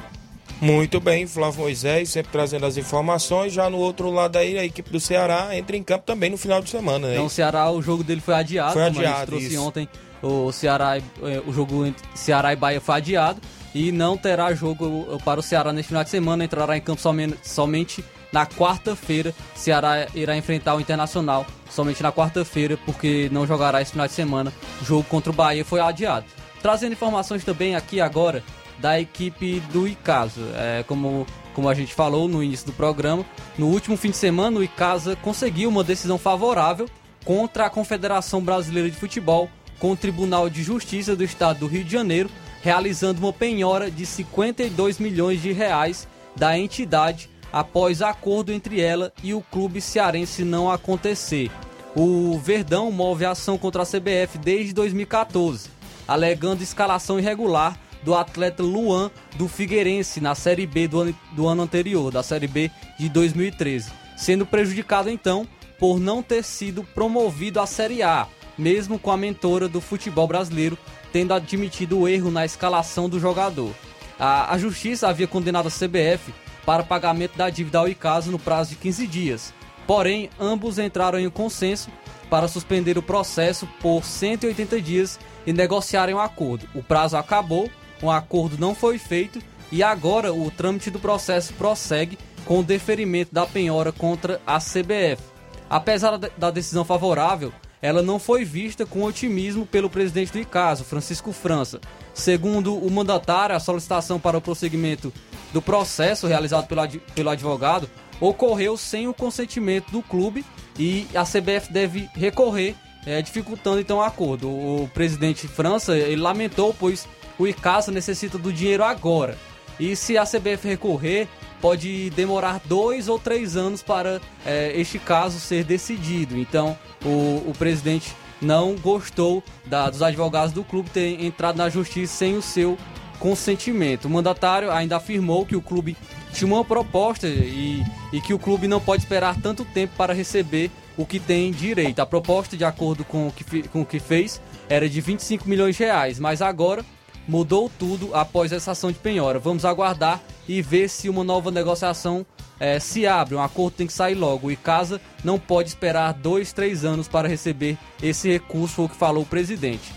Muito 0.60 1.00
bem, 1.00 1.26
Flávio 1.26 1.60
Moisés, 1.62 2.10
sempre 2.10 2.32
trazendo 2.32 2.66
as 2.66 2.76
informações. 2.76 3.52
Já 3.52 3.70
no 3.70 3.78
outro 3.78 4.10
lado 4.10 4.36
aí, 4.36 4.58
a 4.58 4.64
equipe 4.64 4.90
do 4.90 5.00
Ceará 5.00 5.56
entra 5.56 5.74
em 5.74 5.82
campo 5.82 6.04
também 6.04 6.28
no 6.28 6.36
final 6.36 6.60
de 6.60 6.68
semana, 6.68 7.08
né? 7.08 7.14
Então 7.14 7.26
o 7.26 7.30
Ceará, 7.30 7.70
o 7.70 7.80
jogo 7.80 8.04
dele 8.04 8.20
foi 8.20 8.34
adiado, 8.34 8.74
Foi 8.74 8.82
como 8.84 8.90
a 8.98 9.02
gente 9.02 9.06
adiado, 9.10 9.26
trouxe 9.26 9.46
isso. 9.46 9.62
ontem. 9.62 9.88
O 10.22 10.52
Ceará, 10.52 10.98
eh, 10.98 11.42
o 11.46 11.52
jogo 11.52 11.86
entre 11.86 12.06
Ceará 12.14 12.52
e 12.52 12.56
Bahia 12.56 12.78
foi 12.78 12.94
adiado 12.96 13.40
e 13.74 13.90
não 13.90 14.18
terá 14.18 14.52
jogo 14.52 15.06
eh, 15.10 15.16
para 15.24 15.40
o 15.40 15.42
Ceará 15.42 15.72
neste 15.72 15.88
final 15.88 16.04
de 16.04 16.10
semana. 16.10 16.44
Entrará 16.44 16.76
em 16.76 16.80
campo 16.82 17.00
somente, 17.00 17.38
somente 17.42 18.04
na 18.32 18.46
quarta-feira. 18.46 19.34
Ceará 19.54 20.06
irá 20.14 20.36
enfrentar 20.36 20.74
o 20.74 20.80
Internacional 20.80 21.46
somente 21.68 22.02
na 22.02 22.12
quarta-feira, 22.12 22.76
porque 22.84 23.28
não 23.32 23.46
jogará 23.46 23.80
esse 23.80 23.92
final 23.92 24.06
de 24.06 24.12
semana. 24.12 24.52
O 24.80 24.84
jogo 24.84 25.04
contra 25.04 25.30
o 25.30 25.34
Bahia 25.34 25.64
foi 25.64 25.80
adiado. 25.80 26.26
Trazendo 26.62 26.92
informações 26.92 27.44
também 27.44 27.74
aqui 27.74 28.00
agora 28.00 28.42
da 28.78 28.98
equipe 29.00 29.60
do 29.72 29.86
Icasa. 29.86 30.40
É, 30.54 30.84
como, 30.86 31.26
como 31.54 31.68
a 31.68 31.74
gente 31.74 31.94
falou 31.94 32.28
no 32.28 32.42
início 32.42 32.66
do 32.66 32.72
programa, 32.72 33.24
no 33.58 33.66
último 33.66 33.96
fim 33.96 34.10
de 34.10 34.16
semana 34.16 34.58
o 34.58 34.64
Icasa 34.64 35.16
conseguiu 35.16 35.68
uma 35.68 35.84
decisão 35.84 36.18
favorável 36.18 36.88
contra 37.24 37.66
a 37.66 37.70
Confederação 37.70 38.42
Brasileira 38.42 38.90
de 38.90 38.96
Futebol 38.96 39.50
com 39.78 39.92
o 39.92 39.96
Tribunal 39.96 40.50
de 40.50 40.62
Justiça 40.62 41.16
do 41.16 41.24
Estado 41.24 41.60
do 41.60 41.66
Rio 41.66 41.84
de 41.84 41.92
Janeiro, 41.92 42.30
realizando 42.62 43.20
uma 43.20 43.32
penhora 43.32 43.90
de 43.90 44.04
52 44.04 44.98
milhões 44.98 45.40
de 45.40 45.52
reais 45.52 46.06
da 46.36 46.58
entidade 46.58 47.30
após 47.52 48.02
acordo 48.02 48.52
entre 48.52 48.80
ela 48.80 49.12
e 49.22 49.34
o 49.34 49.40
clube 49.40 49.80
cearense 49.80 50.44
não 50.44 50.70
acontecer. 50.70 51.50
O 51.94 52.38
Verdão 52.38 52.90
move 52.92 53.24
ação 53.24 53.58
contra 53.58 53.82
a 53.82 53.86
CBF 53.86 54.38
desde 54.38 54.72
2014, 54.72 55.70
alegando 56.06 56.62
escalação 56.62 57.18
irregular 57.18 57.78
do 58.02 58.14
atleta 58.14 58.62
Luan 58.62 59.10
do 59.36 59.48
Figueirense 59.48 60.20
na 60.20 60.34
Série 60.34 60.66
B 60.66 60.88
do 60.88 61.00
ano, 61.00 61.14
do 61.32 61.46
ano 61.46 61.62
anterior, 61.62 62.10
da 62.10 62.22
Série 62.22 62.46
B 62.46 62.70
de 62.98 63.08
2013, 63.08 63.90
sendo 64.16 64.46
prejudicado 64.46 65.10
então 65.10 65.46
por 65.78 65.98
não 65.98 66.22
ter 66.22 66.44
sido 66.44 66.84
promovido 66.84 67.60
à 67.60 67.66
Série 67.66 68.02
A, 68.02 68.28
mesmo 68.56 68.98
com 68.98 69.10
a 69.10 69.16
mentora 69.16 69.68
do 69.68 69.80
futebol 69.80 70.26
brasileiro 70.26 70.78
tendo 71.12 71.34
admitido 71.34 71.98
o 71.98 72.08
erro 72.08 72.30
na 72.30 72.44
escalação 72.44 73.08
do 73.08 73.18
jogador. 73.18 73.72
A, 74.18 74.54
a 74.54 74.58
justiça 74.58 75.08
havia 75.08 75.26
condenado 75.26 75.66
a 75.66 75.70
CBF 75.70 76.32
para 76.64 76.82
pagamento 76.82 77.36
da 77.36 77.50
dívida 77.50 77.78
ao 77.78 77.88
Icasa 77.88 78.30
no 78.30 78.38
prazo 78.38 78.70
de 78.70 78.76
15 78.76 79.06
dias. 79.06 79.54
Porém, 79.86 80.30
ambos 80.38 80.78
entraram 80.78 81.18
em 81.18 81.26
um 81.26 81.30
consenso 81.30 81.90
para 82.28 82.46
suspender 82.46 82.96
o 82.96 83.02
processo 83.02 83.66
por 83.80 84.04
180 84.04 84.80
dias 84.80 85.18
e 85.46 85.52
negociarem 85.52 86.14
um 86.14 86.20
acordo. 86.20 86.68
O 86.74 86.82
prazo 86.82 87.16
acabou, 87.16 87.68
um 88.02 88.10
acordo 88.10 88.56
não 88.58 88.74
foi 88.74 88.98
feito 88.98 89.40
e 89.72 89.82
agora 89.82 90.32
o 90.32 90.50
trâmite 90.50 90.90
do 90.90 90.98
processo 91.00 91.52
prossegue 91.54 92.18
com 92.44 92.60
o 92.60 92.62
deferimento 92.64 93.34
da 93.34 93.46
penhora 93.46 93.90
contra 93.92 94.40
a 94.46 94.58
CBF. 94.58 95.22
Apesar 95.68 96.16
da- 96.18 96.50
decisão 96.50 96.84
favorável, 96.84 97.52
ela 97.82 98.02
não 98.02 98.18
foi 98.18 98.44
vista 98.44 98.84
com 98.84 99.02
otimismo 99.04 99.64
pelo 99.64 99.88
presidente 99.90 100.32
do 100.32 100.38
ICASO, 100.38 100.84
Francisco 100.84 101.32
França. 101.32 101.80
Segundo 102.12 102.76
o 102.76 102.90
mandatário, 102.90 103.54
a 103.56 103.60
solicitação 103.60 104.18
para 104.20 104.36
o 104.36 104.40
prosseguimento 104.40 105.12
do 105.52 105.60
processo 105.62 106.26
realizado 106.26 106.66
pelo, 106.66 106.80
ad- 106.82 107.00
pelo 107.14 107.30
advogado 107.30 107.88
ocorreu 108.20 108.76
sem 108.76 109.08
o 109.08 109.14
consentimento 109.14 109.90
do 109.90 110.02
clube 110.02 110.44
e 110.78 111.06
a 111.14 111.24
CBF 111.24 111.72
deve 111.72 112.08
recorrer, 112.14 112.74
eh, 113.06 113.22
dificultando 113.22 113.80
então 113.80 113.98
o 113.98 114.02
acordo. 114.02 114.48
O, 114.48 114.90
presidente 114.92 115.48
França 115.48 115.96
ele 115.96 116.20
lamentou, 116.20 116.74
pois 116.78 117.08
o 117.38 117.46
ICASA 117.46 117.90
necessita 117.90 118.36
do 118.36 118.52
dinheiro 118.52 118.84
agora. 118.84 119.36
E 119.78 119.96
se 119.96 120.18
a 120.18 120.24
CBF 120.26 120.68
recorrer, 120.68 121.26
pode 121.60 122.10
demorar 122.10 122.60
dois 122.66 123.08
ou 123.08 123.18
três 123.18 123.56
anos 123.56 123.82
para 123.82 124.20
eh, 124.44 124.72
este 124.76 124.98
caso 124.98 125.40
ser 125.40 125.64
decidido. 125.64 126.36
Então, 126.38 126.76
o, 127.04 127.48
o 127.48 127.54
presidente 127.58 128.14
não 128.42 128.74
gostou 128.74 129.42
da- 129.66 129.88
dos 129.88 130.02
advogados 130.02 130.52
do 130.52 130.62
clube 130.62 130.90
ter 130.90 131.22
entrado 131.24 131.56
na 131.56 131.68
justiça 131.70 132.14
sem 132.14 132.36
o 132.36 132.42
seu 132.42 132.76
consentimento. 133.20 134.06
O 134.06 134.10
mandatário 134.10 134.72
ainda 134.72 134.96
afirmou 134.96 135.46
que 135.46 135.54
o 135.54 135.62
clube 135.62 135.96
tinha 136.32 136.52
uma 136.52 136.64
proposta 136.64 137.28
e, 137.28 137.84
e 138.12 138.20
que 138.20 138.34
o 138.34 138.38
clube 138.38 138.66
não 138.66 138.80
pode 138.80 139.02
esperar 139.02 139.36
tanto 139.40 139.64
tempo 139.64 139.92
para 139.96 140.12
receber 140.12 140.70
o 140.96 141.06
que 141.06 141.20
tem 141.20 141.52
direito. 141.52 142.00
A 142.00 142.06
proposta, 142.06 142.56
de 142.56 142.64
acordo 142.64 143.04
com 143.04 143.28
o 143.28 143.32
que, 143.32 143.68
com 143.68 143.82
o 143.82 143.86
que 143.86 144.00
fez, 144.00 144.40
era 144.68 144.88
de 144.88 145.00
25 145.00 145.48
milhões 145.48 145.76
de 145.76 145.84
reais, 145.84 146.18
mas 146.18 146.42
agora 146.42 146.84
mudou 147.28 147.70
tudo 147.78 148.14
após 148.14 148.52
essa 148.52 148.72
ação 148.72 148.90
de 148.90 148.98
penhora. 148.98 149.38
Vamos 149.38 149.64
aguardar 149.64 150.20
e 150.48 150.60
ver 150.60 150.88
se 150.88 151.08
uma 151.08 151.22
nova 151.22 151.50
negociação 151.50 152.26
eh, 152.58 152.80
se 152.80 153.06
abre. 153.06 153.34
Um 153.34 153.42
acordo 153.42 153.76
tem 153.76 153.86
que 153.86 153.92
sair 153.92 154.14
logo. 154.14 154.48
O 154.48 154.50
Icasa 154.50 155.00
não 155.22 155.38
pode 155.38 155.68
esperar 155.68 156.12
dois, 156.12 156.52
três 156.52 156.84
anos 156.84 157.06
para 157.06 157.28
receber 157.28 157.78
esse 158.02 158.28
recurso, 158.28 158.74
foi 158.74 158.84
o 158.86 158.88
que 158.88 158.96
falou 158.96 159.22
o 159.22 159.26
presidente. 159.26 159.92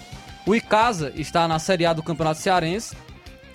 O 0.45 0.53
Icasa 0.53 1.13
está 1.15 1.47
na 1.47 1.57
Série 1.57 1.85
A 1.85 1.93
do 1.93 2.03
Campeonato 2.03 2.39
Cearense. 2.39 2.95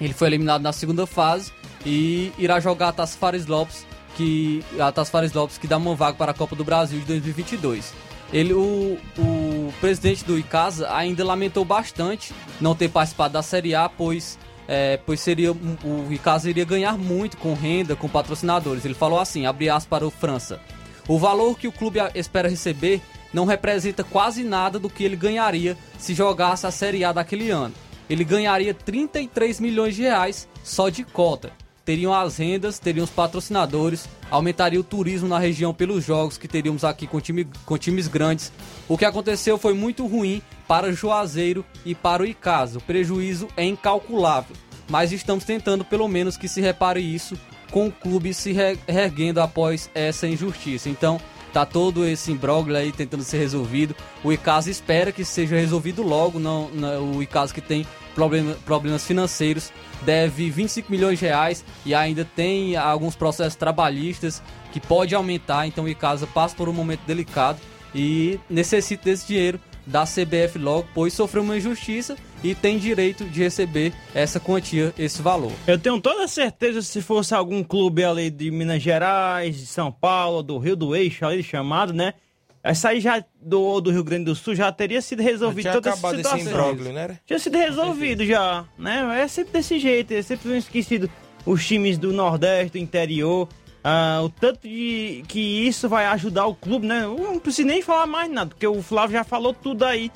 Ele 0.00 0.12
foi 0.12 0.28
eliminado 0.28 0.62
na 0.62 0.72
segunda 0.72 1.06
fase 1.06 1.52
e 1.84 2.32
irá 2.38 2.60
jogar 2.60 2.88
a 2.88 2.92
Taça 2.92 3.16
Fares 3.18 3.46
Lopes, 3.46 3.86
que 4.16 4.64
a 4.78 4.90
Taça 4.92 5.10
Fares 5.10 5.32
Lopes 5.32 5.58
que 5.58 5.66
dá 5.66 5.76
uma 5.76 5.94
vaga 5.94 6.16
para 6.16 6.32
a 6.32 6.34
Copa 6.34 6.54
do 6.54 6.64
Brasil 6.64 7.00
de 7.00 7.06
2022. 7.06 7.92
Ele, 8.32 8.52
o, 8.52 8.98
o 9.18 9.72
presidente 9.80 10.24
do 10.24 10.38
Icasa 10.38 10.92
ainda 10.92 11.24
lamentou 11.24 11.64
bastante 11.64 12.32
não 12.60 12.74
ter 12.74 12.88
participado 12.88 13.34
da 13.34 13.42
Série 13.42 13.74
A, 13.74 13.88
pois, 13.88 14.38
é, 14.66 14.98
pois 14.98 15.20
seria 15.20 15.52
o 15.52 16.06
Icasa 16.10 16.50
iria 16.50 16.64
ganhar 16.64 16.98
muito 16.98 17.38
com 17.38 17.54
renda, 17.54 17.96
com 17.96 18.08
patrocinadores. 18.08 18.84
Ele 18.84 18.94
falou 18.94 19.18
assim, 19.18 19.46
abre 19.46 19.70
aspas 19.70 19.88
para 19.88 20.06
o 20.06 20.10
França. 20.10 20.60
O 21.08 21.18
valor 21.18 21.58
que 21.58 21.66
o 21.66 21.72
clube 21.72 21.98
espera 22.14 22.50
receber 22.50 23.00
não 23.32 23.46
representa 23.46 24.04
quase 24.04 24.44
nada 24.44 24.78
do 24.78 24.90
que 24.90 25.04
ele 25.04 25.16
ganharia 25.16 25.76
se 25.98 26.14
jogasse 26.14 26.66
a 26.66 26.70
Série 26.70 27.04
A 27.04 27.12
daquele 27.12 27.50
ano. 27.50 27.74
Ele 28.08 28.24
ganharia 28.24 28.72
33 28.74 29.60
milhões 29.60 29.94
de 29.96 30.02
reais 30.02 30.48
só 30.64 30.88
de 30.88 31.04
cota. 31.04 31.52
Teriam 31.84 32.12
as 32.12 32.36
rendas, 32.36 32.78
teriam 32.78 33.04
os 33.04 33.10
patrocinadores, 33.10 34.06
aumentaria 34.30 34.78
o 34.78 34.84
turismo 34.84 35.26
na 35.26 35.38
região 35.38 35.72
pelos 35.72 36.04
jogos 36.04 36.36
que 36.36 36.46
teríamos 36.46 36.84
aqui 36.84 37.06
com, 37.06 37.18
time- 37.20 37.48
com 37.64 37.78
times 37.78 38.08
grandes. 38.08 38.52
O 38.86 38.98
que 38.98 39.06
aconteceu 39.06 39.56
foi 39.56 39.72
muito 39.72 40.06
ruim 40.06 40.42
para 40.66 40.92
Juazeiro 40.92 41.64
e 41.86 41.94
para 41.94 42.22
o 42.22 42.26
Icasa. 42.26 42.78
O 42.78 42.82
prejuízo 42.82 43.48
é 43.56 43.64
incalculável, 43.64 44.54
mas 44.90 45.12
estamos 45.12 45.44
tentando 45.44 45.82
pelo 45.82 46.06
menos 46.08 46.36
que 46.36 46.46
se 46.46 46.60
repare 46.60 47.00
isso 47.00 47.38
com 47.70 47.86
o 47.88 47.92
clube 47.92 48.32
se 48.34 48.52
re- 48.52 48.78
reerguendo 48.86 49.40
após 49.40 49.90
essa 49.94 50.26
injustiça. 50.28 50.90
Então, 50.90 51.18
tá 51.52 51.64
todo 51.66 52.06
esse 52.06 52.30
imbróglio 52.32 52.76
aí 52.76 52.92
tentando 52.92 53.22
ser 53.24 53.38
resolvido. 53.38 53.94
O 54.22 54.32
Icasa 54.32 54.70
espera 54.70 55.10
que 55.12 55.24
seja 55.24 55.56
resolvido 55.56 56.02
logo. 56.02 56.38
Não, 56.38 56.68
não- 56.70 57.12
o 57.12 57.22
Icasa 57.22 57.52
que 57.54 57.60
tem 57.60 57.86
problema- 58.14 58.56
problemas 58.64 59.04
financeiros 59.06 59.72
deve 60.02 60.50
25 60.50 60.90
milhões 60.90 61.18
de 61.18 61.24
reais 61.26 61.64
e 61.86 61.94
ainda 61.94 62.24
tem 62.24 62.76
alguns 62.76 63.14
processos 63.16 63.54
trabalhistas 63.54 64.42
que 64.72 64.80
pode 64.80 65.14
aumentar. 65.14 65.66
Então, 65.66 65.84
o 65.84 65.88
Icasa 65.88 66.26
passa 66.26 66.54
por 66.54 66.68
um 66.68 66.72
momento 66.72 67.00
delicado 67.06 67.58
e 67.94 68.38
necessita 68.50 69.04
desse 69.04 69.26
dinheiro 69.26 69.58
da 69.86 70.04
CBF 70.04 70.58
logo, 70.58 70.86
pois 70.94 71.14
sofreu 71.14 71.42
uma 71.42 71.56
injustiça 71.56 72.16
e 72.42 72.54
tem 72.54 72.78
direito 72.78 73.24
de 73.24 73.42
receber 73.42 73.92
essa 74.14 74.38
quantia, 74.38 74.92
esse 74.98 75.20
valor. 75.20 75.52
Eu 75.66 75.78
tenho 75.78 76.00
toda 76.00 76.26
certeza 76.28 76.82
se 76.82 77.02
fosse 77.02 77.34
algum 77.34 77.62
clube 77.64 78.04
ali 78.04 78.30
de 78.30 78.50
Minas 78.50 78.82
Gerais, 78.82 79.56
de 79.56 79.66
São 79.66 79.90
Paulo, 79.90 80.42
do 80.42 80.58
Rio 80.58 80.76
do 80.76 80.94
Eixo 80.94 81.24
ali 81.26 81.42
chamado, 81.42 81.92
né? 81.92 82.14
Essa 82.62 82.90
aí 82.90 83.00
já 83.00 83.24
do, 83.40 83.80
do 83.80 83.90
Rio 83.90 84.02
Grande 84.04 84.24
do 84.24 84.34
Sul 84.34 84.54
já 84.54 84.70
teria 84.72 85.00
sido 85.00 85.22
resolvido 85.22 85.62
tinha 85.62 85.72
toda 85.74 85.90
essa 85.90 85.98
acabado 85.98 86.20
esse 86.20 86.28
situação. 86.28 86.50
imbróglio, 86.50 86.92
né? 86.92 87.18
Tinha 87.24 87.38
sido 87.38 87.56
resolvido 87.56 88.24
já, 88.26 88.64
né? 88.76 89.20
É 89.22 89.28
sempre 89.28 89.52
desse 89.52 89.78
jeito, 89.78 90.12
é 90.12 90.22
sempre 90.22 90.56
esquecido 90.58 91.08
os 91.46 91.66
times 91.66 91.96
do 91.98 92.12
Nordeste, 92.12 92.72
do 92.72 92.78
interior. 92.78 93.48
ah, 93.82 94.20
o 94.22 94.28
tanto 94.28 94.68
de 94.68 95.22
que 95.28 95.38
isso 95.66 95.88
vai 95.88 96.04
ajudar 96.06 96.46
o 96.46 96.54
clube, 96.54 96.86
né? 96.86 97.04
Eu 97.04 97.16
não 97.16 97.38
preciso 97.38 97.68
nem 97.68 97.80
falar 97.80 98.06
mais 98.06 98.30
nada, 98.30 98.50
porque 98.50 98.66
o 98.66 98.82
Flávio 98.82 99.16
já 99.16 99.24
falou 99.24 99.54
tudo 99.54 99.84
aí 99.84 100.10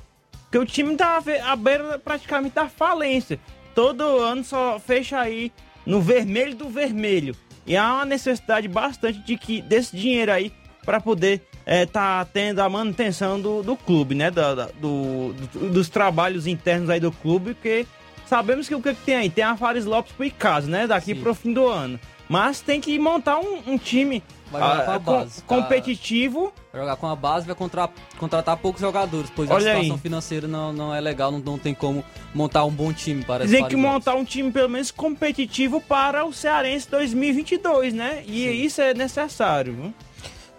Porque 0.53 0.59
o 0.59 0.67
time 0.67 0.95
tá 0.97 1.19
à 1.47 1.57
beira 1.57 1.99
praticamente 1.99 2.55
da 2.55 2.69
falência. 2.69 3.41
Todo 3.75 4.03
ano 4.19 4.45
só 4.45 4.79
fecha 4.79 5.19
aí 5.19 5.51
no 5.87 5.99
vermelho 5.99 6.55
do 6.55 6.69
vermelho. 6.69 7.35
E 7.67 7.75
há 7.75 7.95
uma 7.95 8.05
necessidade 8.05 8.69
bastante 8.69 9.19
de 9.21 9.39
que 9.39 9.63
desse 9.63 9.97
dinheiro 9.97 10.31
aí 10.31 10.53
para 10.85 11.01
poder 11.01 11.41
é, 11.65 11.87
tá 11.87 12.23
tendo 12.27 12.61
a 12.61 12.69
manutenção 12.69 13.41
do, 13.41 13.63
do 13.63 13.75
clube, 13.75 14.15
né? 14.15 14.31
Da, 14.31 14.55
da- 14.55 14.69
do, 14.79 15.33
do- 15.33 15.71
dos 15.71 15.89
trabalhos 15.89 16.47
internos 16.47 16.91
aí 16.91 17.01
do 17.01 17.11
clube, 17.11 17.55
porque 17.55 17.87
sabemos 18.27 18.69
que 18.69 18.75
o 18.75 18.83
que, 18.83 18.93
que 18.95 19.01
tem 19.07 19.15
aí? 19.15 19.31
Tem 19.31 19.45
a 19.45 19.57
Fares 19.57 19.87
Lopes 19.87 20.13
pro 20.13 20.27
Icasa, 20.27 20.69
né? 20.69 20.87
Daqui 20.87 21.15
pro 21.15 21.35
fim 21.35 21.55
do 21.55 21.67
ano. 21.67 21.99
Mas 22.29 22.61
tem 22.61 22.79
que 22.79 22.99
montar 22.99 23.39
um, 23.39 23.63
um 23.69 23.79
time 23.79 24.23
Vai 24.53 24.61
jogar 24.63 24.83
ah, 24.83 24.85
com 24.85 24.91
a 24.93 25.01
com- 25.01 25.13
base, 25.19 25.41
tá? 25.41 25.47
competitivo. 25.47 26.53
Vai 26.73 26.81
jogar 26.83 26.97
com 26.97 27.07
a 27.09 27.17
base, 27.17 27.47
vai 27.47 27.55
contra- 27.55 27.89
contratar 28.19 28.57
poucos 28.57 28.81
jogadores, 28.81 29.31
pois 29.35 29.51
Olha 29.51 29.73
a 29.73 29.75
situação 29.77 29.95
aí. 29.97 30.01
financeira 30.01 30.47
não, 30.47 30.73
não 30.73 30.95
é 30.95 31.01
legal, 31.01 31.31
não, 31.33 31.39
não 31.39 31.59
tem 31.59 31.75
como 31.75 32.05
montar 32.35 32.65
um 32.65 32.71
bom 32.71 32.93
time 32.93 33.25
para 33.25 33.47
Tem 33.47 33.67
que 33.67 33.77
montar 33.77 34.15
um 34.15 34.25
time 34.25 34.51
pelo 34.53 34.69
menos 34.69 34.91
competitivo 34.91 35.81
para 35.81 36.25
o 36.25 36.33
Cearense 36.33 36.89
2022, 36.91 37.93
né? 37.95 38.23
E 38.27 38.65
isso 38.65 38.81
é 38.81 38.95
necessário. 38.95 39.73
viu? 39.75 39.95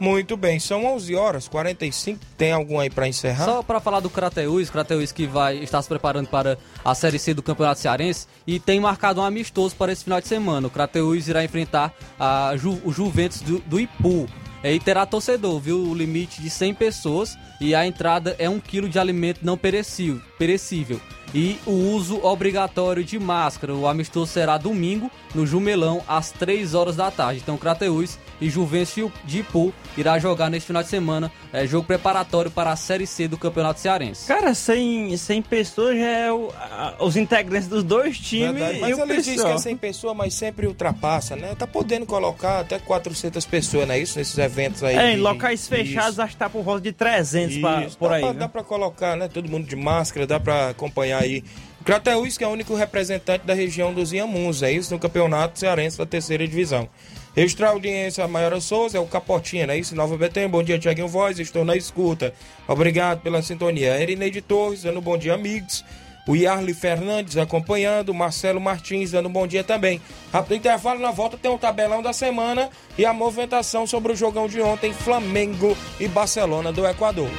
Muito 0.03 0.35
bem, 0.35 0.59
são 0.59 0.85
11 0.85 1.15
horas 1.15 1.47
45. 1.47 2.19
Tem 2.37 2.51
algum 2.51 2.77
aí 2.77 2.89
pra 2.89 3.07
encerrar? 3.07 3.45
Só 3.45 3.63
para 3.63 3.79
falar 3.79 4.01
do 4.01 4.09
Crateus, 4.09 4.69
Crateus 4.69 5.13
que 5.13 5.25
vai 5.25 5.59
estar 5.59 5.81
se 5.81 5.87
preparando 5.87 6.27
para 6.27 6.57
a 6.83 6.93
Série 6.93 7.17
C 7.17 7.33
do 7.33 7.41
Campeonato 7.41 7.79
Cearense 7.79 8.27
e 8.45 8.59
tem 8.59 8.81
marcado 8.81 9.21
um 9.21 9.23
amistoso 9.23 9.73
para 9.77 9.93
esse 9.93 10.03
final 10.03 10.19
de 10.19 10.27
semana. 10.27 10.67
O 10.67 10.69
Crateus 10.69 11.29
irá 11.29 11.41
enfrentar 11.41 11.93
a 12.19 12.53
Ju- 12.57 12.81
o 12.83 12.91
Juventus 12.91 13.39
do, 13.39 13.59
do 13.59 13.79
Ipu. 13.79 14.27
E 14.61 14.77
terá 14.77 15.05
torcedor, 15.05 15.57
viu? 15.61 15.77
O 15.77 15.93
limite 15.95 16.41
de 16.41 16.49
100 16.49 16.73
pessoas 16.73 17.37
e 17.61 17.73
a 17.73 17.87
entrada 17.87 18.35
é 18.39 18.49
um 18.49 18.59
quilo 18.59 18.89
de 18.89 18.99
alimento 18.99 19.39
não 19.41 19.57
perecível, 19.57 20.21
perecível. 20.37 20.99
E 21.33 21.57
o 21.65 21.71
uso 21.71 22.19
obrigatório 22.25 23.03
de 23.05 23.17
máscara. 23.17 23.73
O 23.73 23.87
amistoso 23.87 24.31
será 24.31 24.57
domingo 24.57 25.09
no 25.33 25.47
Jumelão 25.47 26.01
às 26.07 26.31
3 26.31 26.73
horas 26.75 26.95
da 26.97 27.09
tarde. 27.09 27.39
Então, 27.41 27.57
Crateus 27.57 28.17
e 28.43 28.49
Juventus 28.49 29.11
de 29.23 29.39
Ipu 29.39 29.73
irá 29.97 30.19
jogar 30.19 30.49
neste 30.49 30.67
final 30.67 30.83
de 30.83 30.89
semana 30.89 31.31
é, 31.53 31.65
jogo 31.65 31.85
preparatório 31.87 32.51
para 32.51 32.71
a 32.71 32.75
Série 32.75 33.07
C 33.07 33.27
do 33.27 33.37
Campeonato 33.37 33.79
Cearense. 33.79 34.27
Cara, 34.27 34.53
100, 34.53 35.15
100 35.15 35.41
pessoas 35.43 35.97
já 35.97 36.05
é 36.05 36.31
o- 36.31 36.49
a- 36.59 36.95
os 36.99 37.15
integrantes 37.15 37.67
dos 37.67 37.83
dois 37.83 38.17
times 38.17 38.53
Verdade, 38.53 38.77
e 38.77 38.81
Mas 38.81 38.97
o 38.97 39.01
ele 39.03 39.15
diz 39.17 39.25
que 39.27 39.31
pessoal. 39.35 39.53
é 39.53 39.57
100 39.57 39.77
pessoas, 39.77 40.17
mas 40.17 40.33
sempre 40.33 40.67
ultrapassa, 40.67 41.35
né? 41.35 41.55
Tá 41.57 41.65
podendo 41.65 42.05
colocar 42.05 42.59
até 42.59 42.77
400 42.79 43.45
pessoas, 43.45 43.87
não 43.87 43.95
é 43.95 43.99
isso? 43.99 44.17
Nesses 44.19 44.37
eventos 44.37 44.83
aí. 44.83 44.95
É, 44.95 45.07
de- 45.11 45.13
em 45.13 45.21
locais 45.21 45.67
fechados 45.67 46.11
Isso. 46.13 46.21
acho 46.21 46.31
que 46.33 46.37
tá 46.39 46.49
por 46.49 46.63
volta 46.63 46.81
de 46.81 46.91
300 46.91 47.57
pra- 47.59 47.87
por 47.97 48.09
dá 48.09 48.15
aí. 48.15 48.21
Pra, 48.21 48.31
viu? 48.31 48.39
dá 48.39 48.49
pra 48.49 48.63
colocar, 48.63 49.15
né? 49.15 49.27
Todo 49.27 49.49
mundo 49.49 49.65
de 49.67 49.75
máscara, 49.75 50.27
dá 50.27 50.39
pra 50.39 50.69
acompanhar 50.69 51.21
aí. 51.23 51.43
O 51.79 51.83
Crateus, 51.83 52.37
que 52.37 52.43
é 52.43 52.47
o 52.47 52.51
único 52.51 52.73
representante 52.75 53.45
da 53.45 53.53
região 53.53 53.93
dos 53.93 54.11
Inhamuns, 54.13 54.63
é 54.63 54.71
isso? 54.71 54.93
No 54.93 54.99
campeonato 54.99 55.59
cearense 55.59 55.97
da 55.97 56.05
terceira 56.05 56.47
divisão. 56.47 56.87
Registrar 57.35 57.69
a 57.69 57.71
audiência, 57.71 58.23
a 58.23 58.27
Maiora 58.27 58.61
Souza, 58.61 58.97
é 58.97 59.01
o 59.01 59.07
Capotinha, 59.07 59.65
não 59.65 59.73
é 59.73 59.79
isso? 59.79 59.95
Nova 59.95 60.15
Betém, 60.15 60.47
bom 60.47 60.61
dia, 60.61 60.77
Tiaguinho 60.77 61.07
Voz, 61.07 61.39
estou 61.39 61.65
na 61.65 61.75
escuta. 61.75 62.33
Obrigado 62.67 63.21
pela 63.21 63.41
sintonia. 63.41 63.99
Erineide 63.99 64.41
Torres, 64.41 64.83
dando 64.83 65.01
bom 65.01 65.17
dia, 65.17 65.33
amigos. 65.33 65.83
O 66.27 66.35
Yarli 66.35 66.73
Fernandes 66.73 67.35
acompanhando, 67.35 68.13
Marcelo 68.13 68.61
Martins 68.61 69.11
dando 69.11 69.27
bom 69.29 69.45
dia 69.45 69.63
também. 69.63 69.99
Rápido 70.31 70.55
intervalo, 70.55 70.99
na 70.99 71.11
volta 71.11 71.37
tem 71.37 71.51
o 71.51 71.57
tabelão 71.57 72.01
da 72.01 72.13
semana 72.13 72.69
e 72.97 73.05
a 73.05 73.11
movimentação 73.11 73.85
sobre 73.85 74.13
o 74.13 74.15
jogão 74.15 74.47
de 74.47 74.61
ontem, 74.61 74.93
Flamengo 74.93 75.75
e 75.99 76.07
Barcelona 76.07 76.71
do 76.71 76.85
Equador. 76.87 77.29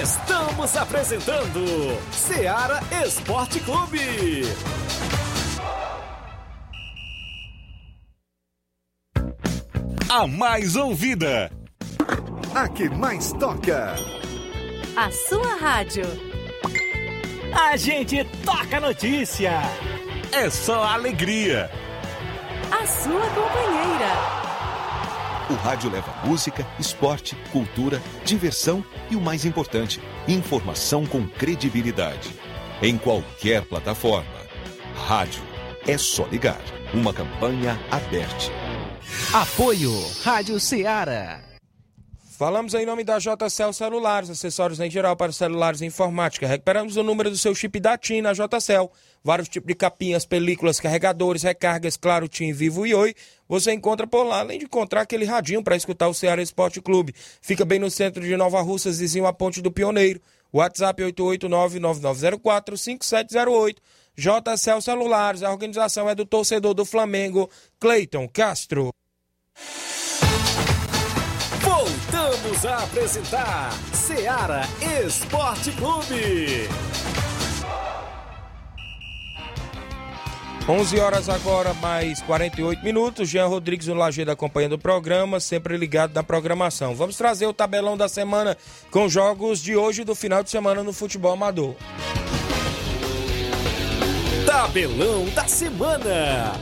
Estamos 0.00 0.76
apresentando 0.76 1.98
Seara 2.12 2.80
Esporte 3.04 3.58
Clube. 3.60 4.44
A 10.16 10.28
mais 10.28 10.76
ouvida. 10.76 11.50
A 12.54 12.68
que 12.68 12.88
mais 12.88 13.32
toca. 13.32 13.96
A 14.94 15.10
sua 15.10 15.56
rádio. 15.56 16.04
A 17.52 17.76
gente 17.76 18.22
toca 18.44 18.78
notícia. 18.78 19.60
É 20.30 20.48
só 20.48 20.84
alegria. 20.84 21.68
A 22.70 22.86
sua 22.86 23.28
companheira. 23.30 24.12
O 25.50 25.54
rádio 25.54 25.90
leva 25.90 26.14
música, 26.24 26.64
esporte, 26.78 27.36
cultura, 27.50 28.00
diversão 28.24 28.84
e 29.10 29.16
o 29.16 29.20
mais 29.20 29.44
importante, 29.44 30.00
informação 30.28 31.04
com 31.04 31.26
credibilidade. 31.26 32.30
Em 32.80 32.96
qualquer 32.96 33.62
plataforma. 33.62 34.30
Rádio. 35.08 35.42
É 35.88 35.98
só 35.98 36.24
ligar. 36.26 36.60
Uma 36.94 37.12
campanha 37.12 37.76
aberta. 37.90 38.63
Apoio 39.34 39.90
Rádio 40.22 40.60
Ceará. 40.60 41.42
Falamos 42.38 42.72
em 42.72 42.86
nome 42.86 43.02
da 43.02 43.18
JCL 43.18 43.72
Celulares, 43.72 44.30
acessórios 44.30 44.78
em 44.78 44.88
geral 44.88 45.16
para 45.16 45.32
celulares 45.32 45.80
e 45.80 45.86
informática. 45.86 46.46
Recuperamos 46.46 46.96
o 46.96 47.02
número 47.02 47.30
do 47.30 47.36
seu 47.36 47.52
chip 47.52 47.80
da 47.80 47.98
TIM 47.98 48.22
na 48.22 48.32
JCL. 48.32 48.88
Vários 49.24 49.48
tipos 49.48 49.66
de 49.66 49.74
capinhas, 49.74 50.24
películas, 50.24 50.78
carregadores, 50.78 51.42
recargas, 51.42 51.96
claro, 51.96 52.28
TIM, 52.28 52.52
Vivo 52.52 52.86
e 52.86 52.94
Oi. 52.94 53.12
Você 53.48 53.72
encontra 53.72 54.06
por 54.06 54.22
lá, 54.22 54.38
além 54.38 54.60
de 54.60 54.66
encontrar 54.66 55.00
aquele 55.00 55.24
radinho 55.24 55.64
para 55.64 55.74
escutar 55.74 56.06
o 56.06 56.14
Ceará 56.14 56.40
Esporte 56.40 56.80
Clube. 56.80 57.12
Fica 57.42 57.64
bem 57.64 57.80
no 57.80 57.90
centro 57.90 58.22
de 58.22 58.36
Nova 58.36 58.62
Russas, 58.62 59.00
vizinho 59.00 59.26
à 59.26 59.32
Ponte 59.32 59.60
do 59.60 59.72
Pioneiro. 59.72 60.20
WhatsApp 60.52 61.02
889-9904-5708. 61.02 63.78
JCL 64.16 64.80
Celulares, 64.80 65.42
a 65.42 65.50
organização 65.50 66.08
é 66.08 66.14
do 66.14 66.24
torcedor 66.24 66.72
do 66.72 66.84
Flamengo, 66.84 67.50
Cleiton 67.80 68.28
Castro. 68.28 68.94
Voltamos 71.60 72.64
a 72.64 72.84
apresentar 72.84 73.72
Seara 73.92 74.62
Esporte 75.06 75.72
Clube. 75.72 76.68
11 80.66 80.98
horas 80.98 81.28
agora, 81.28 81.74
mais 81.74 82.22
48 82.22 82.82
minutos. 82.82 83.28
Jean 83.28 83.46
Rodrigues 83.46 83.86
no 83.86 83.94
Lajeado 83.94 84.30
acompanhando 84.30 84.74
o 84.74 84.78
programa, 84.78 85.38
sempre 85.38 85.76
ligado 85.76 86.14
na 86.14 86.22
programação. 86.22 86.94
Vamos 86.94 87.16
trazer 87.16 87.46
o 87.46 87.52
tabelão 87.52 87.96
da 87.96 88.08
semana 88.08 88.56
com 88.90 89.08
jogos 89.08 89.60
de 89.60 89.76
hoje 89.76 90.02
e 90.02 90.04
do 90.04 90.14
final 90.14 90.42
de 90.42 90.50
semana 90.50 90.82
no 90.82 90.92
futebol 90.92 91.32
amador. 91.32 91.74
Tabelão 94.46 95.26
da 95.34 95.46
semana. 95.46 96.52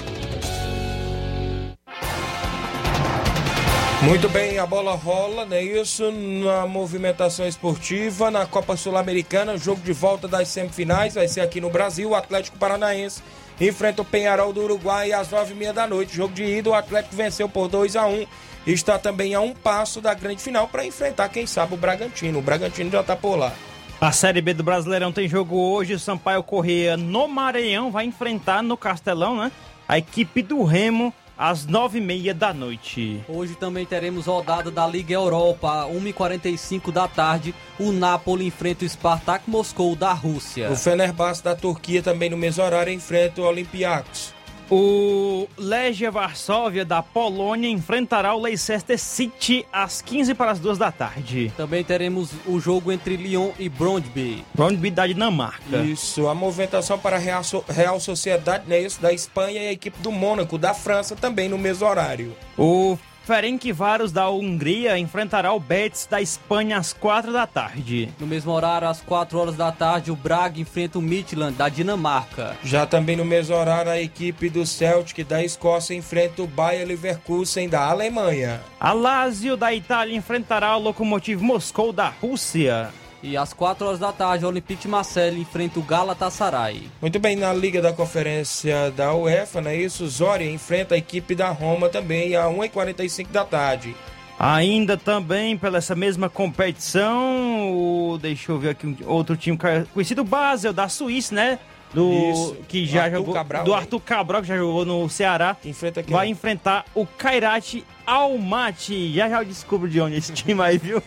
Muito 4.02 4.28
bem, 4.28 4.58
a 4.58 4.66
bola 4.66 4.96
rola, 4.96 5.44
né? 5.46 5.62
Isso 5.62 6.10
na 6.10 6.66
movimentação 6.66 7.46
esportiva, 7.46 8.32
na 8.32 8.44
Copa 8.44 8.76
Sul-Americana, 8.76 9.56
jogo 9.56 9.80
de 9.80 9.92
volta 9.92 10.26
das 10.26 10.48
semifinais, 10.48 11.14
vai 11.14 11.28
ser 11.28 11.40
aqui 11.40 11.60
no 11.60 11.70
Brasil, 11.70 12.10
o 12.10 12.14
Atlético 12.16 12.58
Paranaense 12.58 13.22
enfrenta 13.60 14.02
o 14.02 14.04
Penharol 14.04 14.52
do 14.52 14.60
Uruguai 14.60 15.12
às 15.12 15.30
nove 15.30 15.52
e 15.52 15.56
meia 15.56 15.72
da 15.72 15.86
noite. 15.86 16.16
Jogo 16.16 16.34
de 16.34 16.42
ida, 16.42 16.70
o 16.70 16.74
Atlético 16.74 17.14
venceu 17.14 17.48
por 17.48 17.68
2 17.68 17.94
a 17.94 18.06
1 18.06 18.12
um, 18.12 18.26
está 18.66 18.98
também 18.98 19.34
a 19.34 19.40
um 19.40 19.54
passo 19.54 20.00
da 20.00 20.12
grande 20.14 20.42
final 20.42 20.66
para 20.66 20.84
enfrentar, 20.84 21.28
quem 21.28 21.46
sabe, 21.46 21.74
o 21.74 21.76
Bragantino. 21.76 22.40
O 22.40 22.42
Bragantino 22.42 22.90
já 22.90 23.02
está 23.02 23.14
por 23.14 23.36
lá. 23.36 23.52
A 24.00 24.10
Série 24.10 24.40
B 24.40 24.52
do 24.52 24.64
Brasileirão 24.64 25.12
tem 25.12 25.28
jogo 25.28 25.56
hoje. 25.56 25.96
Sampaio 25.96 26.42
Correia 26.42 26.96
no 26.96 27.28
Maranhão 27.28 27.92
vai 27.92 28.04
enfrentar 28.04 28.62
no 28.62 28.76
Castelão, 28.76 29.36
né? 29.36 29.52
A 29.86 29.96
equipe 29.96 30.42
do 30.42 30.64
Remo 30.64 31.14
às 31.42 31.66
nove 31.66 31.98
e 31.98 32.00
meia 32.00 32.32
da 32.32 32.54
noite. 32.54 33.20
Hoje 33.28 33.56
também 33.56 33.84
teremos 33.84 34.26
rodada 34.26 34.70
da 34.70 34.86
Liga 34.86 35.12
Europa, 35.12 35.88
1h45 35.88 36.92
da 36.92 37.08
tarde. 37.08 37.52
O 37.80 37.90
Napoli 37.90 38.46
enfrenta 38.46 38.84
o 38.84 38.88
Spartak 38.88 39.50
Moscou 39.50 39.96
da 39.96 40.12
Rússia. 40.12 40.70
O 40.70 40.76
Fenerbahçe 40.76 41.42
da 41.42 41.56
Turquia 41.56 42.00
também 42.00 42.30
no 42.30 42.36
mesmo 42.36 42.62
horário 42.62 42.92
enfrenta 42.92 43.40
o 43.40 43.44
Olympiacos. 43.44 44.32
O 44.70 45.48
Legia 45.56 46.10
Varsóvia 46.10 46.84
da 46.84 47.02
Polônia 47.02 47.68
enfrentará 47.68 48.34
o 48.34 48.40
Leicester 48.40 48.98
City 48.98 49.66
às 49.72 50.00
15 50.00 50.34
para 50.34 50.50
as 50.50 50.58
2 50.58 50.78
da 50.78 50.90
tarde. 50.90 51.52
Também 51.56 51.84
teremos 51.84 52.30
o 52.46 52.58
jogo 52.58 52.90
entre 52.90 53.16
Lyon 53.16 53.50
e 53.58 53.68
Brondby. 53.68 54.44
Brondby 54.54 54.90
da 54.90 55.06
Dinamarca. 55.06 55.78
Isso, 55.78 56.26
a 56.28 56.34
movimentação 56.34 56.98
para 56.98 57.16
a 57.16 57.18
Real, 57.18 57.42
Real 57.68 58.00
Sociedade, 58.00 58.64
né, 58.66 58.80
isso, 58.80 59.00
da 59.00 59.12
Espanha 59.12 59.62
e 59.62 59.68
a 59.68 59.72
equipe 59.72 59.98
do 60.00 60.10
Mônaco, 60.10 60.56
da 60.56 60.72
França, 60.74 61.14
também 61.14 61.48
no 61.48 61.58
mesmo 61.58 61.86
horário. 61.86 62.34
O 62.56 62.96
Ferencváros 63.24 64.10
da 64.10 64.28
Hungria 64.28 64.98
enfrentará 64.98 65.52
o 65.52 65.60
Betis 65.60 66.06
da 66.10 66.20
Espanha 66.20 66.76
às 66.76 66.92
4 66.92 67.32
da 67.32 67.46
tarde. 67.46 68.08
No 68.18 68.26
mesmo 68.26 68.50
horário, 68.50 68.88
às 68.88 69.00
4 69.00 69.38
horas 69.38 69.56
da 69.56 69.70
tarde, 69.70 70.10
o 70.10 70.16
Braga 70.16 70.60
enfrenta 70.60 70.98
o 70.98 71.02
Midland 71.02 71.56
da 71.56 71.68
Dinamarca. 71.68 72.56
Já 72.64 72.84
também 72.84 73.16
no 73.16 73.24
mesmo 73.24 73.54
horário, 73.54 73.92
a 73.92 74.00
equipe 74.00 74.50
do 74.50 74.66
Celtic 74.66 75.24
da 75.24 75.42
Escócia 75.42 75.94
enfrenta 75.94 76.42
o 76.42 76.46
Bayer 76.48 76.86
Leverkusen 76.86 77.68
da 77.68 77.88
Alemanha. 77.88 78.60
A 78.80 78.92
Lazio 78.92 79.56
da 79.56 79.72
Itália 79.72 80.16
enfrentará 80.16 80.76
o 80.76 80.80
Lokomotiv 80.80 81.40
Moscou 81.40 81.92
da 81.92 82.08
Rússia. 82.08 82.90
E 83.22 83.36
às 83.36 83.52
4 83.52 83.86
horas 83.86 83.98
da 84.00 84.12
tarde, 84.12 84.44
o 84.44 84.48
Olympique 84.48 84.82
de 84.82 84.88
Marseille 84.88 85.40
enfrenta 85.40 85.78
o 85.78 85.82
Galatasaray. 85.82 86.88
Muito 87.00 87.20
bem, 87.20 87.36
na 87.36 87.52
Liga 87.52 87.80
da 87.80 87.92
Conferência 87.92 88.90
da 88.90 89.14
UEFA, 89.14 89.60
não 89.60 89.70
é 89.70 89.76
isso? 89.76 90.06
Zória 90.08 90.50
enfrenta 90.50 90.96
a 90.96 90.98
equipe 90.98 91.34
da 91.34 91.50
Roma 91.50 91.88
também 91.88 92.34
às 92.34 92.52
1h45 92.52 93.28
da 93.30 93.44
tarde. 93.44 93.94
Ainda 94.38 94.96
também 94.96 95.56
pela 95.56 95.78
essa 95.78 95.94
mesma 95.94 96.28
competição, 96.28 97.72
o, 97.72 98.18
deixa 98.20 98.50
eu 98.50 98.58
ver 98.58 98.70
aqui 98.70 98.88
um, 98.88 98.96
outro 99.06 99.36
time 99.36 99.56
conhecido, 99.92 100.24
Basel, 100.24 100.72
da 100.72 100.88
Suíça, 100.88 101.32
né? 101.32 101.58
Do 101.94 102.10
Isso, 102.10 102.56
que 102.66 102.86
já 102.86 103.04
Arthur 103.04 103.16
jogou 103.18 103.34
Cabral, 103.34 103.64
do 103.64 103.70
né? 103.70 103.76
Arthur 103.76 104.00
Cabral 104.00 104.42
que 104.42 104.48
já 104.48 104.56
jogou 104.56 104.84
no 104.84 105.08
Ceará 105.10 105.56
Enfrenta 105.62 106.02
vai 106.08 106.26
enfrentar 106.26 106.86
o 106.94 107.06
Kairat 107.06 107.84
Almaty 108.06 109.12
já 109.14 109.28
já 109.28 109.40
eu 109.40 109.44
descubro 109.44 109.88
de 109.88 110.00
onde 110.00 110.16
é 110.16 110.18
esse 110.18 110.32
time 110.32 110.60
aí 110.60 110.78
viu? 110.78 111.02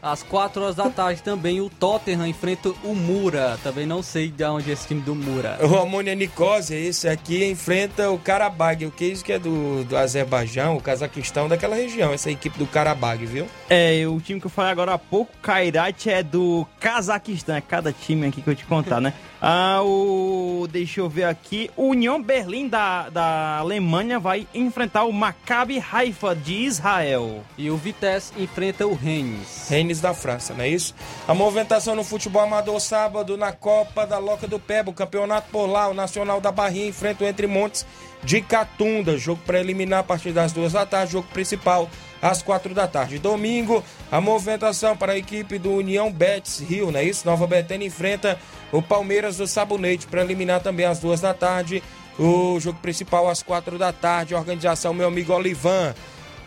Às 0.00 0.22
4 0.22 0.62
horas 0.62 0.76
da 0.76 0.88
tarde 0.88 1.22
também, 1.22 1.60
o 1.60 1.68
Tottenham 1.68 2.26
enfrenta 2.26 2.70
o 2.84 2.94
Mura. 2.94 3.58
Também 3.64 3.84
não 3.84 4.00
sei 4.00 4.28
de 4.28 4.44
onde 4.44 4.70
é 4.70 4.72
esse 4.72 4.86
time 4.86 5.00
do 5.00 5.14
Mura. 5.14 5.58
O 5.60 5.76
Amônia 5.76 6.14
Nicosia, 6.14 6.78
esse 6.78 7.08
aqui, 7.08 7.44
enfrenta 7.44 8.08
o 8.10 8.18
Karabag, 8.18 8.86
o 8.86 8.92
que 8.92 9.04
isso 9.04 9.24
que 9.24 9.32
é 9.32 9.38
do, 9.38 9.84
do 9.84 9.96
Azerbaijão, 9.96 10.76
o 10.76 10.80
Cazaquistão, 10.80 11.48
daquela 11.48 11.74
região, 11.74 12.12
essa 12.12 12.30
equipe 12.30 12.56
do 12.58 12.66
Karabag, 12.66 13.26
viu? 13.26 13.46
é 13.68 14.06
o 14.06 14.20
time 14.20 14.40
que 14.40 14.46
eu 14.46 14.50
falei 14.50 14.70
agora 14.70 14.94
há 14.94 14.98
pouco 14.98 15.32
Kairat 15.42 16.06
é 16.08 16.22
do 16.22 16.66
Cazaquistão. 16.78 17.56
É 17.56 17.60
cada 17.60 17.92
time 17.92 18.28
aqui 18.28 18.40
que 18.40 18.48
eu 18.48 18.54
te 18.54 18.64
contar 18.64 19.00
né? 19.00 19.12
Ah 19.40 19.82
o 19.84 20.66
deixa 20.68 21.00
eu 21.00 21.08
ver 21.08 21.24
aqui. 21.24 21.70
O 21.76 21.90
União 21.90 22.20
Berlim 22.20 22.66
da, 22.66 23.08
da 23.08 23.58
Alemanha 23.58 24.18
vai 24.18 24.48
enfrentar 24.52 25.04
o 25.04 25.12
Maccabi 25.12 25.82
Haifa 25.92 26.34
de 26.38 26.54
Israel 26.54 27.44
E 27.56 27.70
o 27.70 27.76
Vitesse 27.76 28.32
enfrenta 28.38 28.86
o 28.86 28.94
Rennes. 28.94 29.68
Rennes 29.68 30.00
da 30.00 30.14
França, 30.14 30.54
não 30.54 30.64
é 30.64 30.68
isso? 30.68 30.94
A 31.26 31.34
movimentação 31.34 31.94
no 31.94 32.04
futebol 32.04 32.42
amador 32.42 32.80
sábado 32.80 33.36
na 33.36 33.52
Copa 33.52 34.06
da 34.06 34.18
Loca 34.18 34.46
do 34.46 34.58
Pebo, 34.58 34.92
campeonato 34.92 35.50
por 35.50 35.66
lá, 35.66 35.88
o 35.88 35.94
Nacional 35.94 36.40
da 36.40 36.50
Barrinha 36.50 36.88
enfrenta 36.88 37.24
o 37.24 37.26
Entre 37.26 37.46
Montes 37.46 37.84
de 38.22 38.40
Catunda, 38.40 39.16
jogo 39.16 39.40
preliminar 39.46 40.00
a 40.00 40.02
partir 40.02 40.32
das 40.32 40.52
duas 40.52 40.72
da 40.72 40.84
tarde, 40.84 41.12
jogo 41.12 41.28
principal 41.32 41.88
às 42.20 42.42
quatro 42.42 42.74
da 42.74 42.86
tarde. 42.86 43.18
Domingo, 43.18 43.82
a 44.10 44.20
movimentação 44.20 44.96
para 44.96 45.12
a 45.12 45.18
equipe 45.18 45.58
do 45.58 45.72
União 45.72 46.10
Betis 46.10 46.58
Rio, 46.60 46.90
não 46.90 47.00
é 47.00 47.04
isso? 47.04 47.26
Nova 47.26 47.46
Betânia 47.46 47.86
enfrenta 47.86 48.38
o 48.72 48.82
Palmeiras 48.82 49.36
do 49.36 49.46
Sabonete, 49.46 50.06
preliminar 50.06 50.60
também 50.60 50.86
às 50.86 50.98
duas 50.98 51.20
da 51.20 51.32
tarde, 51.32 51.82
o 52.18 52.58
jogo 52.58 52.78
principal 52.80 53.28
às 53.28 53.42
quatro 53.42 53.78
da 53.78 53.92
tarde, 53.92 54.34
organização 54.34 54.92
meu 54.92 55.06
amigo 55.06 55.32
Olivan. 55.32 55.94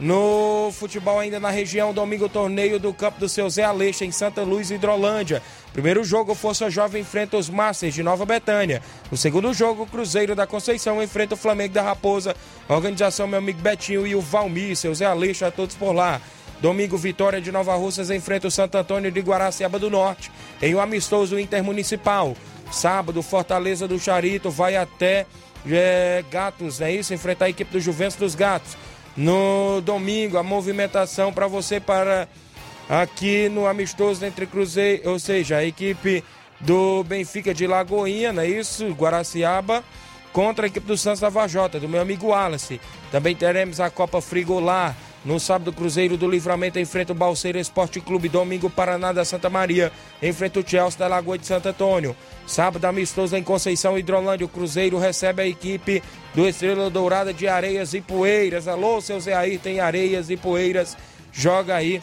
No 0.01 0.71
futebol 0.73 1.19
ainda 1.19 1.39
na 1.39 1.51
região, 1.51 1.93
domingo 1.93 2.27
torneio 2.27 2.79
do 2.79 2.91
campo 2.91 3.19
do 3.19 3.29
seu 3.29 3.47
Zé 3.47 3.63
Aleixo 3.63 4.03
em 4.03 4.11
Santa 4.11 4.41
Luz, 4.41 4.71
Hidrolândia. 4.71 5.43
Primeiro 5.73 6.03
jogo, 6.03 6.33
Força 6.33 6.71
Jovem 6.71 7.03
enfrenta 7.03 7.37
os 7.37 7.51
Masters 7.51 7.93
de 7.93 8.01
Nova 8.01 8.25
Betânia. 8.25 8.81
No 9.11 9.15
segundo 9.15 9.53
jogo, 9.53 9.85
Cruzeiro 9.85 10.33
da 10.33 10.47
Conceição 10.47 11.03
enfrenta 11.03 11.35
o 11.35 11.37
Flamengo 11.37 11.75
da 11.75 11.83
Raposa. 11.83 12.35
Organização 12.67 13.27
meu 13.27 13.37
amigo 13.37 13.61
Betinho 13.61 14.07
e 14.07 14.15
o 14.15 14.21
Valmir, 14.21 14.75
seu 14.75 14.95
Zé 14.95 15.05
Aleixo, 15.05 15.45
a 15.45 15.51
todos 15.51 15.75
por 15.75 15.93
lá. 15.93 16.19
Domingo, 16.59 16.97
Vitória 16.97 17.39
de 17.39 17.51
Nova 17.51 17.75
Russas 17.75 18.09
enfrenta 18.09 18.47
o 18.47 18.51
Santo 18.51 18.79
Antônio 18.79 19.11
de 19.11 19.19
Guaraciaba 19.19 19.77
do 19.77 19.91
Norte 19.91 20.31
em 20.63 20.73
um 20.73 20.79
amistoso 20.79 21.37
intermunicipal. 21.37 22.35
Sábado, 22.71 23.21
Fortaleza 23.21 23.87
do 23.87 23.99
Charito 23.99 24.49
vai 24.49 24.75
até 24.75 25.27
é, 25.69 26.23
Gatos, 26.31 26.81
é 26.81 26.91
isso? 26.91 27.13
Enfrentar 27.13 27.45
a 27.45 27.49
equipe 27.49 27.71
do 27.71 27.79
Juventus 27.79 28.15
dos 28.15 28.33
Gatos. 28.33 28.75
No 29.15 29.81
domingo, 29.81 30.37
a 30.37 30.43
movimentação 30.43 31.33
para 31.33 31.47
você 31.47 31.79
para 31.79 32.27
aqui 32.89 33.49
no 33.49 33.67
amistoso 33.67 34.25
entre 34.25 34.45
Cruzeiro, 34.45 35.09
ou 35.09 35.19
seja, 35.19 35.57
a 35.57 35.65
equipe 35.65 36.23
do 36.59 37.03
Benfica 37.03 37.53
de 37.53 37.65
Lagoinha, 37.67 38.31
não 38.31 38.43
é 38.43 38.47
isso? 38.47 38.87
Guaraciaba 38.89 39.83
contra 40.31 40.65
a 40.65 40.67
equipe 40.67 40.85
do 40.85 40.97
Santos 40.97 41.19
da 41.19 41.29
Vajota, 41.29 41.79
do 41.79 41.89
meu 41.89 42.01
amigo 42.01 42.27
Wallace. 42.27 42.79
Também 43.11 43.35
teremos 43.35 43.79
a 43.79 43.89
Copa 43.89 44.21
Frigolar. 44.21 44.95
No 45.23 45.39
sábado, 45.39 45.71
Cruzeiro 45.71 46.17
do 46.17 46.27
Livramento 46.27 46.79
enfrenta 46.79 47.11
o 47.11 47.15
Balseiro 47.15 47.59
Esporte 47.59 48.01
Clube. 48.01 48.27
Domingo, 48.27 48.69
Paraná 48.69 49.13
da 49.13 49.23
Santa 49.23 49.49
Maria 49.49 49.91
enfrenta 50.21 50.59
o 50.59 50.67
Chelsea 50.67 50.97
da 50.97 51.07
Lagoa 51.07 51.37
de 51.37 51.45
Santo 51.45 51.69
Antônio. 51.69 52.15
Sábado, 52.47 52.85
amistoso 52.85 53.35
em 53.35 53.43
Conceição 53.43 53.97
Hidrolândia. 53.97 54.45
O 54.45 54.49
Cruzeiro 54.49 54.97
recebe 54.97 55.43
a 55.43 55.47
equipe 55.47 56.01
do 56.33 56.47
Estrela 56.47 56.89
Dourada 56.89 57.31
de 57.31 57.47
Areias 57.47 57.93
e 57.93 58.01
Poeiras. 58.01 58.67
Alô, 58.67 58.99
seu 58.99 59.19
Zé 59.19 59.35
aí, 59.35 59.59
tem 59.59 59.79
Areias 59.79 60.31
e 60.31 60.37
Poeiras. 60.37 60.97
Joga 61.31 61.75
aí 61.75 62.01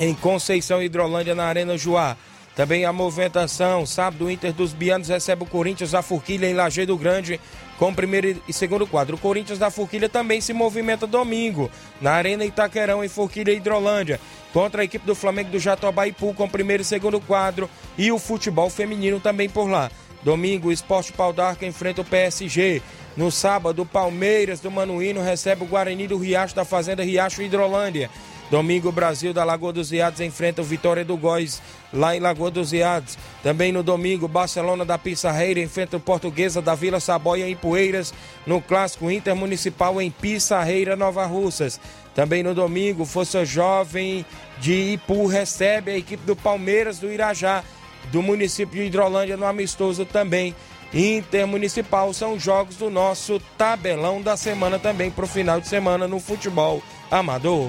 em 0.00 0.12
Conceição 0.12 0.82
Hidrolândia 0.82 1.36
na 1.36 1.44
Arena 1.44 1.78
Joá. 1.78 2.16
Também 2.56 2.84
a 2.84 2.92
movimentação, 2.92 3.84
sábado 3.84 4.26
o 4.26 4.30
Inter 4.30 4.52
dos 4.52 4.72
Bianos 4.72 5.08
recebe 5.08 5.42
o 5.42 5.46
Corinthians 5.46 5.90
da 5.90 6.02
Forquilha 6.02 6.46
em 6.46 6.54
Lajeado 6.54 6.96
Grande 6.96 7.40
com 7.78 7.90
o 7.90 7.94
primeiro 7.94 8.40
e 8.48 8.52
segundo 8.52 8.86
quadro. 8.86 9.16
O 9.16 9.20
Corinthians 9.20 9.58
da 9.58 9.70
Forquilha 9.70 10.08
também 10.08 10.40
se 10.40 10.52
movimenta 10.52 11.06
domingo 11.06 11.70
na 12.00 12.12
Arena 12.12 12.44
Itaquerão 12.44 13.04
em 13.04 13.08
Forquilha 13.08 13.52
Hidrolândia 13.52 14.20
contra 14.52 14.82
a 14.82 14.84
equipe 14.84 15.06
do 15.06 15.14
Flamengo 15.14 15.50
do 15.50 15.58
Jatobá 15.58 16.06
e 16.06 16.10
Ipu 16.10 16.32
com 16.34 16.44
o 16.44 16.50
primeiro 16.50 16.82
e 16.82 16.86
segundo 16.86 17.20
quadro 17.20 17.68
e 17.98 18.12
o 18.12 18.18
futebol 18.18 18.70
feminino 18.70 19.18
também 19.18 19.48
por 19.48 19.68
lá. 19.68 19.90
Domingo, 20.22 20.68
o 20.68 20.72
Esporte 20.72 21.12
Pau 21.12 21.32
d'Arca 21.32 21.66
enfrenta 21.66 22.00
o 22.00 22.04
PSG. 22.04 22.80
No 23.14 23.30
sábado, 23.30 23.82
o 23.82 23.86
Palmeiras 23.86 24.58
do 24.58 24.70
Manuíno 24.70 25.22
recebe 25.22 25.62
o 25.62 25.66
Guarani 25.66 26.08
do 26.08 26.16
Riacho 26.16 26.54
da 26.54 26.64
Fazenda 26.64 27.04
Riacho 27.04 27.42
Hidrolândia. 27.42 28.10
Domingo, 28.54 28.90
o 28.90 28.92
Brasil 28.92 29.34
da 29.34 29.42
Lagoa 29.42 29.72
dos 29.72 29.90
Iados 29.90 30.20
enfrenta 30.20 30.62
o 30.62 30.64
Vitória 30.64 31.04
do 31.04 31.16
Góis 31.16 31.60
lá 31.92 32.14
em 32.14 32.20
Lagoa 32.20 32.52
dos 32.52 32.72
Iados. 32.72 33.18
Também 33.42 33.72
no 33.72 33.82
domingo, 33.82 34.28
Barcelona 34.28 34.84
da 34.84 34.96
Pissarreira 34.96 35.58
enfrenta 35.58 35.96
o 35.96 36.00
Portuguesa 36.00 36.62
da 36.62 36.72
Vila 36.72 37.00
Saboia 37.00 37.48
em 37.48 37.56
Poeiras, 37.56 38.14
no 38.46 38.62
Clássico 38.62 39.10
Intermunicipal 39.10 40.00
em 40.00 40.08
Pissarreira, 40.08 40.94
Nova 40.94 41.26
Russas. 41.26 41.80
Também 42.14 42.44
no 42.44 42.54
domingo, 42.54 43.04
Força 43.04 43.44
Jovem 43.44 44.24
de 44.60 44.92
Ipu 44.92 45.26
recebe 45.26 45.90
a 45.90 45.98
equipe 45.98 46.24
do 46.24 46.36
Palmeiras 46.36 47.00
do 47.00 47.10
Irajá, 47.10 47.64
do 48.12 48.22
município 48.22 48.80
de 48.80 48.86
Hidrolândia, 48.86 49.36
no 49.36 49.46
amistoso 49.46 50.04
também. 50.04 50.54
Intermunicipal 50.92 52.14
são 52.14 52.38
jogos 52.38 52.76
do 52.76 52.88
nosso 52.88 53.40
tabelão 53.58 54.22
da 54.22 54.36
semana 54.36 54.78
também 54.78 55.10
para 55.10 55.24
o 55.24 55.28
final 55.28 55.60
de 55.60 55.66
semana 55.66 56.06
no 56.06 56.20
futebol 56.20 56.80
amador. 57.10 57.68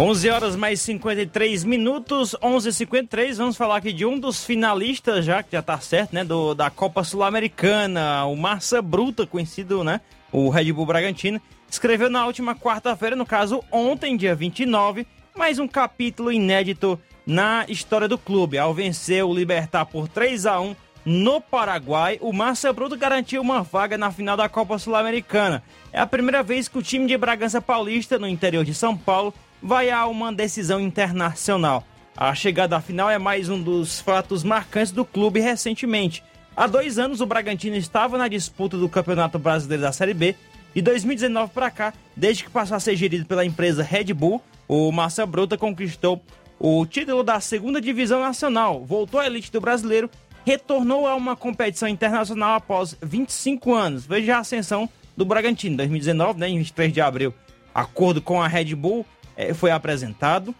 Onze 0.00 0.30
horas 0.30 0.54
mais 0.54 0.80
53 0.82 1.64
minutos, 1.64 2.36
11:53. 2.40 3.36
Vamos 3.36 3.56
falar 3.56 3.78
aqui 3.78 3.92
de 3.92 4.06
um 4.06 4.16
dos 4.16 4.44
finalistas 4.44 5.24
já 5.24 5.42
que 5.42 5.50
já 5.50 5.60
tá 5.60 5.80
certo, 5.80 6.14
né, 6.14 6.22
do 6.22 6.54
da 6.54 6.70
Copa 6.70 7.02
Sul-Americana, 7.02 8.24
o 8.26 8.36
Massa 8.36 8.80
Bruta, 8.80 9.26
conhecido, 9.26 9.82
né, 9.82 10.00
o 10.30 10.50
Red 10.50 10.72
Bull 10.72 10.86
Bragantino, 10.86 11.40
escreveu 11.68 12.08
na 12.08 12.24
última 12.24 12.54
quarta-feira, 12.54 13.16
no 13.16 13.26
caso 13.26 13.60
ontem, 13.72 14.16
dia 14.16 14.36
29, 14.36 15.04
mais 15.36 15.58
um 15.58 15.66
capítulo 15.66 16.30
inédito 16.30 16.96
na 17.26 17.66
história 17.68 18.06
do 18.06 18.16
clube. 18.16 18.56
Ao 18.56 18.72
vencer 18.72 19.24
o 19.24 19.34
Libertar 19.34 19.84
por 19.84 20.06
3 20.06 20.46
a 20.46 20.60
1 20.60 20.76
no 21.04 21.40
Paraguai, 21.40 22.18
o 22.20 22.32
Massa 22.32 22.72
Bruto 22.72 22.96
garantiu 22.96 23.42
uma 23.42 23.62
vaga 23.64 23.98
na 23.98 24.12
final 24.12 24.36
da 24.36 24.48
Copa 24.48 24.78
Sul-Americana. 24.78 25.60
É 25.92 25.98
a 25.98 26.06
primeira 26.06 26.40
vez 26.40 26.68
que 26.68 26.78
o 26.78 26.82
time 26.82 27.06
de 27.06 27.18
Bragança 27.18 27.60
Paulista, 27.60 28.16
no 28.16 28.28
interior 28.28 28.64
de 28.64 28.74
São 28.74 28.96
Paulo, 28.96 29.34
vai 29.62 29.90
a 29.90 30.06
uma 30.06 30.32
decisão 30.32 30.80
internacional. 30.80 31.84
A 32.16 32.34
chegada 32.34 32.76
à 32.76 32.80
final 32.80 33.08
é 33.10 33.18
mais 33.18 33.48
um 33.48 33.60
dos 33.62 34.00
fatos 34.00 34.42
marcantes 34.42 34.92
do 34.92 35.04
clube 35.04 35.40
recentemente. 35.40 36.22
Há 36.56 36.66
dois 36.66 36.98
anos, 36.98 37.20
o 37.20 37.26
Bragantino 37.26 37.76
estava 37.76 38.18
na 38.18 38.26
disputa 38.26 38.76
do 38.76 38.88
Campeonato 38.88 39.38
Brasileiro 39.38 39.82
da 39.82 39.92
Série 39.92 40.14
B. 40.14 40.34
De 40.74 40.82
2019 40.82 41.52
para 41.52 41.70
cá, 41.70 41.94
desde 42.16 42.44
que 42.44 42.50
passou 42.50 42.76
a 42.76 42.80
ser 42.80 42.96
gerido 42.96 43.24
pela 43.24 43.44
empresa 43.44 43.82
Red 43.82 44.12
Bull, 44.12 44.42
o 44.66 44.90
Massa 44.90 45.24
Bruta 45.24 45.56
conquistou 45.56 46.20
o 46.58 46.84
título 46.84 47.22
da 47.22 47.38
segunda 47.40 47.80
divisão 47.80 48.20
nacional, 48.20 48.84
voltou 48.84 49.20
à 49.20 49.26
elite 49.26 49.52
do 49.52 49.60
brasileiro, 49.60 50.10
retornou 50.44 51.06
a 51.06 51.14
uma 51.14 51.36
competição 51.36 51.88
internacional 51.88 52.54
após 52.54 52.96
25 53.00 53.74
anos. 53.74 54.04
Veja 54.04 54.36
a 54.36 54.40
ascensão 54.40 54.88
do 55.16 55.24
Bragantino, 55.24 55.76
2019, 55.76 56.40
né, 56.40 56.48
em 56.48 56.58
23 56.58 56.92
de 56.92 57.00
abril. 57.00 57.32
Acordo 57.74 58.20
com 58.20 58.42
a 58.42 58.48
Red 58.48 58.74
Bull, 58.74 59.06
eh, 59.38 59.54
foi 59.54 59.70
apresentado. 59.70 60.54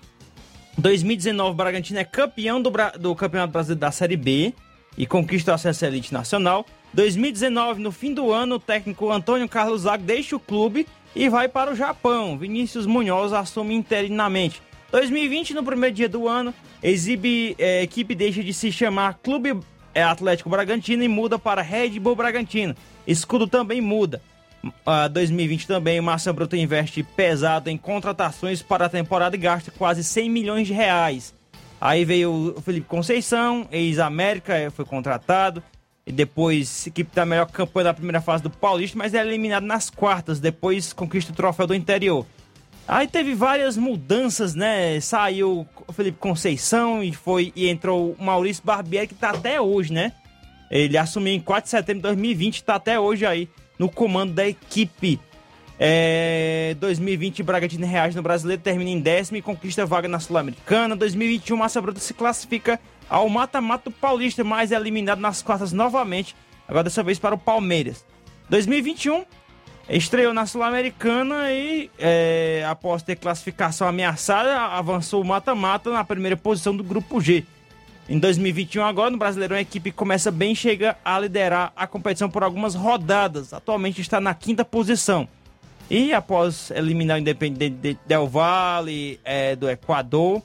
2019, 0.79 1.51
o 1.51 1.55
Bragantino 1.55 1.99
é 1.99 2.05
campeão 2.05 2.63
do, 2.63 2.73
do 2.99 3.15
Campeonato 3.17 3.53
Brasileiro 3.53 3.81
da 3.81 3.91
Série 3.91 4.17
B 4.17 4.55
e 4.97 5.05
conquista 5.07 5.51
o 5.51 5.55
acesso 5.55 5.85
à 5.85 5.89
elite 5.89 6.15
nacional. 6.15 6.65
2019, 6.95 7.81
no 7.83 7.91
fim 7.91 8.15
do 8.15 8.33
ano, 8.33 8.55
o 8.55 8.61
técnico 8.61 9.11
Antônio 9.11 9.49
Carlos 9.49 9.83
Zago 9.83 10.05
deixa 10.05 10.37
o 10.37 10.41
clube 10.41 10.87
e 11.15 11.29
vai 11.29 11.49
para 11.49 11.73
o 11.73 11.75
Japão. 11.75 12.39
Vinícius 12.39 12.87
Munhoz 12.87 13.33
assume 13.33 13.75
interinamente. 13.75 14.63
2020, 14.93 15.55
no 15.55 15.65
primeiro 15.65 15.95
dia 15.95 16.09
do 16.09 16.29
ano, 16.29 16.55
exibe 16.83 17.57
eh, 17.59 17.83
equipe 17.83 18.15
deixa 18.15 18.43
de 18.43 18.55
se 18.55 18.73
chamar 18.73 19.19
Clube 19.23 19.59
eh, 19.93 20.03
Atlético 20.03 20.49
Bragantino 20.49 21.03
e 21.03 21.09
muda 21.09 21.39
para 21.39 21.61
Red 21.61 21.99
Bull 21.99 22.17
Bragantino. 22.17 22.75
Escudo 23.07 23.47
também 23.47 23.81
muda. 23.81 24.23
Ah, 24.85 25.09
2020 25.09 25.67
também, 25.67 26.01
Massa 26.01 26.33
Bruta 26.33 26.57
investe 26.57 27.03
pesado 27.03 27.71
em 27.71 27.77
contratações 27.77 28.63
para 28.63 28.87
a 28.87 28.89
temporada 28.89 29.37
e 29.37 29.39
gasta 29.39 29.71
quase 29.71 30.03
100 30.03 30.31
milhões 30.31 30.67
de 30.67 30.73
reais. 30.73 31.35
Aí 31.81 32.05
veio 32.05 32.55
o 32.57 32.61
Felipe 32.61 32.89
Conceição, 32.89 33.69
ex-América, 33.71 34.55
eh, 34.55 34.71
foi 34.71 34.85
contratado. 34.85 35.63
E 36.07 36.13
depois, 36.13 36.87
equipe 36.87 37.15
da 37.15 37.27
melhor 37.27 37.47
campanha 37.51 37.85
da 37.85 37.95
primeira 37.95 38.21
fase 38.21 38.43
do 38.43 38.49
Paulista, 38.49 38.97
mas 38.97 39.13
é 39.13 39.21
eliminado 39.21 39.65
nas 39.65 39.91
quartas. 39.91 40.41
Depois 40.41 40.93
conquista 40.93 41.33
o 41.33 41.37
troféu 41.37 41.67
do 41.67 41.75
interior. 41.75 42.27
Aí 42.89 43.07
teve 43.07 43.35
várias 43.35 43.77
mudanças, 43.77 44.55
né? 44.55 44.99
Saiu 45.01 45.67
o 45.87 45.93
Felipe 45.93 46.17
Conceição 46.19 47.05
e 47.05 47.13
foi 47.13 47.53
e 47.55 47.69
entrou 47.69 48.17
o 48.19 48.25
Maurício 48.25 48.65
Barbieri, 48.65 49.09
que 49.09 49.15
tá 49.15 49.31
até 49.31 49.61
hoje, 49.61 49.93
né? 49.93 50.13
Ele 50.71 50.97
assumiu 50.97 51.35
em 51.35 51.41
4 51.41 51.65
de 51.65 51.71
setembro 51.71 52.01
de 52.01 52.03
2020, 52.03 52.65
tá 52.65 52.77
até 52.77 52.99
hoje 52.99 53.27
aí 53.27 53.49
no 53.79 53.89
comando 53.89 54.33
da 54.33 54.47
equipe. 54.47 55.21
É, 55.79 56.75
2020, 56.81 57.43
Bragantino 57.43 57.87
reage 57.87 58.17
no 58.17 58.23
Brasileiro, 58.23 58.61
termina 58.61 58.91
em 58.91 58.99
décimo 58.99 59.37
e 59.37 59.43
conquista 59.43 59.87
vaga 59.87 60.09
na 60.09 60.19
Sul-Americana. 60.19 60.97
2021, 60.97 61.57
Massa 61.57 61.81
Bruta 61.81 62.01
se 62.01 62.13
classifica 62.13 62.81
ao 63.09 63.29
mata-mata 63.29 63.91
Paulista, 63.91 64.43
mas 64.43 64.73
é 64.73 64.77
eliminado 64.77 65.21
nas 65.21 65.41
quartas 65.41 65.73
novamente, 65.73 66.35
agora 66.67 66.85
dessa 66.85 67.03
vez 67.03 67.19
para 67.19 67.35
o 67.35 67.39
Palmeiras. 67.39 68.05
2021, 68.51 69.25
estreou 69.89 70.35
na 70.35 70.47
Sul-Americana 70.47 71.51
e, 71.53 71.91
é, 71.99 72.67
após 72.69 73.03
ter 73.03 73.17
classificação 73.17 73.87
ameaçada, 73.87 74.59
avançou 74.59 75.23
o 75.23 75.25
mata-mata 75.25 75.91
na 75.91 76.05
primeira 76.05 76.37
posição 76.37 76.77
do 76.77 76.83
Grupo 76.83 77.21
G. 77.21 77.47
Em 78.09 78.19
2021, 78.19 78.85
agora, 78.85 79.11
no 79.11 79.19
Brasileirão, 79.19 79.57
a 79.57 79.61
equipe 79.61 79.93
começa 79.93 80.31
bem 80.31 80.53
e 80.53 80.57
chega 80.57 80.97
a 81.05 81.19
liderar 81.19 81.73
a 81.77 81.87
competição 81.87 82.31
por 82.31 82.43
algumas 82.43 82.75
rodadas. 82.75 83.53
Atualmente 83.53 84.01
está 84.01 84.19
na 84.19 84.33
quinta 84.33 84.65
posição. 84.65 85.29
E 85.91 86.15
após 86.15 86.71
eliminar 86.71 87.19
o 87.19 87.21
Independente 87.21 87.77
de 87.77 87.99
Del 88.07 88.27
Valle, 88.27 89.21
é, 89.23 89.55
do 89.55 89.69
Equador, 89.69 90.43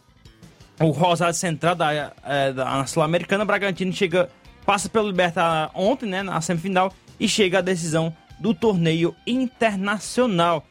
o 0.78 0.90
Rosário 0.90 1.34
Central 1.34 1.74
da, 1.74 2.12
é, 2.26 2.52
da 2.52 2.86
Sul-Americana, 2.86 3.46
Bragantino 3.46 3.94
chega, 3.94 4.30
passa 4.66 4.90
pelo 4.90 5.08
Libertar 5.08 5.72
ontem, 5.74 6.06
né, 6.08 6.22
na 6.22 6.42
semifinal, 6.42 6.94
e 7.18 7.30
chega 7.30 7.60
à 7.60 7.62
decisão 7.62 8.14
do 8.40 8.54
torneio 8.54 9.16
internacional. 9.26 10.66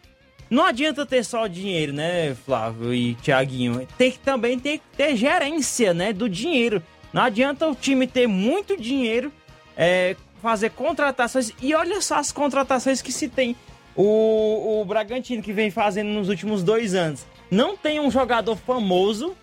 Não 0.53 0.67
adianta 0.67 1.07
ter 1.07 1.25
só 1.25 1.47
dinheiro, 1.47 1.95
né, 1.95 2.35
Flávio 2.35 2.93
e 2.93 3.15
Thiaguinho? 3.15 3.89
Tem 3.97 4.11
que 4.11 4.19
também 4.19 4.59
ter, 4.59 4.83
ter 4.95 5.17
gerência, 5.17 5.95
né, 5.95 6.13
do 6.13 6.29
dinheiro. 6.29 6.83
Não 7.11 7.23
adianta 7.23 7.67
o 7.67 7.75
time 7.75 8.07
ter 8.07 8.27
muito 8.27 8.77
dinheiro, 8.77 9.33
é, 9.75 10.15
fazer 10.43 10.69
contratações. 10.69 11.55
E 11.59 11.75
olha 11.75 12.03
só 12.03 12.17
as 12.17 12.31
contratações 12.31 13.01
que 13.01 13.11
se 13.11 13.31
tem. 13.31 13.57
O, 13.97 14.83
o 14.83 14.85
Bragantino 14.85 15.43
que 15.43 15.55
vem 15.55 15.71
fazendo 15.71 16.09
nos 16.09 16.29
últimos 16.29 16.63
dois 16.63 16.95
anos. 16.95 17.25
Não 17.51 17.75
tem 17.75 17.99
um 17.99 18.11
jogador 18.11 18.57
famoso, 18.57 19.35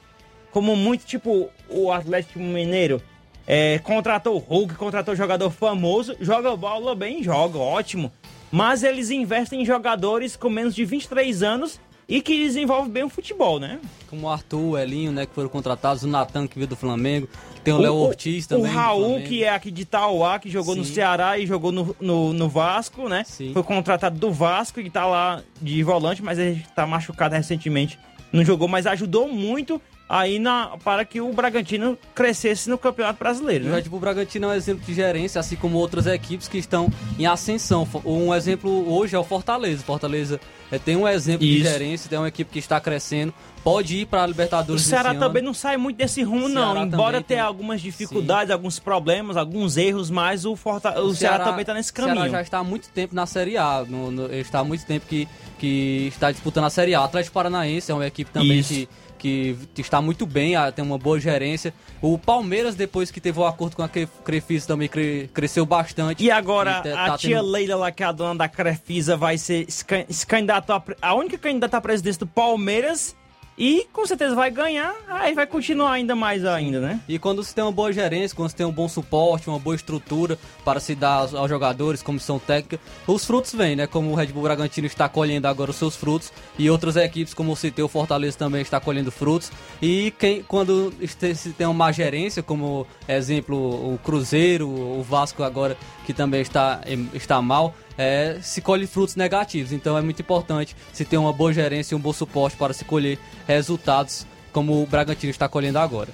como 0.51 0.75
muito, 0.75 1.07
tipo 1.07 1.49
o 1.69 1.91
Atlético 1.91 2.37
Mineiro. 2.37 3.01
É, 3.47 3.79
contratou 3.79 4.35
o 4.35 4.37
Hulk, 4.37 4.75
contratou 4.75 5.15
jogador 5.15 5.49
famoso, 5.49 6.15
joga 6.21 6.55
bola 6.55 6.93
bem, 6.93 7.23
joga, 7.23 7.57
ótimo. 7.57 8.11
Mas 8.51 8.83
eles 8.83 9.09
investem 9.09 9.61
em 9.61 9.65
jogadores 9.65 10.35
com 10.35 10.49
menos 10.49 10.75
de 10.75 10.83
23 10.85 11.43
anos 11.43 11.79
e 12.07 12.21
que 12.21 12.35
desenvolvem 12.35 12.91
bem 12.91 13.03
o 13.03 13.09
futebol, 13.09 13.59
né? 13.59 13.79
Como 14.09 14.25
o 14.25 14.29
Arthur, 14.29 14.71
o 14.71 14.77
Elinho, 14.77 15.11
né, 15.11 15.27
que 15.27 15.33
foram 15.35 15.47
contratados, 15.47 16.01
o 16.01 16.07
Natan, 16.07 16.47
que 16.47 16.55
veio 16.55 16.67
do 16.67 16.75
Flamengo, 16.75 17.29
tem 17.63 17.71
o, 17.71 17.77
Léo 17.77 17.93
Ortiz 17.93 18.47
também. 18.47 18.71
O 18.71 18.75
Raul, 18.75 19.21
que 19.21 19.43
é 19.43 19.49
aqui 19.49 19.69
de 19.69 19.83
Itauá, 19.83 20.39
que 20.39 20.49
jogou 20.49 20.75
no 20.75 20.83
Sim. 20.83 20.95
Ceará 20.95 21.37
e 21.37 21.45
jogou 21.45 21.71
no, 21.71 21.95
no, 22.01 22.33
no 22.33 22.49
Vasco, 22.49 23.07
né? 23.07 23.23
Sim. 23.27 23.53
Foi 23.53 23.61
contratado 23.61 24.17
do 24.17 24.31
Vasco 24.31 24.79
e 24.79 24.89
tá 24.89 25.05
lá 25.05 25.43
de 25.61 25.83
volante, 25.83 26.23
mas 26.23 26.39
ele 26.39 26.65
tá 26.75 26.87
machucado 26.87 27.35
recentemente. 27.35 27.99
Não 28.33 28.43
jogou, 28.43 28.67
mas 28.67 28.87
ajudou 28.87 29.27
muito 29.27 29.79
aí 30.09 30.39
na, 30.39 30.75
para 30.83 31.05
que 31.05 31.21
o 31.21 31.31
Bragantino 31.31 31.95
crescesse 32.15 32.67
no 32.67 32.79
Campeonato 32.79 33.19
Brasileiro. 33.19 33.65
O 33.65 33.69
Né? 33.69 33.75
Red 33.75 33.83
Bull 33.83 33.99
Bragantino 33.99 34.47
é 34.47 34.49
um 34.49 34.53
exemplo 34.53 34.83
de 34.83 34.91
gerência, 34.93 35.39
assim 35.39 35.55
como 35.55 35.77
outras 35.77 36.07
equipes 36.07 36.47
que 36.47 36.57
estão 36.57 36.89
em 37.19 37.27
ascensão. 37.27 37.87
Um 38.03 38.33
exemplo 38.33 38.91
hoje 38.91 39.15
é 39.15 39.19
o 39.19 39.23
Fortaleza. 39.23 39.83
Fortaleza 39.83 40.39
é, 40.71 40.79
tem 40.79 40.95
um 40.95 41.07
exemplo 41.07 41.45
de 41.45 41.59
Isso. 41.61 41.69
gerência, 41.69 42.09
tem 42.09 42.17
uma 42.17 42.27
equipe 42.27 42.51
que 42.51 42.57
está 42.57 42.79
crescendo, 42.79 43.31
pode 43.63 43.97
ir 43.97 44.05
para 44.07 44.21
a 44.21 44.25
O 44.25 44.27
Libertadores 44.27 44.81
Ceará 44.83 45.09
esse 45.09 45.17
ano. 45.17 45.27
também 45.27 45.43
não 45.43 45.53
sai 45.53 45.77
muito 45.77 45.97
desse 45.97 46.23
rumo, 46.23 46.45
O 46.45 46.49
não. 46.49 46.73
Ceará 46.73 46.85
Embora 46.87 47.21
tenha 47.21 47.23
tem- 47.23 47.39
algumas 47.39 47.79
dificuldades, 47.79 48.51
alguns 48.51 48.79
problemas, 48.79 49.37
alguns 49.37 49.77
erros, 49.77 50.09
mas 50.09 50.43
o, 50.43 50.55
Forta... 50.55 50.99
o, 51.01 51.13
Ceará, 51.13 51.43
também 51.45 51.63
tá 51.63 51.73
nesse 51.75 51.91
O 51.91 51.95
Ceará 51.95 52.13
caminho. 52.15 52.31
já 52.31 52.41
está 52.41 52.57
há 52.57 52.63
muito 52.63 52.89
tempo 52.89 53.13
na 53.13 53.27
Série 53.27 53.57
A. 53.57 53.85
No, 53.87 54.09
no- 54.09 54.33
está 54.33 54.59
há 54.59 54.63
muito 54.63 54.83
tempo 54.87 55.05
que, 55.07 55.27
que 55.59 56.07
está 56.11 56.31
disputando 56.31 56.63
a 56.65 56.69
Série 56.71 56.95
A. 56.95 57.01
O 57.01 57.03
Atlético 57.03 57.33
Paranaense 57.33 57.91
é 57.91 57.93
uma 57.95 58.07
equipe 58.07 58.31
também 58.31 58.59
Isso. 58.59 58.73
que, 58.73 58.89
que 59.19 59.55
está 59.77 60.01
muito 60.01 60.25
bem, 60.25 60.53
tem 60.75 60.83
uma 60.83 60.97
boa 60.97 61.19
gerência. 61.19 61.73
O 62.01 62.17
Palmeiras, 62.17 62.73
depois 62.75 63.11
que 63.11 63.19
teve 63.21 63.39
o 63.39 63.45
acordo 63.45 63.75
com 63.75 63.83
a 63.83 63.89
Cre- 63.89 64.07
Crefisa, 64.23 64.67
também 64.67 64.87
cre- 64.87 65.29
cresceu 65.33 65.65
bastante. 65.65 66.23
E 66.23 66.31
agora 66.31 66.81
E 66.85 66.89
tá- 66.89 67.03
a 67.05 67.09
tá 67.11 67.17
tia 67.17 67.37
tendo- 67.37 67.49
Leila 67.51 67.75
lá, 67.75 67.91
que 67.91 68.01
é 68.01 68.05
a 68.05 68.11
dona 68.11 68.35
da 68.35 68.47
Crefisa, 68.47 69.15
vai 69.17 69.37
ser 69.37 69.65
se 69.69 69.83
can- 69.85 70.05
se 70.09 70.25
candidato 70.25 70.71
a, 70.71 70.81
a 71.01 71.13
única 71.13 71.37
candidata 71.37 71.77
à 71.77 71.81
presidência 71.81 72.19
do 72.19 72.27
Palmeiras 72.27 73.15
e 73.59 73.85
com 73.91 74.05
certeza 74.05 74.33
vai 74.33 74.49
ganhar, 74.49 74.95
aí 75.09 75.33
vai 75.33 75.45
continuar 75.45 75.91
ainda 75.91 76.15
mais 76.15 76.45
ainda, 76.45 76.79
né? 76.79 77.01
E 77.09 77.19
quando 77.19 77.43
se 77.43 77.53
tem 77.53 77.61
uma 77.61 77.73
boa 77.73 77.91
gerência, 77.91 78.33
quando 78.33 78.49
se 78.49 78.55
tem 78.55 78.65
um 78.65 78.71
bom 78.71 78.87
suporte, 78.87 79.49
uma 79.49 79.59
boa 79.59 79.75
estrutura 79.75 80.39
para 80.63 80.79
se 80.79 80.95
dar 80.95 81.15
aos, 81.15 81.35
aos 81.35 81.49
jogadores, 81.49 82.01
comissão 82.01 82.39
técnica, 82.39 82.79
os 83.05 83.25
frutos 83.25 83.53
vêm, 83.53 83.75
né? 83.75 83.85
Como 83.85 84.11
o 84.11 84.15
Red 84.15 84.27
Bull 84.27 84.43
Bragantino 84.43 84.87
está 84.87 85.09
colhendo 85.09 85.45
agora 85.45 85.71
os 85.71 85.75
seus 85.75 85.93
frutos 85.93 86.31
e 86.57 86.69
outras 86.69 86.95
equipes, 86.95 87.33
como 87.33 87.51
eu 87.51 87.55
citei, 87.57 87.83
o 87.83 87.89
Fortaleza 87.89 88.37
também 88.37 88.61
está 88.61 88.79
colhendo 88.79 89.11
frutos. 89.11 89.51
E 89.81 90.13
quem, 90.17 90.41
quando 90.43 90.93
se 91.35 91.51
tem 91.51 91.67
uma 91.67 91.73
má 91.73 91.91
gerência, 91.91 92.41
como 92.41 92.87
exemplo 93.09 93.57
o 93.57 93.99
Cruzeiro, 94.01 94.69
o 94.69 95.03
Vasco 95.03 95.43
agora, 95.43 95.75
que 96.05 96.13
também 96.13 96.41
está, 96.41 96.79
está 97.13 97.41
mal, 97.41 97.75
é, 97.99 98.37
se 98.41 98.61
colhe 98.61 98.87
frutos 98.87 99.17
negativos. 99.17 99.73
Então 99.73 99.97
é 99.97 100.01
muito 100.01 100.21
importante 100.21 100.73
se 100.93 101.03
ter 101.03 101.17
uma 101.17 101.33
boa 101.33 101.51
gerência 101.51 101.93
e 101.93 101.97
um 101.97 101.99
bom 101.99 102.13
suporte 102.13 102.55
para 102.55 102.73
se 102.73 102.85
colher 102.85 103.19
resultados 103.45 104.25
como 104.53 104.81
o 104.81 104.85
Bragantino 104.85 105.29
está 105.29 105.49
colhendo 105.49 105.79
agora. 105.79 106.07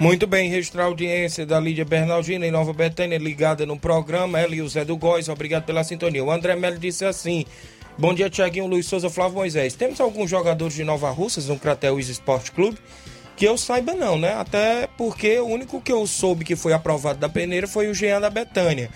Muito 0.00 0.26
bem, 0.26 0.50
registrar 0.50 0.82
a 0.82 0.86
audiência 0.86 1.46
da 1.46 1.60
Lídia 1.60 1.84
Bernardina 1.84 2.46
em 2.46 2.50
Nova 2.50 2.72
Betânia, 2.72 3.16
ligada 3.16 3.64
no 3.64 3.78
programa. 3.78 4.38
Ela 4.38 4.56
e 4.56 4.60
o 4.60 4.68
Zé 4.68 4.84
do 4.84 4.96
Góis, 4.96 5.28
obrigado 5.28 5.64
pela 5.64 5.84
sintonia. 5.84 6.22
O 6.22 6.30
André 6.30 6.56
Melo 6.56 6.76
disse 6.76 7.04
assim: 7.04 7.46
Bom 7.96 8.12
dia, 8.12 8.28
Tiaguinho, 8.28 8.66
Luiz 8.66 8.86
Souza, 8.86 9.08
Flávio 9.08 9.36
Moisés. 9.36 9.74
Temos 9.74 10.00
alguns 10.00 10.28
jogadores 10.28 10.74
de 10.74 10.84
Nova 10.84 11.10
Russas 11.10 11.46
no 11.46 11.58
Crateus 11.58 12.08
Esporte 12.08 12.52
Clube? 12.52 12.76
Que 13.36 13.46
eu 13.46 13.56
saiba, 13.56 13.94
não, 13.94 14.18
né? 14.18 14.34
Até 14.34 14.88
porque 14.98 15.38
o 15.38 15.46
único 15.46 15.80
que 15.80 15.92
eu 15.92 16.06
soube 16.06 16.44
que 16.44 16.56
foi 16.56 16.72
aprovado 16.72 17.18
da 17.18 17.28
peneira 17.28 17.66
foi 17.66 17.88
o 17.88 17.94
Jean 17.94 18.20
da 18.20 18.28
Betânia. 18.28 18.90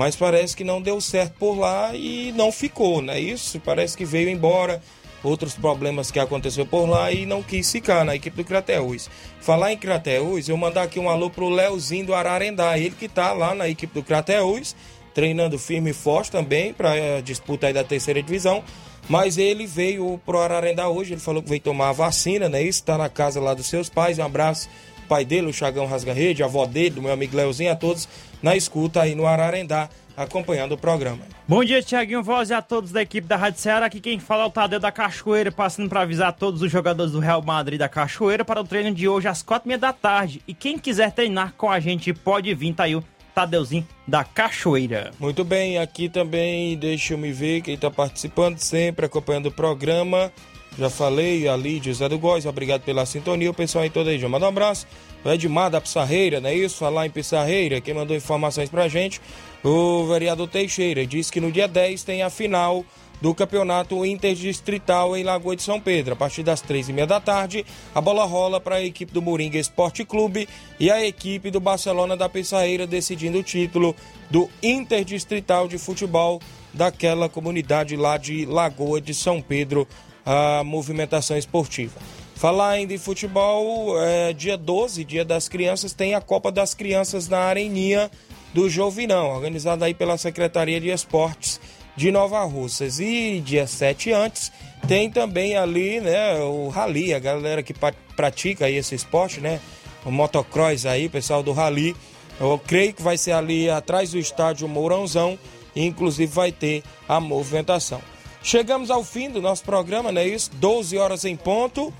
Mas 0.00 0.16
parece 0.16 0.56
que 0.56 0.64
não 0.64 0.80
deu 0.80 0.98
certo 0.98 1.34
por 1.38 1.58
lá 1.58 1.94
e 1.94 2.32
não 2.32 2.50
ficou, 2.50 3.02
né? 3.02 3.20
Isso 3.20 3.60
parece 3.60 3.94
que 3.94 4.06
veio 4.06 4.30
embora 4.30 4.82
outros 5.22 5.52
problemas 5.52 6.10
que 6.10 6.18
aconteceu 6.18 6.64
por 6.64 6.88
lá 6.88 7.12
e 7.12 7.26
não 7.26 7.42
quis 7.42 7.70
ficar 7.70 8.02
na 8.02 8.16
equipe 8.16 8.34
do 8.38 8.42
Crateus. 8.42 9.10
Falar 9.42 9.74
em 9.74 9.76
Crateus, 9.76 10.48
eu 10.48 10.56
mandar 10.56 10.84
aqui 10.84 10.98
um 10.98 11.10
alô 11.10 11.28
pro 11.28 11.50
Leozinho 11.50 12.06
do 12.06 12.14
Ararendá, 12.14 12.78
ele 12.78 12.94
que 12.98 13.10
tá 13.10 13.34
lá 13.34 13.54
na 13.54 13.68
equipe 13.68 13.92
do 13.92 14.02
Crateus, 14.02 14.74
treinando 15.12 15.58
firme 15.58 15.90
e 15.90 15.92
forte 15.92 16.30
também 16.30 16.72
para 16.72 17.18
a 17.18 17.20
disputa 17.20 17.66
aí 17.66 17.74
da 17.74 17.84
terceira 17.84 18.22
divisão. 18.22 18.64
Mas 19.06 19.36
ele 19.36 19.66
veio 19.66 20.18
pro 20.24 20.38
Ararendá 20.38 20.88
hoje, 20.88 21.12
ele 21.12 21.20
falou 21.20 21.42
que 21.42 21.50
veio 21.50 21.60
tomar 21.60 21.90
a 21.90 21.92
vacina, 21.92 22.48
né? 22.48 22.62
Isso 22.62 22.82
tá 22.82 22.96
na 22.96 23.10
casa 23.10 23.38
lá 23.38 23.52
dos 23.52 23.66
seus 23.66 23.90
pais. 23.90 24.18
Um 24.18 24.24
abraço 24.24 24.66
pai 25.10 25.24
dele, 25.24 25.48
o 25.48 25.52
Chagão 25.52 25.86
Rasga-Rede, 25.86 26.40
a 26.40 26.46
avó 26.46 26.64
dele, 26.64 26.90
do 26.90 27.02
meu 27.02 27.12
amigo 27.12 27.36
Leozinho, 27.36 27.72
a 27.72 27.74
todos 27.74 28.08
na 28.40 28.54
escuta 28.54 29.02
aí 29.02 29.16
no 29.16 29.26
Ararendá, 29.26 29.88
acompanhando 30.16 30.72
o 30.72 30.78
programa. 30.78 31.22
Bom 31.48 31.64
dia, 31.64 31.82
Tiaguinho 31.82 32.22
Voz 32.22 32.50
e 32.50 32.54
a 32.54 32.62
todos 32.62 32.92
da 32.92 33.02
equipe 33.02 33.26
da 33.26 33.36
Rádio 33.36 33.58
Ceará. 33.58 33.86
Aqui 33.86 33.98
quem 33.98 34.20
fala 34.20 34.44
é 34.44 34.46
o 34.46 34.50
Tadeu 34.50 34.78
da 34.78 34.92
Cachoeira, 34.92 35.50
passando 35.50 35.88
para 35.88 36.02
avisar 36.02 36.32
todos 36.32 36.62
os 36.62 36.70
jogadores 36.70 37.10
do 37.10 37.18
Real 37.18 37.42
Madrid 37.42 37.76
da 37.76 37.88
Cachoeira 37.88 38.44
para 38.44 38.60
o 38.60 38.64
treino 38.64 38.94
de 38.94 39.08
hoje 39.08 39.26
às 39.26 39.42
quatro 39.42 39.66
e 39.66 39.70
meia 39.70 39.78
da 39.78 39.92
tarde. 39.92 40.40
E 40.46 40.54
quem 40.54 40.78
quiser 40.78 41.10
treinar 41.10 41.54
com 41.58 41.68
a 41.68 41.80
gente 41.80 42.14
pode 42.14 42.54
vir, 42.54 42.72
tá 42.72 42.84
aí 42.84 42.94
o 42.94 43.02
Tadeuzinho 43.34 43.86
da 44.06 44.22
Cachoeira. 44.22 45.10
Muito 45.18 45.42
bem, 45.42 45.78
aqui 45.78 46.08
também, 46.08 46.76
deixa 46.76 47.14
eu 47.14 47.18
me 47.18 47.32
ver 47.32 47.62
quem 47.62 47.74
está 47.74 47.90
participando 47.90 48.58
sempre, 48.58 49.06
acompanhando 49.06 49.46
o 49.46 49.52
programa. 49.52 50.30
Já 50.78 50.88
falei, 50.88 51.48
a 51.48 51.56
Lídia 51.56 51.92
Zé 51.92 52.08
do 52.08 52.18
Góis, 52.18 52.46
obrigado 52.46 52.82
pela 52.82 53.04
sintonia. 53.04 53.50
O 53.50 53.54
pessoal 53.54 53.84
aí 53.84 53.90
todo 53.90 54.08
aí, 54.08 54.18
já 54.18 54.28
manda 54.28 54.46
um 54.46 54.48
abraço. 54.48 54.86
O 55.24 55.30
Edmar 55.30 55.70
da 55.70 55.80
Pissarreira, 55.80 56.40
não 56.40 56.48
é 56.48 56.54
isso? 56.54 56.78
Falar 56.78 57.06
em 57.06 57.10
Pissarreira, 57.10 57.80
quem 57.80 57.92
mandou 57.92 58.16
informações 58.16 58.70
pra 58.70 58.88
gente, 58.88 59.20
o 59.62 60.06
vereador 60.06 60.48
Teixeira, 60.48 61.06
disse 61.06 61.30
que 61.30 61.40
no 61.40 61.52
dia 61.52 61.68
10 61.68 62.02
tem 62.04 62.22
a 62.22 62.30
final 62.30 62.84
do 63.20 63.34
campeonato 63.34 64.04
interdistrital 64.06 65.14
em 65.16 65.22
Lagoa 65.22 65.54
de 65.54 65.62
São 65.62 65.78
Pedro. 65.78 66.14
A 66.14 66.16
partir 66.16 66.42
das 66.42 66.60
três 66.60 66.88
e 66.88 66.92
meia 66.92 67.06
da 67.06 67.20
tarde, 67.20 67.66
a 67.94 68.00
bola 68.00 68.24
rola 68.24 68.60
para 68.60 68.76
a 68.76 68.82
equipe 68.82 69.12
do 69.12 69.20
Moringa 69.20 69.58
Esporte 69.58 70.04
Clube 70.04 70.48
e 70.78 70.90
a 70.90 71.04
equipe 71.04 71.50
do 71.50 71.60
Barcelona 71.60 72.16
da 72.16 72.28
Pissarreira 72.28 72.86
decidindo 72.86 73.38
o 73.38 73.42
título 73.42 73.94
do 74.30 74.48
interdistrital 74.62 75.68
de 75.68 75.76
futebol 75.76 76.40
daquela 76.72 77.28
comunidade 77.28 77.96
lá 77.96 78.16
de 78.16 78.46
Lagoa 78.46 79.00
de 79.00 79.12
São 79.12 79.42
Pedro, 79.42 79.86
a 80.24 80.62
movimentação 80.64 81.36
esportiva. 81.36 81.98
Falar 82.34 82.70
ainda 82.70 82.94
em 82.94 82.98
futebol, 82.98 84.00
é, 84.00 84.32
dia 84.32 84.56
12, 84.56 85.04
dia 85.04 85.24
das 85.24 85.48
crianças, 85.48 85.92
tem 85.92 86.14
a 86.14 86.20
Copa 86.20 86.50
das 86.50 86.72
Crianças 86.72 87.28
na 87.28 87.38
Areninha 87.38 88.10
do 88.54 88.68
Jovinão, 88.68 89.28
organizada 89.28 89.84
aí 89.84 89.92
pela 89.92 90.16
Secretaria 90.16 90.80
de 90.80 90.88
Esportes 90.88 91.60
de 91.96 92.10
Nova 92.10 92.42
Russas. 92.44 92.98
E 92.98 93.42
dia 93.44 93.66
7 93.66 94.12
antes, 94.12 94.50
tem 94.88 95.10
também 95.10 95.56
ali, 95.56 96.00
né, 96.00 96.34
o 96.40 96.68
rally, 96.68 97.12
a 97.12 97.18
galera 97.18 97.62
que 97.62 97.74
pratica 98.16 98.66
aí 98.66 98.76
esse 98.76 98.94
esporte, 98.94 99.40
né, 99.40 99.60
o 100.04 100.10
motocross 100.10 100.86
aí, 100.86 101.08
pessoal 101.08 101.42
do 101.42 101.52
rally. 101.52 101.94
Eu 102.40 102.58
creio 102.58 102.94
que 102.94 103.02
vai 103.02 103.18
ser 103.18 103.32
ali 103.32 103.68
atrás 103.68 104.12
do 104.12 104.18
estádio 104.18 104.66
Mourãozão, 104.66 105.38
e 105.76 105.84
inclusive 105.84 106.32
vai 106.32 106.50
ter 106.50 106.82
a 107.06 107.20
movimentação. 107.20 108.00
Chegamos 108.42 108.90
ao 108.90 109.04
fim 109.04 109.30
do 109.30 109.40
nosso 109.40 109.64
programa, 109.64 110.10
não 110.10 110.20
é 110.20 110.26
isso? 110.26 110.50
12 110.54 110.96
horas 110.96 111.24
em 111.24 111.36
ponto. 111.36 111.92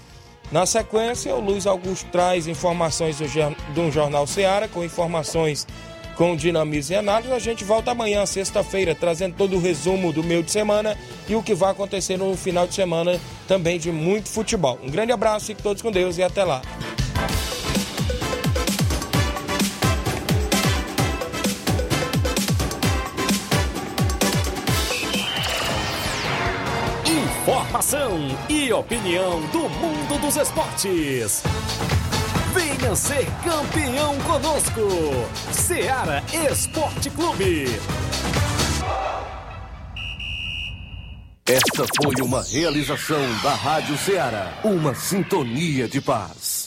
Na 0.50 0.66
sequência, 0.66 1.34
o 1.34 1.40
Luiz 1.40 1.66
Augusto 1.66 2.06
traz 2.10 2.48
informações 2.48 3.18
do, 3.18 3.26
do 3.74 3.90
Jornal 3.90 4.26
Seara, 4.26 4.66
com 4.66 4.82
informações 4.82 5.66
com 6.16 6.34
dinamismo 6.34 6.94
e 6.94 6.98
análise. 6.98 7.32
A 7.32 7.38
gente 7.38 7.64
volta 7.64 7.92
amanhã, 7.92 8.26
sexta-feira, 8.26 8.94
trazendo 8.94 9.36
todo 9.36 9.56
o 9.56 9.60
resumo 9.60 10.12
do 10.12 10.24
meio 10.24 10.42
de 10.42 10.50
semana 10.50 10.96
e 11.28 11.34
o 11.34 11.42
que 11.42 11.54
vai 11.54 11.70
acontecer 11.70 12.16
no 12.16 12.36
final 12.36 12.66
de 12.66 12.74
semana 12.74 13.18
também 13.46 13.78
de 13.78 13.92
muito 13.92 14.28
futebol. 14.28 14.78
Um 14.82 14.90
grande 14.90 15.12
abraço, 15.12 15.46
fiquem 15.46 15.62
todos 15.62 15.82
com 15.82 15.90
Deus 15.90 16.18
e 16.18 16.22
até 16.22 16.44
lá. 16.44 16.62
Informação 27.70 28.18
e 28.48 28.72
opinião 28.72 29.40
do 29.52 29.68
mundo 29.68 30.20
dos 30.20 30.34
esportes. 30.34 31.40
Venha 32.52 32.96
ser 32.96 33.24
campeão 33.44 34.18
conosco. 34.22 34.80
Seara 35.52 36.20
Esporte 36.50 37.08
Clube. 37.10 37.66
Esta 41.46 41.86
foi 42.02 42.14
uma 42.24 42.42
realização 42.42 43.22
da 43.40 43.54
Rádio 43.54 43.96
Ceará. 43.98 44.52
Uma 44.64 44.92
sintonia 44.92 45.86
de 45.86 46.00
paz. 46.00 46.59